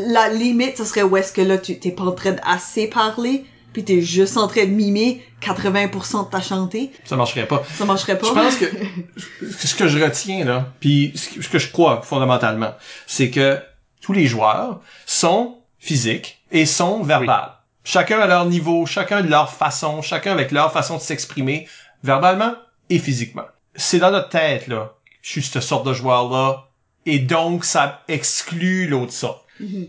[0.07, 3.45] La limite, ce serait où est-ce que là, tu t'es pas en train d'assez parler,
[3.73, 6.93] puis t'es juste en train de mimer 80% de ta chantée.
[7.05, 7.63] Ça marcherait pas.
[7.77, 8.27] Ça marcherait pas?
[8.29, 8.67] Je pense que
[9.67, 12.73] ce que je retiens là, puis ce que- je crois fondamentalement,
[13.07, 13.59] c'est que
[14.01, 17.53] tous les joueurs sont physiques et sont verbales.
[17.85, 21.67] Chacun à leur niveau, chacun de leur façon, chacun avec leur façon de s'exprimer,
[22.05, 22.55] verbalement
[22.91, 23.47] et physiquement.
[23.75, 24.93] C'est dans notre tête, là.
[25.23, 26.69] Je suis cette sorte de joueur-là.
[27.07, 29.45] Et donc, ça exclut l'autre sorte.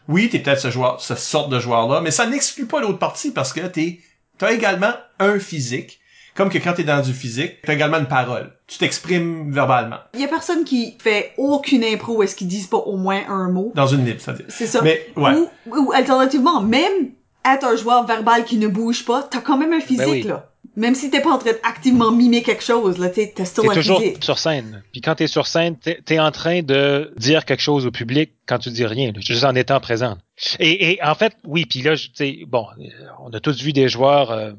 [0.07, 3.31] Oui, t'es peut-être ce joueur, cette sorte de joueur-là, mais ça n'exclut pas l'autre partie
[3.31, 3.99] parce que t'es,
[4.37, 5.99] t'as également un physique.
[6.35, 8.51] Comme que quand t'es dans du physique, t'as également une parole.
[8.65, 9.97] Tu t'exprimes verbalement.
[10.15, 13.21] Il y a personne qui fait aucune impro où est-ce qu'ils disent pas au moins
[13.29, 13.71] un mot.
[13.75, 14.45] Dans une libre, c'est-à-dire.
[14.49, 14.81] C'est ça.
[14.81, 15.35] Mais, ouais.
[15.35, 17.11] Ou, ou alternativement, même
[17.45, 20.23] être un joueur verbal qui ne bouge pas, t'as quand même un physique, Ben oui.
[20.23, 20.49] là.
[20.75, 24.83] Même si t'es pas en train d'activement mimer quelque chose, là, t'es, toujours sur scène.
[24.91, 28.31] Puis quand t'es sur scène, t'es es en train de dire quelque chose au public
[28.47, 30.17] quand tu dis rien, là, juste en étant présent.
[30.59, 32.89] Et, et en fait, oui, puis là, tu sais, bon, euh,
[33.23, 34.53] on a tous vu des joueurs euh,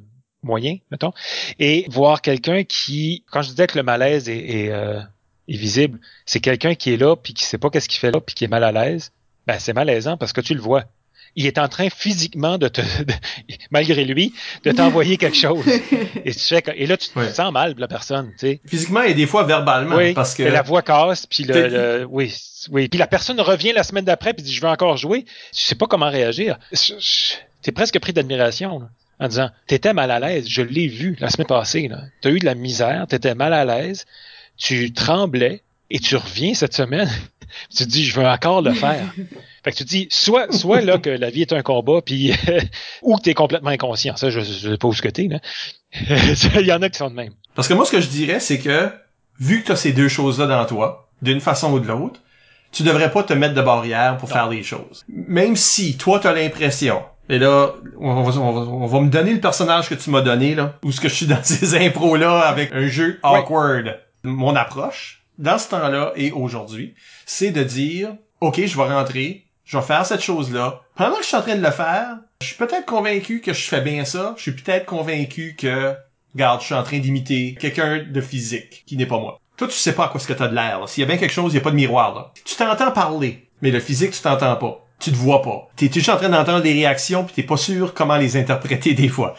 [0.44, 1.12] moyens, mettons,
[1.58, 5.00] et voir quelqu'un qui, quand je disais que le malaise est, est, euh,
[5.48, 8.20] est visible, c'est quelqu'un qui est là, puis qui sait pas qu'est-ce qu'il fait là,
[8.20, 9.12] puis qui est mal à l'aise.
[9.46, 10.84] Ben, c'est malaisant parce que tu le vois.
[11.36, 13.12] Il est en train physiquement de te, de-
[13.70, 14.32] malgré lui,
[14.64, 15.64] de t'envoyer quelque chose.
[16.24, 17.32] Et, tu fais et là, tu te Ouais.
[17.32, 18.60] sens mal, la personne, tu sais.
[18.66, 19.96] Physiquement et des fois verbalement.
[19.96, 22.32] Oui, parce que la voix casse, puis le, le- oui,
[22.70, 25.24] oui, puis la personne revient la semaine d'après puis dit je veux encore jouer.
[25.24, 25.30] Tu
[25.64, 26.58] sais pas comment réagir.
[26.72, 28.88] Je- je- T'es presque pris d'admiration là,
[29.20, 31.88] en disant t'étais mal à l'aise, je l'ai vu la semaine passée.
[31.88, 32.02] là.
[32.20, 34.04] T'as eu de la misère, t'étais mal à l'aise,
[34.56, 37.10] tu tremblais et tu reviens cette semaine.
[37.76, 39.12] tu te dis je veux encore le faire.
[39.64, 42.32] Fait que tu te dis soit soit là que la vie est un combat puis
[43.02, 44.16] ou que t'es complètement inconscient.
[44.16, 45.40] Ça je, je sais pas où ce que t'es là.
[46.60, 47.32] Il y en a qui sont de même.
[47.54, 48.90] Parce que moi, ce que je dirais, c'est que,
[49.38, 52.20] vu que tu as ces deux choses-là dans toi, d'une façon ou de l'autre,
[52.72, 55.04] tu devrais pas te mettre de barrière pour faire les choses.
[55.08, 59.08] Même si, toi, tu as l'impression, et là, on va, on, va, on va me
[59.08, 61.76] donner le personnage que tu m'as donné, là, ou ce que je suis dans ces
[61.86, 63.38] impros-là avec un jeu Ouais.
[63.38, 64.00] awkward.
[64.24, 69.78] Mon approche, dans ce temps-là et aujourd'hui, c'est de dire, OK, je vais rentrer, je
[69.78, 70.82] vais faire cette chose-là.
[70.94, 73.66] Pendant que je suis en train de le faire, je suis peut-être convaincu que je
[73.66, 74.34] fais bien ça.
[74.36, 75.94] Je suis peut-être convaincu que,
[76.34, 79.40] regarde, je suis en train d'imiter quelqu'un de physique qui n'est pas moi.
[79.56, 80.88] Toi, tu sais pas à quoi ce que t'as de l'air.
[80.88, 82.32] S'il y a bien quelque chose, il y a pas de miroir là.
[82.44, 84.84] Tu t'entends parler, mais le physique, tu t'entends pas.
[84.98, 85.68] Tu te vois pas.
[85.76, 89.08] T'es juste en train d'entendre des réactions, puis t'es pas sûr comment les interpréter des
[89.08, 89.34] fois.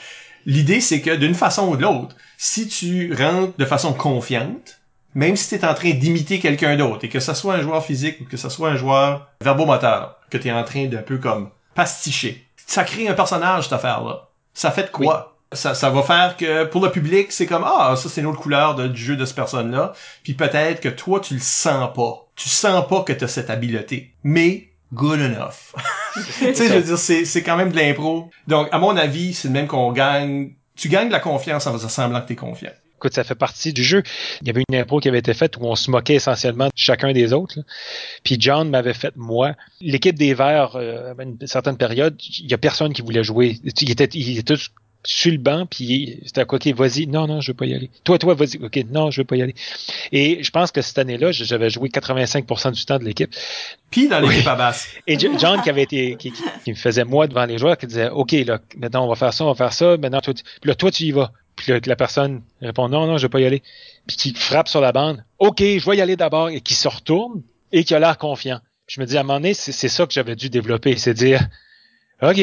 [0.46, 4.80] L'idée, c'est que d'une façon ou de l'autre, si tu rentres de façon confiante,
[5.16, 8.20] même si t'es en train d'imiter quelqu'un d'autre, et que ça soit un joueur physique
[8.22, 12.46] ou que ça soit un joueur verbomoteur, que t'es en train d'un peu comme pasticher,
[12.68, 14.30] ça crée un personnage, cette affaire-là.
[14.54, 15.32] Ça fait de quoi?
[15.52, 18.40] Ça, ça va faire que pour le public, c'est comme ah ça c'est une autre
[18.42, 19.94] couleur de- du jeu de cette personne-là.
[20.24, 22.28] Puis peut-être que toi tu le sens pas.
[22.36, 24.14] Tu sens pas que t'as cette habileté.
[24.24, 25.74] Mais good enough.
[26.14, 28.30] tu sais, je veux dire, c'est, c'est quand même de l'impro.
[28.48, 30.52] Donc, à mon avis, c'est le même qu'on gagne.
[30.76, 32.72] Tu gagnes de la confiance en faisant semblant que t'es confiant.
[32.98, 34.04] Écoute, ça fait partie du jeu.
[34.42, 36.72] Il y avait une impro qui avait été faite où on se moquait essentiellement de
[36.76, 37.56] chacun des autres.
[37.60, 37.64] là.
[38.24, 39.54] Puis John m'avait fait moi.
[39.82, 43.58] L'équipe des Verts, euh, à une certaine période, il y a personne qui voulait jouer.
[43.82, 44.72] Il était, il était tous
[45.08, 47.76] sur le banc, puis c'était à quoi, ok, vas-y, non, non, je veux pas y
[47.76, 47.92] aller.
[48.04, 49.54] Toi, toi, vas-y, ok, non, je veux pas y aller.
[50.12, 53.30] Et je pense que cette année-là, j'avais joué 85% du temps de l'équipe.
[53.92, 54.48] Puis dans l'équipe Oui.
[54.48, 54.88] à basse.
[55.06, 57.78] Et Jo- John qui avait été qui, qui- qui me faisait moi devant les joueurs
[57.78, 60.34] qui disait OK là maintenant on va faire ça on va faire ça maintenant toi
[60.34, 63.30] tu, puis là toi tu y vas puis la personne répond non non je vais
[63.30, 63.64] pas y aller.
[64.08, 66.88] Puis qui frappe sur la bande OK je vais y aller d'abord et qui se
[66.88, 67.42] retourne
[67.72, 68.60] et qui a l'air confiant.
[68.88, 71.48] Je me dis à un moment donné c'est ça que j'avais dû développer c'est dire
[72.22, 72.38] OK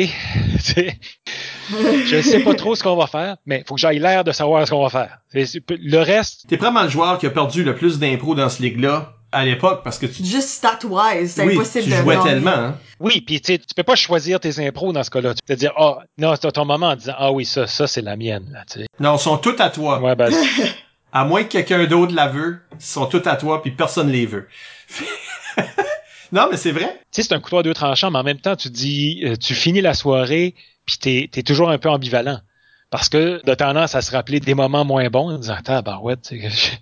[1.70, 4.66] je sais pas trop ce qu'on va faire mais faut que j'aille l'air de savoir
[4.66, 5.18] ce qu'on va faire.
[5.34, 9.14] Le reste T'es probablement le joueur qui a perdu le plus d'impro dans ce ligue-là
[9.32, 12.50] à l'époque parce que tu, Juste stat-wise, c'est oui, impossible tu de jouais tellement.
[12.50, 12.78] Hein.
[13.00, 15.34] Oui, puis tu sais, tu peux pas choisir tes impros dans ce cas-là.
[15.34, 17.86] Tu peux te dire, ah, non, c'est ton moment en disant, ah oui, ça, ça,
[17.86, 18.86] c'est la mienne, là, tu sais.
[19.00, 20.00] Non, ils sont tous à toi.
[20.00, 20.30] Ouais, ben,
[21.12, 24.24] À moins que quelqu'un d'autre la veut, ils sont tous à toi puis personne les
[24.24, 24.48] veut.
[26.32, 27.00] non, mais c'est vrai.
[27.12, 29.36] tu sais, c'est un couteau à deux tranchants, mais en même temps, tu dis, euh,
[29.36, 30.54] tu finis la soirée,
[30.86, 32.40] puis t'es, t'es toujours un peu ambivalent.
[32.88, 35.98] Parce que t'as tendance à se rappeler des moments moins bons en disant, attends, ben
[35.98, 36.78] ouais, tu sais,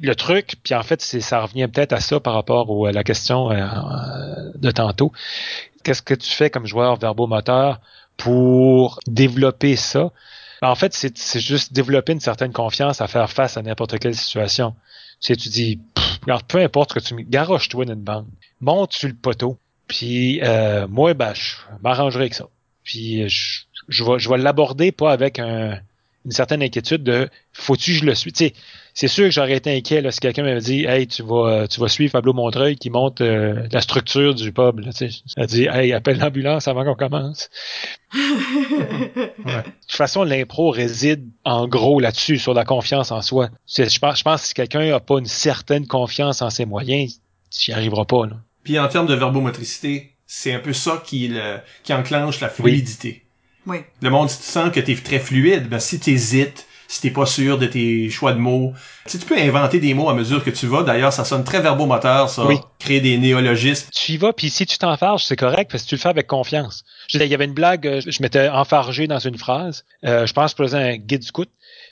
[0.00, 3.04] le truc, puis en fait, c'est, ça revient peut-être à ça par rapport à la
[3.04, 3.66] question euh,
[4.56, 5.12] de tantôt.
[5.82, 7.80] Qu'est-ce que tu fais comme joueur verbomoteur
[8.16, 10.10] pour développer ça?
[10.62, 14.14] Ben, en fait, c'est, juste développer une certaine confiance à faire face à n'importe quelle
[14.14, 14.74] situation.
[15.20, 18.26] Tu sais, tu dis, Pff, regarde, peu importe ce que tu me garoche-toi dans une
[18.60, 22.46] monte sur le poteau, puis euh, moi, ben, je m'arrangerai avec ça.
[22.82, 25.78] Puis je, vais, l'aborder pas avec un-
[26.24, 28.32] une certaine inquiétude de faut-tu que je le suis?
[28.32, 28.52] Tu
[28.94, 31.80] c'est sûr que j'aurais été inquiet là, si quelqu'un m'avait dit Hey, tu vas tu
[31.80, 34.78] vas suivre Pablo Montreuil qui monte euh, la structure du pub.
[34.78, 35.20] Là, tu sais.
[35.36, 37.50] Elle dit Hey, appelle l'ambulance avant qu'on commence.
[38.14, 39.30] De
[39.86, 43.48] toute façon, l'impro réside en gros là-dessus, sur la confiance en soi.
[43.66, 47.20] Je pense, je pense que si quelqu'un n'a pas une certaine confiance en ses moyens,
[47.50, 48.26] tu n'y arriveras pas.
[48.26, 48.36] Là.
[48.62, 53.24] Puis en termes de verbomotricité, c'est un peu ça qui, le, qui enclenche la fluidité.
[53.66, 53.78] Oui.
[54.02, 57.26] Le monde, si tu sens que t'es très fluide, ben si t'hésites, si t'es pas
[57.26, 58.72] sûr de tes choix de mots,
[59.04, 60.82] tu sais, tu peux inventer des mots à mesure que tu vas.
[60.84, 62.46] D'ailleurs, ça sonne très verbomoteur, ça.
[62.46, 62.56] Oui.
[62.78, 63.88] Créer des néologismes.
[63.92, 66.26] Tu y vas, puis si tu t'enfarges, c'est correct, parce que tu le fais avec
[66.28, 66.84] confiance.
[67.08, 69.84] Je dire, il y avait une blague, euh, je m'étais enfargé dans une phrase.
[70.04, 71.48] Euh, je pense que je faisais un guide scout.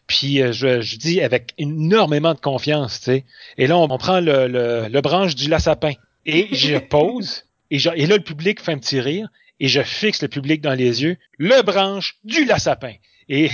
[0.07, 3.25] Puis euh, je, je dis avec énormément de confiance, tu sais.
[3.59, 5.93] Et là, on, on prend le, le, le branche du lapin
[6.27, 7.45] et je pose.
[7.71, 9.29] Et, je- et là, le public fait un petit rire.
[9.61, 11.17] Et je fixe le public dans les yeux.
[11.39, 12.93] Le branche du lapin.
[13.35, 13.49] Et,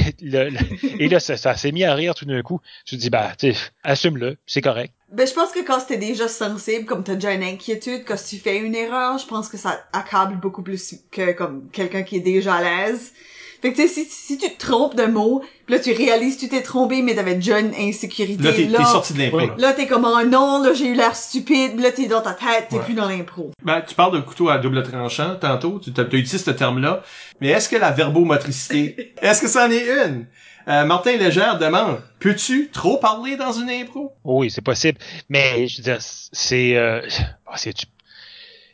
[1.08, 2.60] là, ça, s'est mis à rire tout d'un coup.
[2.84, 4.92] Je dis, bah, tu assume-le, c'est correct.
[5.12, 8.38] Ben, je pense que quand t'es déjà sensible, comme t'as déjà une inquiétude, quand tu
[8.38, 12.20] fais une erreur, je pense que ça accable beaucoup plus que comme quelqu'un qui est
[12.20, 13.12] déjà à l'aise.
[13.60, 16.36] Fait que tu sais, si, si tu te trompes de mot, pis là tu réalises
[16.36, 18.42] que tu t'es trompé, mais t'avais déjà une insécurité.
[18.42, 19.38] Là, t'es t'es sorti de l'impro.
[19.40, 19.54] Là.
[19.58, 22.32] Là, t'es comme, oh non, là, j'ai eu l'air stupide, Pis là, t'es dans ta
[22.34, 22.84] tête, t'es Ouais.
[22.84, 23.50] plus dans l'impro.
[23.64, 27.02] Ben, tu parles de couteau à double tranchant tantôt, tu as, utilisé ce terme-là,
[27.40, 30.26] mais est-ce que la verbomotricité, est-ce que c'en est une?
[30.68, 34.12] Euh, Martin Légère demande, peux-tu trop parler dans une impro?
[34.24, 34.98] Oui, c'est possible.
[35.30, 37.00] Mais je veux dire, c'est euh,
[37.46, 37.74] ah, c'est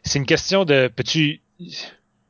[0.02, 1.40] c'est une question de peux-tu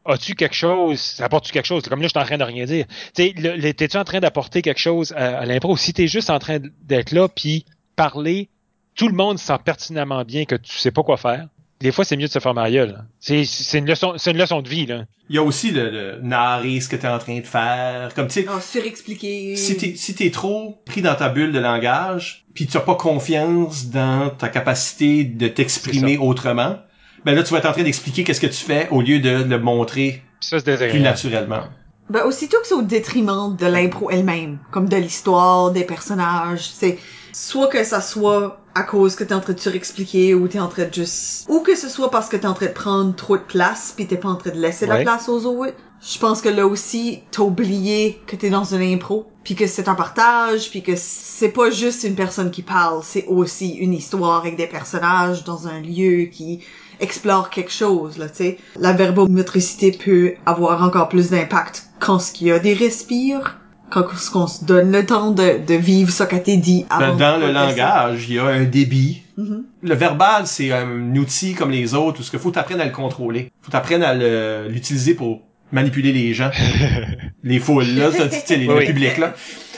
[0.06, 1.82] as-tu quelque chose, apportes-tu quelque chose?
[1.84, 2.86] Comme là, je suis en train de rien dire.
[3.14, 5.76] T'es-tu en train d'apporter quelque chose à, à l'impro?
[5.76, 7.64] Si t'es juste en train d'être là puis
[7.96, 8.48] parler,
[8.96, 11.46] tout le monde sent pertinemment bien que tu sais pas quoi faire?
[11.80, 12.96] Des fois, c'est mieux de se faire ma gueule.
[13.00, 13.06] hein.
[13.18, 15.04] C'est c'est une leçon, c'est une leçon de vie là.
[15.28, 18.28] Il y a aussi le, le narrer ce que t'es en train de faire, comme
[18.28, 19.56] tu sais, Oh, surexpliquer.
[19.56, 22.94] si t'es si t'es trop pris dans ta bulle de langage, puis tu as pas
[22.94, 26.76] confiance dans ta capacité de t'exprimer autrement,
[27.24, 29.44] ben là tu vas être en train d'expliquer qu'est-ce que tu fais au lieu de
[29.44, 31.64] le montrer Ça, plus naturellement.
[32.10, 36.98] Ben, aussitôt que c'est au détriment de l'impro elle-même, comme de l'histoire, des personnages, c'est
[37.32, 40.68] soit que ça soit à cause que t'es en train de surexpliquer ou t'es en
[40.68, 41.46] train de juste...
[41.48, 44.06] Ou que ce soit parce que t'es en train de prendre trop de place pis
[44.06, 45.74] t'es pas en train de laisser la place aux autres.
[46.02, 49.88] Je pense que là aussi, t'as oublié que t'es dans une impro, puis que c'est
[49.88, 54.40] un partage, puis que c'est pas juste une personne qui parle, c'est aussi une histoire
[54.40, 56.60] avec des personnages dans un lieu qui
[57.04, 58.58] explore quelque chose, là, tu sais.
[58.80, 63.58] La verbomotricité peut avoir encore plus d'impact quand ce qu'il y a des respires,
[63.90, 66.96] quand ce qu'on se donne le temps de, de vivre ce qu'a été dit Ben,
[66.96, 67.16] avant.
[67.16, 69.22] dans le langage, il y a un débit.
[69.36, 69.64] Mhm.
[69.82, 72.90] Le verbal, c'est un outil comme les autres, où ce qu'il faut t'apprendre à le
[72.92, 73.50] contrôler.
[73.62, 76.50] Faut t'apprendre à le- l'utiliser pour manipuler les gens.
[77.42, 78.86] les foules, là, tu sais, les- le Oui.
[78.86, 79.34] public, là.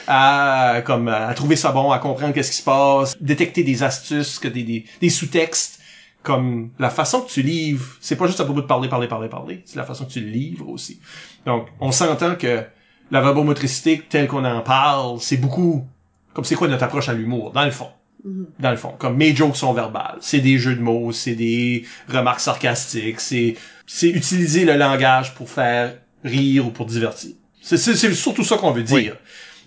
[0.08, 4.38] À, comme, à trouver ça bon, à comprendre qu'est-ce qui se passe, détecter des astuces,
[4.38, 5.80] que des, des, des sous-textes.
[6.26, 9.28] Comme la façon que tu livres, c'est pas juste à propos de parler, parler, parler,
[9.28, 10.98] parler, c'est la façon que tu le livres aussi.
[11.46, 12.64] Donc, on s'entend que
[13.12, 15.86] la verbomotricité telle qu'on en parle, c'est beaucoup
[16.34, 17.88] comme c'est quoi notre approche à l'humour, dans le fond.
[18.24, 18.46] Mhm.
[18.58, 18.92] Dans le fond.
[18.98, 20.18] Comme mes jokes sont verbales.
[20.20, 23.54] C'est des jeux de mots, c'est des remarques sarcastiques, c'est,
[23.86, 27.30] c'est utiliser le langage pour faire rire ou pour divertir.
[27.62, 29.16] C'est, c'est, c'est surtout ça qu'on veut dire.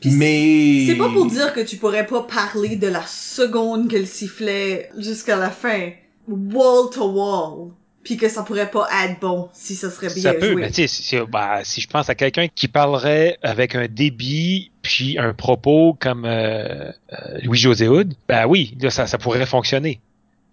[0.01, 0.85] Puis Mais...
[0.87, 4.89] C'est pas pour dire que tu pourrais pas parler de la seconde que le sifflet
[4.97, 5.89] jusqu'à la fin,
[6.29, 7.71] wall to wall,
[8.03, 10.61] puis que ça pourrait pas être bon si ça serait bien Ça peut, joué.
[10.61, 13.87] mais tu sais, si, si- bah, si je pense à quelqu'un qui parlerait avec un
[13.87, 19.45] débit puis un propos comme euh, euh, Louis-José Hood, ben oui, là, ça, ça pourrait
[19.45, 19.99] fonctionner.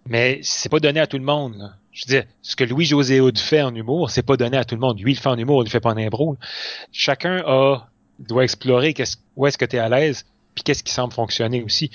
[0.09, 1.57] Mais c'est pas donné à tout le monde.
[1.59, 1.71] là.
[1.93, 4.75] Je veux dire, ce que Louis-José Hood fait en humour, c'est pas donné à tout
[4.75, 5.01] le monde.
[5.01, 6.37] Lui, il le fait en humour, il le fait pas en impro.
[6.93, 7.89] Chacun a
[8.19, 10.25] doit explorer qu'est-ce, où est-ce que tu es à l'aise,
[10.55, 11.91] puis qu'est-ce qui semble fonctionner aussi.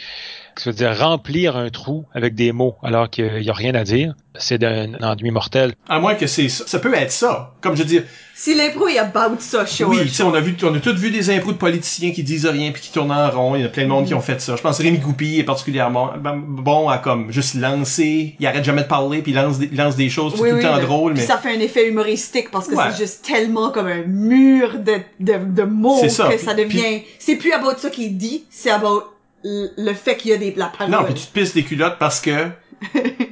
[0.57, 3.83] Ça veut dire remplir un trou avec des mots alors qu'il y a rien à
[3.83, 5.73] dire, c'est d'un ennui mortel.
[5.89, 6.63] À moins que c'est ça.
[6.67, 7.53] Ça peut être ça.
[7.61, 7.99] Comme je dis,
[8.35, 9.89] Si l'impro est about ça, sure.
[9.89, 12.23] oui, tu sais, on a vu, on a tous vu des impros de politiciens qui
[12.23, 13.55] disent rien puis qui tournent en rond.
[13.55, 14.55] Il y a plein de monde qui ont fait ça.
[14.55, 18.35] Je pense que Rémi Goupil est particulièrement ben, bon à comme juste lancer.
[18.39, 20.55] Il arrête jamais de parler puis il lance des, il lance des choses Oui, tout
[20.55, 22.85] oui, le temps le- drôle, mais ça fait un effet humoristique parce que Ouais.
[22.91, 27.01] c'est juste tellement comme un mur de, de, de mots ça, que ça devient...
[27.19, 29.03] C'est plus about ça qui est dit, c'est about
[29.43, 30.91] le fait qu'il y a des, la parole.
[30.91, 32.47] Non, puis tu te pisses des culottes parce que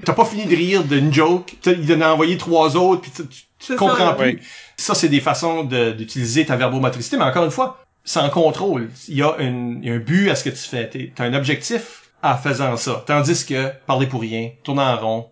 [0.05, 3.11] t'as pas fini de rire d'une joke, il en a envoyé trois autres, puis
[3.59, 4.13] tu, comprends ça.
[4.13, 4.29] plus.
[4.31, 4.39] Oui.
[4.77, 8.89] Ça, c'est des façons de- d'utiliser ta verbomotricité, mais encore une fois, c'est en contrôle.
[9.07, 10.89] Il y, a une- il y a un but à ce que tu fais.
[11.15, 13.03] T'as un objectif en faisant ça.
[13.05, 15.27] Tandis que parler pour rien, tourner en rond,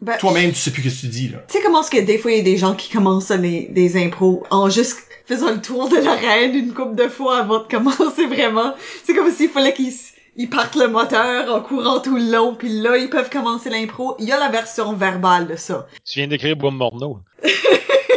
[0.00, 1.38] Ben, toi-même, tu sais plus ce que tu dis, là.
[1.48, 3.68] Tu sais comment est-ce que des fois il y a des gens qui commencent des,
[3.70, 7.64] des impros en juste faisant le tour de l'arène une couple de fois avant de
[7.68, 8.74] commencer vraiment?
[9.04, 9.92] C'est comme s'il fallait qu'ils
[10.36, 14.14] ils partent le moteur en courant tout le long puis là ils peuvent commencer l'impro.
[14.18, 15.86] Il y a la version verbale de ça.
[16.04, 17.18] Tu viens d'écrire Boum Morneau.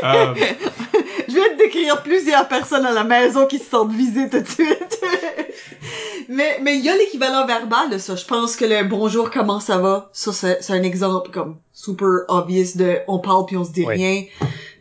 [0.01, 0.33] Euh,
[1.27, 4.47] Je viens de décrire plusieurs personnes à la maison qui se sentent visées tout de
[4.47, 5.01] suite.
[6.29, 8.15] mais mais il y a l'équivalent verbal de ça.
[8.15, 12.19] Je pense que le bonjour comment ça va, ça c'est c'est un exemple comme super
[12.29, 13.95] obvious de on parle puis on se dit Oui.
[13.95, 14.23] rien.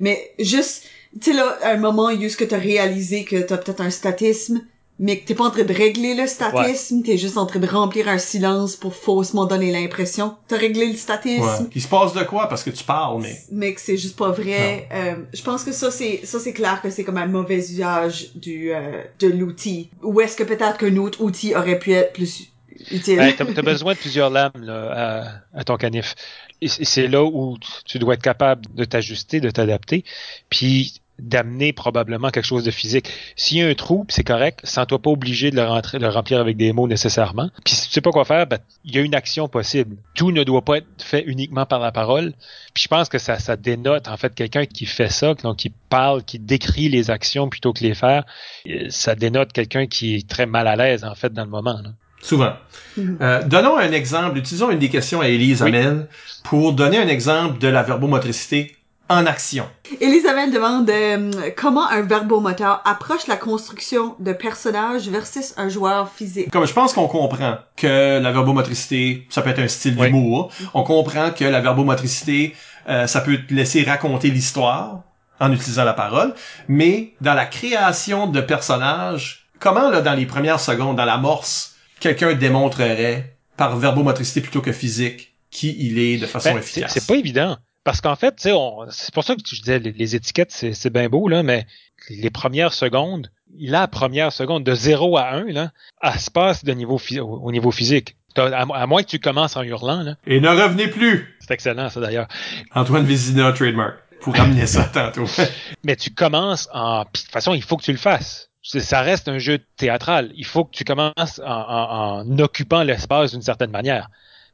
[0.01, 0.85] Mais juste
[1.21, 3.91] Tu sais, là, à un moment, où est-ce que t'as réalisé que t'as peut-être un
[3.91, 4.61] statisme,
[4.99, 7.67] mais que t'es pas en train de régler le statisme, t'es juste en train de
[7.67, 11.43] remplir un silence pour faussement donner l'impression que t'as réglé le statisme?
[11.43, 11.69] Ouais.
[11.75, 12.49] Il se passe de quoi?
[12.49, 13.39] Parce que tu parles, mais.
[13.53, 14.89] mais que c'est juste pas vrai.
[14.93, 18.35] Euh, je pense que ça c'est ça c'est clair que c'est comme un mauvais usage
[18.35, 19.91] du euh, de l'outil.
[20.03, 22.49] Ou est-ce que peut-être qu'un autre outil aurait pu être plus
[22.91, 23.19] utile?
[23.19, 26.15] Ouais, t'as as besoin de plusieurs lames là, à, à ton canif.
[26.61, 30.05] Et c'est là où tu dois être capable de t'ajuster, de t'adapter,
[30.51, 33.11] puis d'amener probablement quelque chose de physique.
[33.37, 36.11] S'il y a un trou, c'est correct, sens-toi pas obligé de le, rentrer, de le
[36.11, 37.51] remplir avec des mots nécessairement.
[37.65, 39.97] Puis si tu sais pas quoi faire, ben, il y a une action possible.
[40.15, 42.33] Tout ne doit pas être fait uniquement par la parole.
[42.75, 45.71] Puis je pense que ça, ça dénote en fait quelqu'un qui fait ça, donc qui
[45.89, 48.25] parle, qui décrit les actions plutôt que les faire.
[48.69, 51.81] Euh, Ça dénote quelqu'un qui est très mal à l'aise en fait dans le moment.
[51.83, 51.91] là.
[52.21, 52.55] Souvent.
[52.97, 53.19] Mhm.
[53.21, 55.69] Euh, donnons un exemple, utilisons une des questions à Élise Oui.
[55.69, 56.09] Amel
[56.43, 58.77] pour donner un exemple de la verbomotricité
[59.09, 59.67] en action.
[60.01, 66.51] Elisabeth demande euh, comment un verbomoteur approche la construction de personnages versus un joueur physique?
[66.51, 70.07] Comme je pense qu'on comprend que la verbomotricité, ça peut être un style Oui.
[70.09, 70.51] d'humour.
[70.75, 72.55] On comprend que la verbomotricité,
[72.89, 75.01] euh, ça peut te laisser raconter l'histoire
[75.41, 76.35] en utilisant la parole.
[76.69, 82.35] Mais dans la création de personnages, comment là dans les premières secondes, dans l'amorce, quelqu'un
[82.35, 86.93] démontrerait par verbomotricité plutôt que physique qui il est de façon Ben, efficace?
[86.93, 87.57] c'est pas évident.
[87.89, 90.51] Parce qu'en fait, tu sais, on- c'est pour ça que je disais les, les étiquettes,
[90.53, 91.67] c'est bien beau, là, mais
[92.11, 95.71] les premières secondes, la première seconde, de 0 à 1, là,
[96.03, 98.15] elle se passe de niveau au, au niveau physique.
[98.37, 98.43] À,
[98.75, 100.17] à moins que tu commences en hurlant, là.
[100.27, 101.35] Et ne revenez plus.
[101.41, 102.29] C'est excellent, ça, d'ailleurs.
[102.75, 103.95] Antoine Vézina, trademark.
[104.21, 105.25] Pour ramener ça tantôt.
[105.83, 107.05] Mais tu commences en...
[107.05, 108.51] de toute façon, il faut que tu le fasses.
[108.63, 110.31] Ça reste un jeu théâtral.
[110.35, 114.11] Il faut que tu commences en, en- en occupant l'espace d'une certaine manière.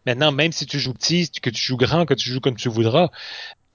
[0.07, 2.69] Maintenant, même si tu joues petit, que tu joues grand, que tu joues comme tu
[2.69, 3.09] voudras,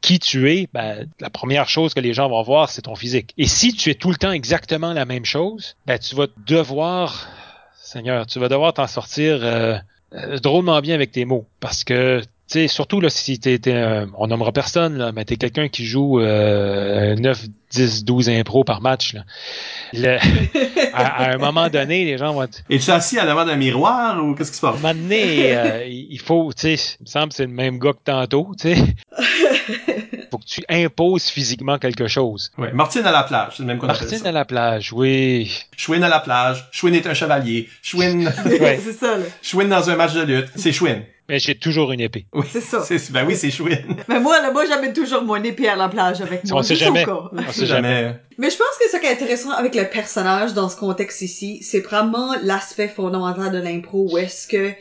[0.02, 3.34] qui tu es, ben, la première chose que les gens vont voir, c'est ton physique.
[3.38, 7.28] Et si tu es tout le temps exactement la même chose, ben, tu vas devoir,
[7.82, 9.78] Seigneur, tu vas devoir t'en sortir euh,
[10.14, 11.46] euh, drôlement bien avec tes mots.
[11.60, 12.22] Parce que,
[12.54, 15.86] sais, surtout là, si t'es, t'es, euh, on nommera personne, là, mais t'es quelqu'un qui
[15.86, 19.14] joue euh, 9, 10, 12 impros par match.
[19.14, 19.24] Là.
[19.94, 20.18] Le-
[20.94, 24.24] à, à un moment donné, les gens vont être, Es-tu assis à l'avant d'un miroir
[24.24, 24.82] ou qu'est-ce qui se à un passe?
[24.82, 27.94] moment donné, euh, il faut, tu sais, il me semble que c'est le même gars
[27.94, 28.82] que tantôt, tu sais.
[30.32, 32.52] faut que tu imposes physiquement quelque chose.
[32.58, 34.30] Ouais, Martine à la plage, c'est le même qu'on appelle Martine ça.
[34.30, 35.52] à la plage, oui.
[35.76, 38.80] Chouine à la plage, Chouine est un chevalier, Chouine, Ouais.
[38.84, 39.26] c'est ça, là.
[39.42, 41.04] Chouine dans un match de lutte, c'est Chouine.
[41.30, 42.26] Mais j'ai toujours une épée.
[42.34, 42.84] Oui, C'est ça.
[43.12, 43.78] Ben oui, c'est Chouine.
[44.10, 46.60] Mais moi, là, moi, j'amène toujours mon épée à la plage avec moi.
[46.60, 47.06] On sait jamais.
[47.08, 47.90] On sait jamais.
[47.90, 48.16] Jamais.
[48.40, 51.60] Mais je pense que ce qui est intéressant avec le personnage dans ce contexte ici,
[51.62, 54.72] c'est vraiment l'aspect fondamental de l'impro où est-ce que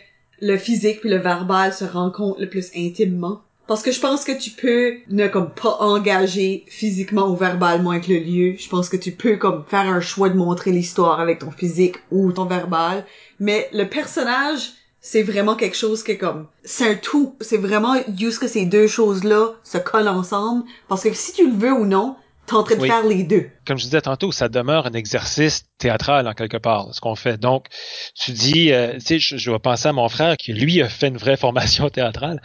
[0.40, 3.42] le physique puis le verbal se rencontrent le plus intimement.
[3.66, 8.08] Parce que je pense que tu peux ne comme pas engager physiquement ou verbalement avec
[8.08, 8.54] le lieu.
[8.58, 11.96] Je pense que tu peux comme faire un choix de montrer l'histoire avec ton physique
[12.10, 13.04] ou ton verbal.
[13.38, 14.70] Mais le personnage,
[15.10, 17.34] c'est vraiment quelque chose que comme c'est un tout.
[17.40, 20.64] C'est vraiment juste que ces deux choses-là se collent ensemble.
[20.86, 22.14] Parce que si tu le veux ou non,
[22.48, 22.88] t'es en train de Oui.
[22.88, 23.48] faire les deux.
[23.66, 27.38] Comme je disais tantôt, ça demeure un exercice théâtral en quelque part, ce qu'on fait.
[27.38, 27.66] Donc,
[28.14, 30.88] tu dis, euh, tu sais, je, je vais penser à mon frère qui, lui, a
[30.88, 32.42] fait une vraie formation théâtrale.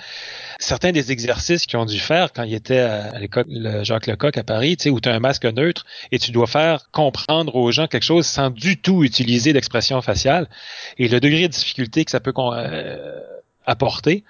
[0.59, 4.37] Certains des exercices qu'ils ont dû faire quand il était à l'école le Jacques Lecoq
[4.37, 7.55] à Paris, tu sais, où tu as un masque neutre et tu dois faire comprendre
[7.55, 10.47] aux gens quelque chose sans du tout utiliser d'expression faciale
[10.97, 13.19] et le degré de difficulté que ça peut euh,
[13.65, 14.23] apporter.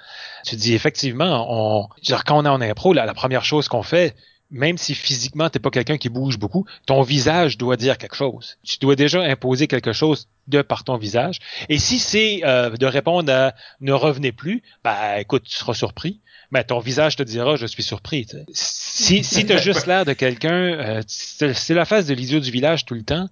[0.46, 4.16] Tu dis effectivement, on, genre, quand on est en impro, la première chose qu'on fait,
[4.54, 8.58] même si physiquement t'es pas quelqu'un qui bouge beaucoup, ton visage doit dire quelque chose.
[8.64, 11.40] Tu dois déjà imposer quelque chose de par ton visage.
[11.70, 16.22] Et si c'est euh, de répondre à ne revenez plus, ben écoute, tu seras surpris.
[16.52, 18.28] Mais ton visage te dira je suis surpris.
[18.52, 22.86] Si si t'as juste l'air de quelqu'un, euh, c'est la face de l'idiot du village
[22.86, 23.28] tout le temps.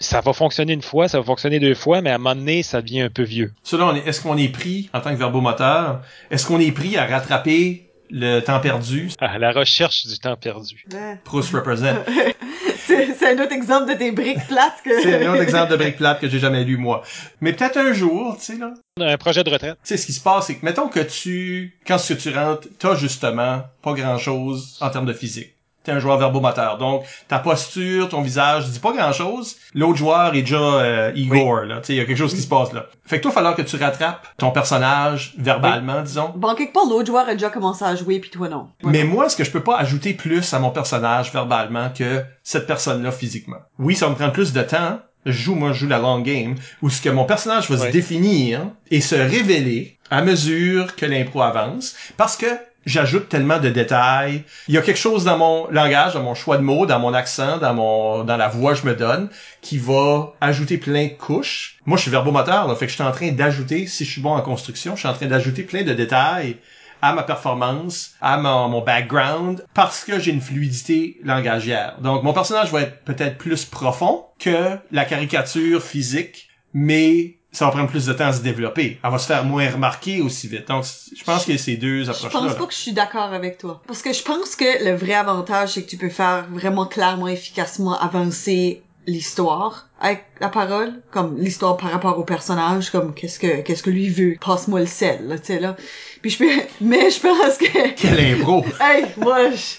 [0.00, 2.62] Ça va fonctionner une fois, ça va fonctionner deux fois, mais à un moment donné,
[2.62, 3.54] ça devient un peu vieux.
[3.62, 7.85] Cela, est-ce qu'on est pris, en tant que verbomoteur, est-ce qu'on est pris à rattraper
[8.10, 9.10] le temps perdu?
[9.20, 10.84] À la recherche du temps perdu.
[11.24, 11.96] Proust represent.
[12.86, 15.02] c'est un autre exemple de tes briques plates que...
[15.02, 17.02] C'est un autre exemple de brique plate que j'ai jamais lu, moi.
[17.40, 18.72] Mais peut-être un jour, tu sais, là.
[19.00, 19.78] Un projet de retraite.
[19.82, 22.30] Tu sais, ce qui se passe, c'est que, mettons que tu, quand ce que tu
[22.30, 25.55] rentres, t'as justement pas grand chose en termes de physique.
[25.86, 26.78] T'es un joueur verbomoteur.
[26.78, 29.54] Donc, ta posture, ton visage, dit pas grand chose.
[29.72, 31.76] L'autre joueur est déjà euh, Igor, là.
[31.76, 32.86] Tu sais, il y a quelque chose qui se passe là.
[33.04, 36.32] Fait que toi, il va falloir que tu rattrapes ton personnage verbalement, disons.
[36.34, 38.66] Bon, quelque part, l'autre joueur a déjà commencé à jouer, puis toi non.
[38.82, 42.66] Mais moi, est-ce que je peux pas ajouter plus à mon personnage verbalement que cette
[42.66, 43.58] personne-là physiquement?
[43.78, 44.98] Oui, ça va me prendre plus de temps.
[45.24, 47.92] Je joue, moi, je joue la long game, où ce que mon personnage va se
[47.92, 51.94] définir et se révéler à mesure que l'impro avance.
[52.16, 52.46] Parce que
[52.86, 54.44] j'ajoute tellement de détails.
[54.68, 57.12] Il y a quelque chose dans mon langage, dans mon choix de mots, dans mon
[57.12, 59.28] accent, dans mon dans la voix que je me donne,
[59.60, 61.78] qui va ajouter plein de couches.
[61.84, 64.22] Moi, je suis verbomoteur, là, fait que je suis en train d'ajouter, si je suis
[64.22, 66.56] bon en construction, je suis en train d'ajouter plein de détails
[67.02, 71.98] à ma performance, à mon, mon background, parce que j'ai une fluidité langagière.
[72.00, 77.70] Donc, mon personnage va être peut-être plus profond que la caricature physique, mais ça va
[77.70, 78.98] prendre plus de temps à se développer.
[79.02, 80.68] Elle va se faire moins remarquer aussi vite.
[80.68, 82.40] Donc, je pense a ces deux Je approches-là.
[82.40, 82.54] pense là.
[82.54, 83.82] pas que je suis d'accord avec toi.
[83.86, 87.28] Parce que je pense que le vrai avantage, c'est que tu peux faire vraiment clairement,
[87.28, 93.62] efficacement avancer l'histoire avec la parole, comme l'histoire par rapport au personnage, comme qu'est-ce que
[93.62, 95.76] qu'est-ce que lui veut, passe-moi le sel, là, tu sais là.
[96.22, 96.50] Puis je peux,
[96.80, 98.64] mais je pense que Quelle impro!
[98.80, 99.76] Hey, moi, je-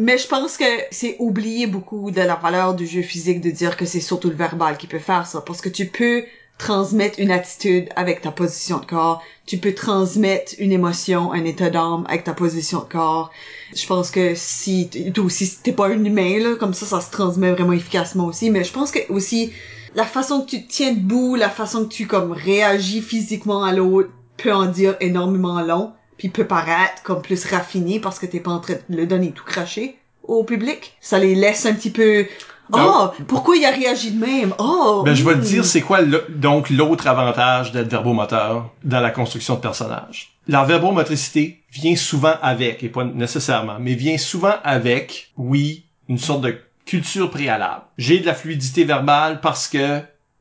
[0.00, 3.76] Mais je pense que c'est oublier beaucoup de la valeur du jeu physique de dire
[3.76, 5.40] que c'est surtout le verbal qui peut faire ça.
[5.40, 6.22] Parce que tu peux
[6.58, 9.22] transmettre une attitude avec ta position de corps.
[9.46, 13.30] Tu peux transmettre une émotion, un état d'âme avec ta position de corps.
[13.74, 17.00] Je pense que si, toi aussi, si t'es pas un humain, là, comme ça, ça
[17.00, 18.50] se transmet vraiment efficacement aussi.
[18.50, 19.52] Mais je pense que aussi,
[19.94, 23.72] la façon que tu te tiens debout, la façon que tu, comme, réagis physiquement à
[23.72, 28.40] l'autre peut en dire énormément long puis peut paraître comme plus raffiné parce que t'es
[28.40, 30.96] pas en train de le donner tout craché au public.
[31.00, 32.26] Ça les laisse un petit peu...
[32.72, 34.54] Oh, pourquoi il a réagi de même?
[34.58, 35.02] Oh!
[35.04, 35.42] Ben, je vais te hmm.
[35.42, 40.32] dire, c'est quoi le- donc l'autre avantage d'être verbomoteur dans la construction de personnages?
[40.46, 46.42] La verbomotricité vient souvent avec, et pas nécessairement, mais vient souvent avec, oui, une sorte
[46.42, 47.82] de culture préalable.
[47.98, 50.00] J'ai de la fluidité verbale parce que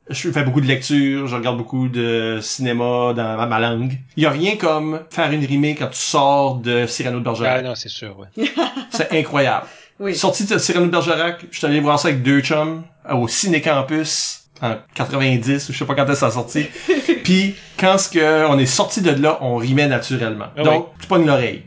[0.09, 3.97] je fais beaucoup de lectures, je regarde beaucoup de cinéma dans ma, langue.
[4.15, 7.31] Il y a rien comme faire une rimée quand tu sors de Cyrano de Ah
[7.31, 7.63] Bergerac.
[7.65, 8.47] non, c'est sûr, ouais.
[8.89, 9.67] C'est incroyable.
[9.99, 10.15] Oui.
[10.15, 13.27] Sorti de Cyrano de Bergerac, je suis allé voir ça avec deux chums euh, au
[13.27, 16.65] Ciné-Campus en 90, je sais pas quand est-ce que ça sorti.
[17.23, 20.47] Puis quand ce que on est sorti de là, on rimait naturellement.
[20.57, 21.63] Ah Donc, tu pognes l'oreille.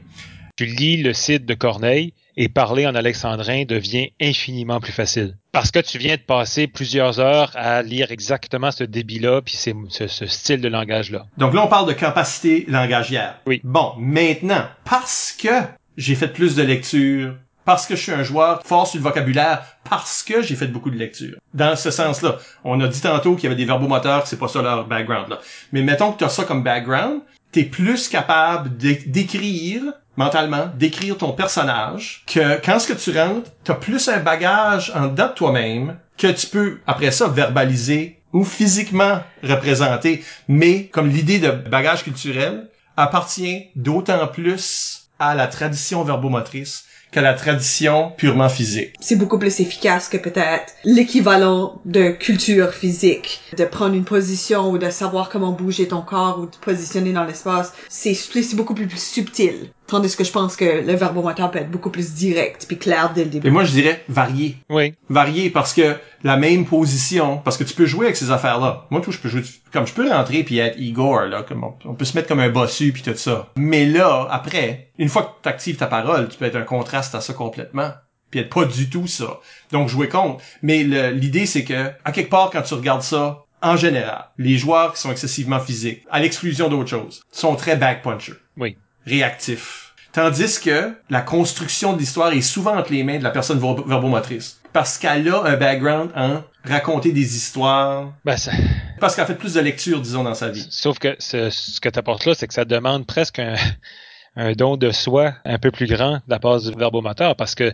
[0.56, 5.36] Tu lis le site de Corneille et parler en alexandrin devient infiniment plus facile.
[5.52, 9.74] Parce que tu viens de passer plusieurs heures à lire exactement ce débit-là puis c'est-
[9.88, 11.26] ce, ce style de langage-là.
[11.38, 13.36] Donc là, on parle de capacité langagière.
[13.46, 13.60] Oui.
[13.64, 15.48] Bon, maintenant, parce que
[15.96, 17.34] j'ai fait plus de lectures,
[17.70, 20.90] parce que je suis un joueur fort sur le vocabulaire, parce que j'ai fait beaucoup
[20.90, 21.36] de lectures.
[21.54, 24.60] Dans ce sens-là, on a dit tantôt qu'il y avait des verbomoteurs, c'est pas ça
[24.60, 25.38] leur background, là.
[25.70, 27.20] Mais mettons que tu ça comme background,
[27.52, 29.82] t'es plus capable d'é- d'écrire
[30.16, 35.06] mentalement, d'écrire ton personnage, que quand ce que tu rentres, t'as plus un bagage en
[35.06, 40.24] dedans de toi-même que tu peux, après ça, verbaliser ou physiquement représenter.
[40.48, 47.34] Mais comme l'idée de bagage culturel appartient d'autant plus à la tradition verbomotrice qu'à la
[47.34, 48.94] tradition purement physique.
[49.00, 54.78] C'est beaucoup plus efficace que peut-être l'équivalent de culture physique, de prendre une position ou
[54.78, 57.72] de savoir comment bouger ton corps ou de positionner dans l'espace.
[57.88, 58.14] C'est
[58.54, 59.70] beaucoup plus subtil.
[59.90, 63.24] Tandis que je pense que le verbomoteur peut être beaucoup plus direct puis clair dès
[63.24, 63.48] le début.
[63.48, 64.56] Et moi, je dirais varier.
[64.68, 64.94] Oui.
[65.08, 68.86] varier parce que la même position, parce que tu peux jouer avec ces affaires-là.
[68.90, 69.42] Moi, tout, je peux jouer,
[69.72, 72.38] comme je peux rentrer puis être Igor, là, comme on, on peut se mettre comme
[72.38, 73.48] un bossu puis tout ça.
[73.56, 77.14] Mais là, après, une fois que tu actives ta parole, tu peux être un contraste
[77.16, 77.90] à ça complètement
[78.30, 79.40] puis être pas du tout ça.
[79.72, 80.42] Donc, jouer contre.
[80.62, 84.94] Mais l'idée, c'est que, à quelque part, quand tu regardes ça, en général, les joueurs
[84.94, 88.76] qui sont excessivement physiques, à l'exclusion d'autres choses, sont très back-punchers Oui.
[89.06, 89.94] Réactif.
[90.12, 93.84] Tandis que la construction de l'histoire est souvent entre les mains de la personne ver-
[93.86, 94.60] verbomotrice.
[94.72, 98.12] Parce qu'elle a un background en raconter des histoires.
[98.24, 98.52] Ben, ça-
[99.00, 100.66] Parce qu'elle a fait plus de lecture, disons, dans sa vie.
[100.70, 103.54] sauf que ce, ce que tu apportes là, c'est que ça demande presque un,
[104.36, 107.72] un don de soi un peu plus grand de la part du verbomoteur parce que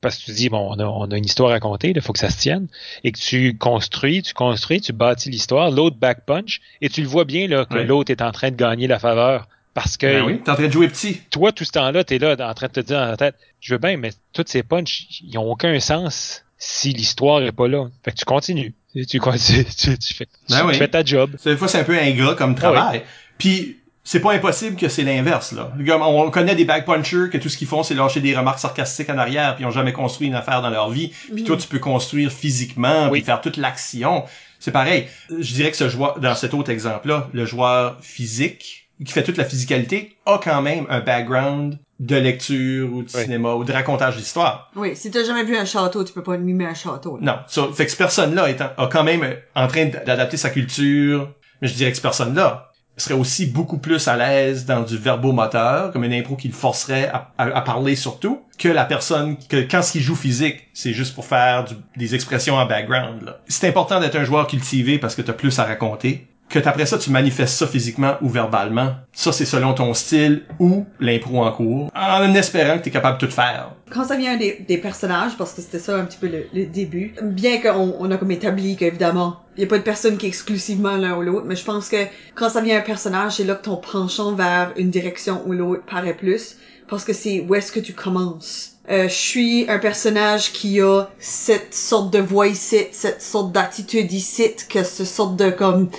[0.00, 2.12] parce que tu dis bon on a, on a une histoire à raconter, il faut
[2.12, 2.68] que ça se tienne
[3.02, 7.08] et que tu construis, tu construis, tu bâtis l'histoire, l'autre back punch et tu le
[7.08, 7.84] vois bien là que Oui.
[7.84, 9.48] l'autre est en train de gagner la faveur
[9.82, 11.20] parce que Ben oui, t'es en train de jouer petit.
[11.30, 13.74] toi tout ce temps-là t'es là en train de te dire dans la tête je
[13.74, 17.86] veux bien mais toutes ces punches ils ont aucun sens si l'histoire est pas là.
[18.04, 18.74] Fait que tu continues.
[18.92, 20.74] Tu, tu, tu, tu, tu fais, Ben tu oui.
[20.74, 21.36] fais ta job.
[21.44, 23.02] Des fois, c'est un peu ingrat comme travail.
[23.38, 25.72] Puis, c'est pas impossible que c'est l'inverse, là.
[25.86, 29.08] Comme on connaît des backpunchers que tout ce qu'ils font, c'est lâcher des remarques sarcastiques
[29.08, 31.12] en arrière, puis ils ont jamais construit une affaire dans leur vie.
[31.32, 33.20] Puis toi, tu peux construire physiquement, Oui.
[33.20, 34.24] puis faire toute l'action.
[34.58, 35.06] C'est pareil.
[35.30, 39.36] Je dirais que ce joueur, dans cet autre exemple-là, le joueur physique, qui fait toute
[39.36, 43.22] la physicalité, a quand même un background de lecture ou de Oui.
[43.22, 44.70] cinéma ou de racontage d'histoire.
[44.76, 47.18] Oui, si t'as jamais vu un château, tu peux pas mimer un château.
[47.20, 47.32] là.
[47.32, 47.38] Non.
[47.48, 50.50] Ça, fait que cette personne-là est en- a quand même euh, en train d'adapter sa
[50.50, 51.32] culture.
[51.60, 55.92] Mais je dirais que cette personne-là serait aussi beaucoup plus à l'aise dans du verbomoteur,
[55.92, 59.56] comme une impro qui le forcerait à, à- à parler surtout, que la personne que
[59.68, 63.22] quand ce qu'il joue physique, c'est juste pour faire du- des expressions en background.
[63.22, 63.38] là.
[63.48, 66.98] C'est important d'être un joueur cultivé parce que t'as plus à raconter que après ça,
[66.98, 68.94] tu manifestes ça physiquement ou verbalement.
[69.12, 73.20] Ça, c'est selon ton style ou l'impro en cours, en espérant que tu es capable
[73.20, 73.72] de tout faire.
[73.90, 77.60] Quand ça vient des, personnages, parce que c'était ça un petit peu le, début, bien
[77.60, 80.96] qu'on on a comme établi qu'évidemment, il y a pas de personne qui est exclusivement
[80.96, 82.04] l'un ou l'autre, mais je pense que
[82.34, 85.82] quand ça vient un personnage, c'est là que ton penchant vers une direction ou l'autre
[85.84, 86.56] paraît plus,
[86.88, 88.78] parce que c'est où est-ce que tu commences.
[88.90, 94.10] Euh, je suis un personnage qui a cette sorte de voix ici, cette sorte d'attitude
[94.12, 95.90] ici, que ce sorte de comme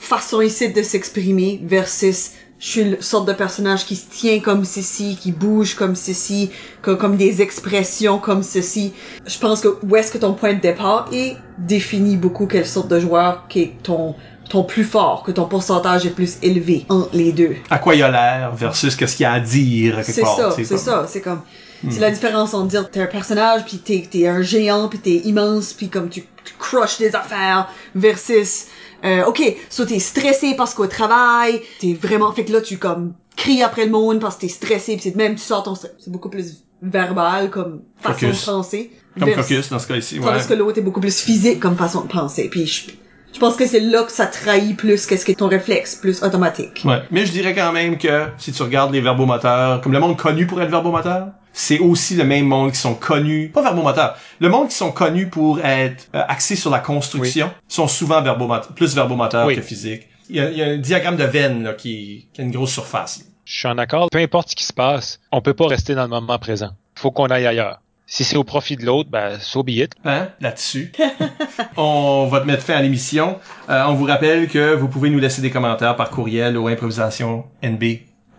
[0.00, 4.66] façon ici de s'exprimer versus je suis le sorte de personnage qui se tient comme
[4.66, 6.50] ceci, qui bouge comme ceci,
[6.82, 8.92] comme des expressions comme ceci.
[9.26, 12.88] Je pense que où est-ce que ton point de départ est définit beaucoup quelle sorte
[12.88, 14.14] de joueur qui est ton
[14.50, 17.54] ton plus fort, que ton pourcentage est plus élevé entre les deux.
[17.70, 20.50] À quoi il a l'air versus qu'est-ce qu'il y a à dire quelque C'est ça,
[20.56, 21.40] c'est comme- ça, c'est comme
[21.88, 25.16] c'est la différence entre dire t'es un personnage puis t'es t'es un géant puis t'es
[25.26, 28.66] immense puis comme tu, tu crushes des affaires versus
[29.04, 33.14] euh, ok, so t'es stressé parce qu'au travail t'es vraiment fait que là tu comme
[33.36, 35.92] cries après le monde parce que t'es stressé puis c'est même tu sors ton stress.
[35.98, 38.40] c'est beaucoup plus verbal comme façon Focus.
[38.40, 38.90] de penser.
[39.18, 40.18] Comme Vers- Focus dans ce cas-ci.
[40.18, 40.32] Ouais.
[40.32, 42.48] Tandis que l'autre est beaucoup plus physique comme façon de penser.
[42.50, 42.90] Puis je,
[43.34, 46.22] je pense que c'est là que ça trahit plus qu'est-ce qui est ton réflexe, plus
[46.22, 46.82] automatique.
[46.84, 47.02] Ouais.
[47.10, 50.46] Mais je dirais quand même que si tu regardes les verbomoteurs, comme le monde connu
[50.46, 54.68] pour être verbomoteur, c'est aussi le même monde qui sont connus, pas verbomoteurs, le monde
[54.68, 59.46] qui sont connus pour être euh, axés sur la construction, sont souvent verbomoteurs, plus verbomoteurs
[59.46, 59.56] Oui.
[59.56, 60.08] que physiques.
[60.28, 62.52] Il y, a, il y a un diagramme de veine là, qui, qui a une
[62.52, 63.24] grosse surface.
[63.44, 64.08] Je suis en accord.
[64.12, 66.70] Peu importe ce qui se passe, on peut pas rester dans le moment présent.
[66.94, 67.80] Faut qu'on aille ailleurs.
[68.06, 69.92] Si c'est au profit de l'autre, ben, so be it.
[70.04, 70.92] Hein, là-dessus.
[71.76, 73.38] on va te mettre fin à l'émission.
[73.68, 76.68] Euh, on vous rappelle que vous pouvez nous laisser des commentaires par courriel au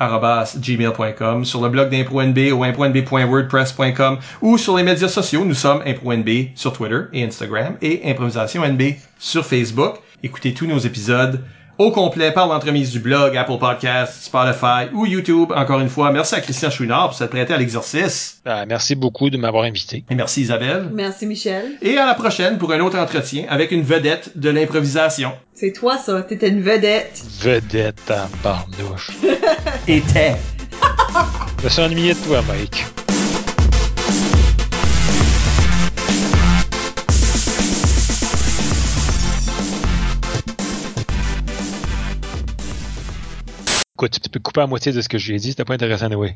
[0.02, 5.46] improvisationnb@gmail.com sur le blog d'ImproNB au impronb.wordpress.com ou sur les médias sociaux.
[5.46, 8.82] Nous sommes ImproNB sur Twitter et Instagram et ImprovisationNB
[9.20, 9.98] sur Facebook.
[10.24, 11.44] Écoutez tous nos épisodes
[11.82, 15.52] au complet par l'entremise du blog, Apple Podcasts, Spotify ou YouTube.
[15.56, 18.40] Encore une fois, merci à Christian Chouinard pour s'être prêté à l'exercice.
[18.46, 20.04] Ben, merci beaucoup de m'avoir invité.
[20.10, 20.90] Et merci Isabelle.
[20.94, 21.72] Merci Michel.
[21.82, 25.32] Et à la prochaine pour un autre entretien avec une vedette de l'improvisation.
[25.56, 27.20] C'est toi ça, t'étais une vedette.
[27.40, 29.10] Vedette en barnouche.
[29.88, 30.36] Était.
[31.60, 32.86] Je me suis ennuyé de toi, Mike.
[44.02, 46.30] Écoute, tu peux couper à moitié de ce que j'ai dit, c'était pas intéressant, oui.